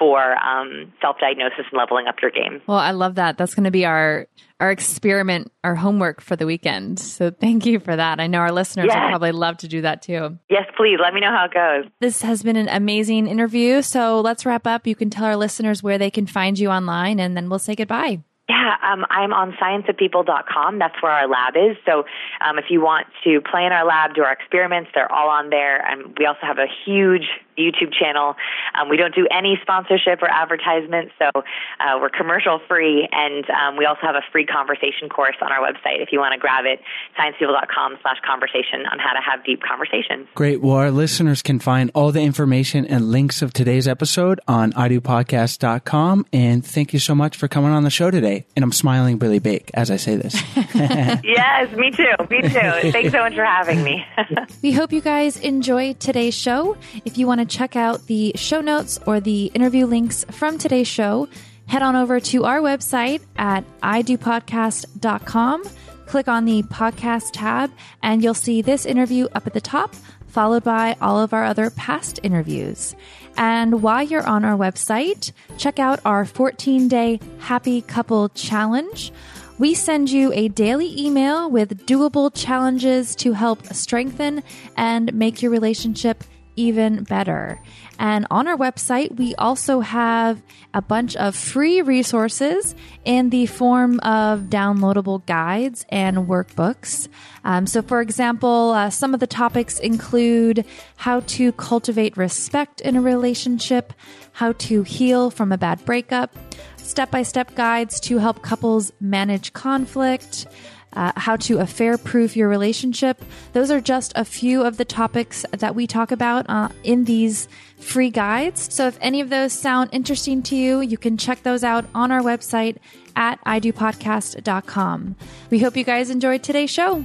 for 0.00 0.34
um, 0.44 0.92
self-diagnosis 1.00 1.66
and 1.70 1.78
leveling 1.78 2.06
up 2.08 2.16
your 2.20 2.32
game. 2.32 2.60
Well, 2.66 2.78
I 2.78 2.90
love 2.90 3.14
that. 3.16 3.38
That's 3.38 3.54
going 3.54 3.64
to 3.64 3.70
be 3.70 3.84
our 3.84 4.26
our 4.58 4.70
experiment, 4.70 5.50
our 5.64 5.74
homework 5.74 6.20
for 6.20 6.36
the 6.36 6.44
weekend. 6.44 6.98
So 6.98 7.30
thank 7.30 7.64
you 7.64 7.80
for 7.80 7.96
that. 7.96 8.20
I 8.20 8.26
know 8.26 8.38
our 8.40 8.52
listeners 8.52 8.88
Yes. 8.90 8.96
would 8.96 9.08
probably 9.08 9.32
love 9.32 9.56
to 9.58 9.68
do 9.68 9.80
that 9.82 10.02
too. 10.02 10.36
Yes, 10.50 10.64
please 10.76 10.98
let 11.02 11.14
me 11.14 11.20
know 11.20 11.30
how 11.30 11.46
it 11.46 11.54
goes. 11.54 11.90
This 12.00 12.20
has 12.20 12.42
been 12.42 12.56
an 12.56 12.68
amazing 12.68 13.26
interview. 13.26 13.80
So 13.80 14.20
let's 14.20 14.44
wrap 14.44 14.66
up. 14.66 14.86
You 14.86 14.94
can 14.94 15.08
tell 15.08 15.24
our 15.24 15.36
listeners 15.36 15.82
where 15.82 15.96
they 15.96 16.10
can 16.10 16.26
find 16.26 16.58
you 16.58 16.68
online 16.68 17.20
and 17.20 17.34
then 17.38 17.48
we'll 17.48 17.58
say 17.58 17.74
goodbye. 17.74 18.20
Yeah, 18.50 18.74
um, 18.82 19.06
I'm 19.10 19.32
on 19.32 19.52
scienceofpeople.com. 19.62 20.78
That's 20.78 21.00
where 21.02 21.12
our 21.12 21.28
lab 21.28 21.54
is. 21.56 21.76
So 21.86 22.04
um, 22.44 22.58
if 22.58 22.64
you 22.68 22.80
want 22.80 23.06
to 23.24 23.40
play 23.40 23.64
in 23.64 23.72
our 23.72 23.86
lab, 23.86 24.14
do 24.14 24.22
our 24.22 24.32
experiments, 24.32 24.90
they're 24.94 25.10
all 25.10 25.28
on 25.30 25.50
there. 25.50 25.78
And 25.86 26.16
we 26.18 26.26
also 26.26 26.40
have 26.42 26.58
a 26.58 26.66
huge 26.84 27.28
YouTube 27.60 27.92
channel. 27.92 28.34
Um, 28.74 28.88
we 28.88 28.96
don't 28.96 29.14
do 29.14 29.26
any 29.30 29.58
sponsorship 29.62 30.22
or 30.22 30.28
advertisement, 30.28 31.12
so 31.18 31.30
uh, 31.34 31.98
we're 32.00 32.10
commercial 32.10 32.60
free. 32.68 33.08
And 33.12 33.44
um, 33.50 33.76
we 33.76 33.84
also 33.84 34.00
have 34.02 34.16
a 34.16 34.24
free 34.32 34.46
conversation 34.46 35.08
course 35.08 35.36
on 35.40 35.52
our 35.52 35.60
website 35.60 36.00
if 36.00 36.12
you 36.12 36.18
want 36.18 36.32
to 36.32 36.38
grab 36.38 36.64
it, 36.64 36.80
sciencepeople.com 37.18 37.98
slash 38.02 38.18
conversation 38.26 38.86
on 38.90 38.98
how 38.98 39.12
to 39.12 39.20
have 39.20 39.44
deep 39.44 39.60
conversations. 39.62 40.28
Great. 40.34 40.60
Well, 40.60 40.76
our 40.76 40.90
listeners 40.90 41.42
can 41.42 41.58
find 41.58 41.90
all 41.94 42.12
the 42.12 42.22
information 42.22 42.86
and 42.86 43.10
links 43.10 43.42
of 43.42 43.52
today's 43.52 43.86
episode 43.86 44.40
on 44.48 44.72
idopodcast.com. 44.72 46.26
And 46.32 46.64
thank 46.64 46.92
you 46.92 46.98
so 46.98 47.14
much 47.14 47.36
for 47.36 47.48
coming 47.48 47.70
on 47.70 47.84
the 47.84 47.90
show 47.90 48.10
today. 48.10 48.46
And 48.56 48.62
I'm 48.62 48.72
smiling 48.72 49.18
really 49.18 49.38
big 49.38 49.70
as 49.74 49.90
I 49.90 49.96
say 49.96 50.16
this. 50.16 50.34
yes, 50.74 51.74
me 51.76 51.90
too. 51.90 52.12
Me 52.30 52.42
too. 52.42 52.90
Thanks 52.92 53.12
so 53.12 53.20
much 53.20 53.34
for 53.34 53.44
having 53.44 53.82
me. 53.82 54.04
We 54.62 54.72
hope 54.72 54.92
you 54.92 55.00
guys 55.00 55.38
enjoyed 55.38 56.00
today's 56.00 56.34
show. 56.34 56.76
If 57.04 57.16
you 57.16 57.26
want 57.26 57.40
to 57.40 57.46
check 57.50 57.76
out 57.76 58.06
the 58.06 58.32
show 58.36 58.60
notes 58.60 58.98
or 59.06 59.20
the 59.20 59.46
interview 59.46 59.84
links 59.84 60.24
from 60.30 60.56
today's 60.56 60.88
show, 60.88 61.28
head 61.66 61.82
on 61.82 61.96
over 61.96 62.20
to 62.20 62.44
our 62.44 62.60
website 62.60 63.20
at 63.36 63.64
idopodcast.com. 63.80 65.64
Click 66.06 66.28
on 66.28 66.44
the 66.44 66.62
podcast 66.64 67.30
tab, 67.32 67.70
and 68.02 68.22
you'll 68.22 68.34
see 68.34 68.62
this 68.62 68.86
interview 68.86 69.28
up 69.34 69.46
at 69.46 69.52
the 69.52 69.60
top, 69.60 69.94
followed 70.28 70.64
by 70.64 70.96
all 71.00 71.20
of 71.20 71.32
our 71.32 71.44
other 71.44 71.70
past 71.70 72.18
interviews. 72.22 72.96
And 73.36 73.82
while 73.82 74.02
you're 74.02 74.26
on 74.26 74.44
our 74.44 74.56
website, 74.56 75.32
check 75.58 75.78
out 75.78 76.00
our 76.04 76.24
14 76.24 76.88
day 76.88 77.20
happy 77.38 77.82
couple 77.82 78.28
challenge. 78.30 79.12
We 79.58 79.74
send 79.74 80.10
you 80.10 80.32
a 80.32 80.48
daily 80.48 80.98
email 80.98 81.50
with 81.50 81.86
doable 81.86 82.32
challenges 82.34 83.14
to 83.16 83.32
help 83.32 83.66
strengthen 83.74 84.42
and 84.76 85.12
make 85.12 85.42
your 85.42 85.50
relationship 85.50 86.24
even 86.56 87.04
better. 87.04 87.60
And 87.98 88.26
on 88.30 88.48
our 88.48 88.56
website, 88.56 89.16
we 89.16 89.34
also 89.34 89.80
have 89.80 90.42
a 90.72 90.80
bunch 90.80 91.16
of 91.16 91.34
free 91.34 91.82
resources 91.82 92.74
in 93.04 93.30
the 93.30 93.46
form 93.46 94.00
of 94.00 94.44
downloadable 94.44 95.24
guides 95.26 95.84
and 95.88 96.28
workbooks. 96.28 97.08
Um, 97.44 97.66
so, 97.66 97.82
for 97.82 98.00
example, 98.00 98.70
uh, 98.70 98.90
some 98.90 99.14
of 99.14 99.20
the 99.20 99.26
topics 99.26 99.78
include 99.78 100.64
how 100.96 101.20
to 101.20 101.52
cultivate 101.52 102.16
respect 102.16 102.80
in 102.80 102.96
a 102.96 103.00
relationship, 103.00 103.92
how 104.32 104.52
to 104.52 104.82
heal 104.82 105.30
from 105.30 105.52
a 105.52 105.58
bad 105.58 105.84
breakup, 105.84 106.34
step 106.76 107.10
by 107.10 107.22
step 107.22 107.54
guides 107.54 108.00
to 108.00 108.18
help 108.18 108.42
couples 108.42 108.92
manage 109.00 109.52
conflict, 109.52 110.46
uh, 110.92 111.12
how 111.16 111.36
to 111.36 111.58
affair 111.58 111.96
proof 111.98 112.36
your 112.36 112.48
relationship. 112.48 113.22
Those 113.52 113.70
are 113.70 113.80
just 113.80 114.12
a 114.16 114.24
few 114.24 114.62
of 114.62 114.76
the 114.76 114.84
topics 114.84 115.44
that 115.52 115.74
we 115.74 115.86
talk 115.86 116.10
about 116.10 116.46
uh, 116.48 116.68
in 116.82 117.04
these 117.04 117.48
free 117.78 118.10
guides. 118.10 118.72
So 118.72 118.86
if 118.86 118.98
any 119.00 119.20
of 119.20 119.30
those 119.30 119.52
sound 119.52 119.90
interesting 119.92 120.42
to 120.44 120.56
you, 120.56 120.80
you 120.80 120.98
can 120.98 121.16
check 121.16 121.42
those 121.42 121.64
out 121.64 121.84
on 121.94 122.10
our 122.10 122.22
website 122.22 122.76
at 123.16 123.42
idopodcast.com. 123.44 125.16
We 125.50 125.58
hope 125.58 125.76
you 125.76 125.84
guys 125.84 126.10
enjoyed 126.10 126.42
today's 126.42 126.70
show. 126.70 127.04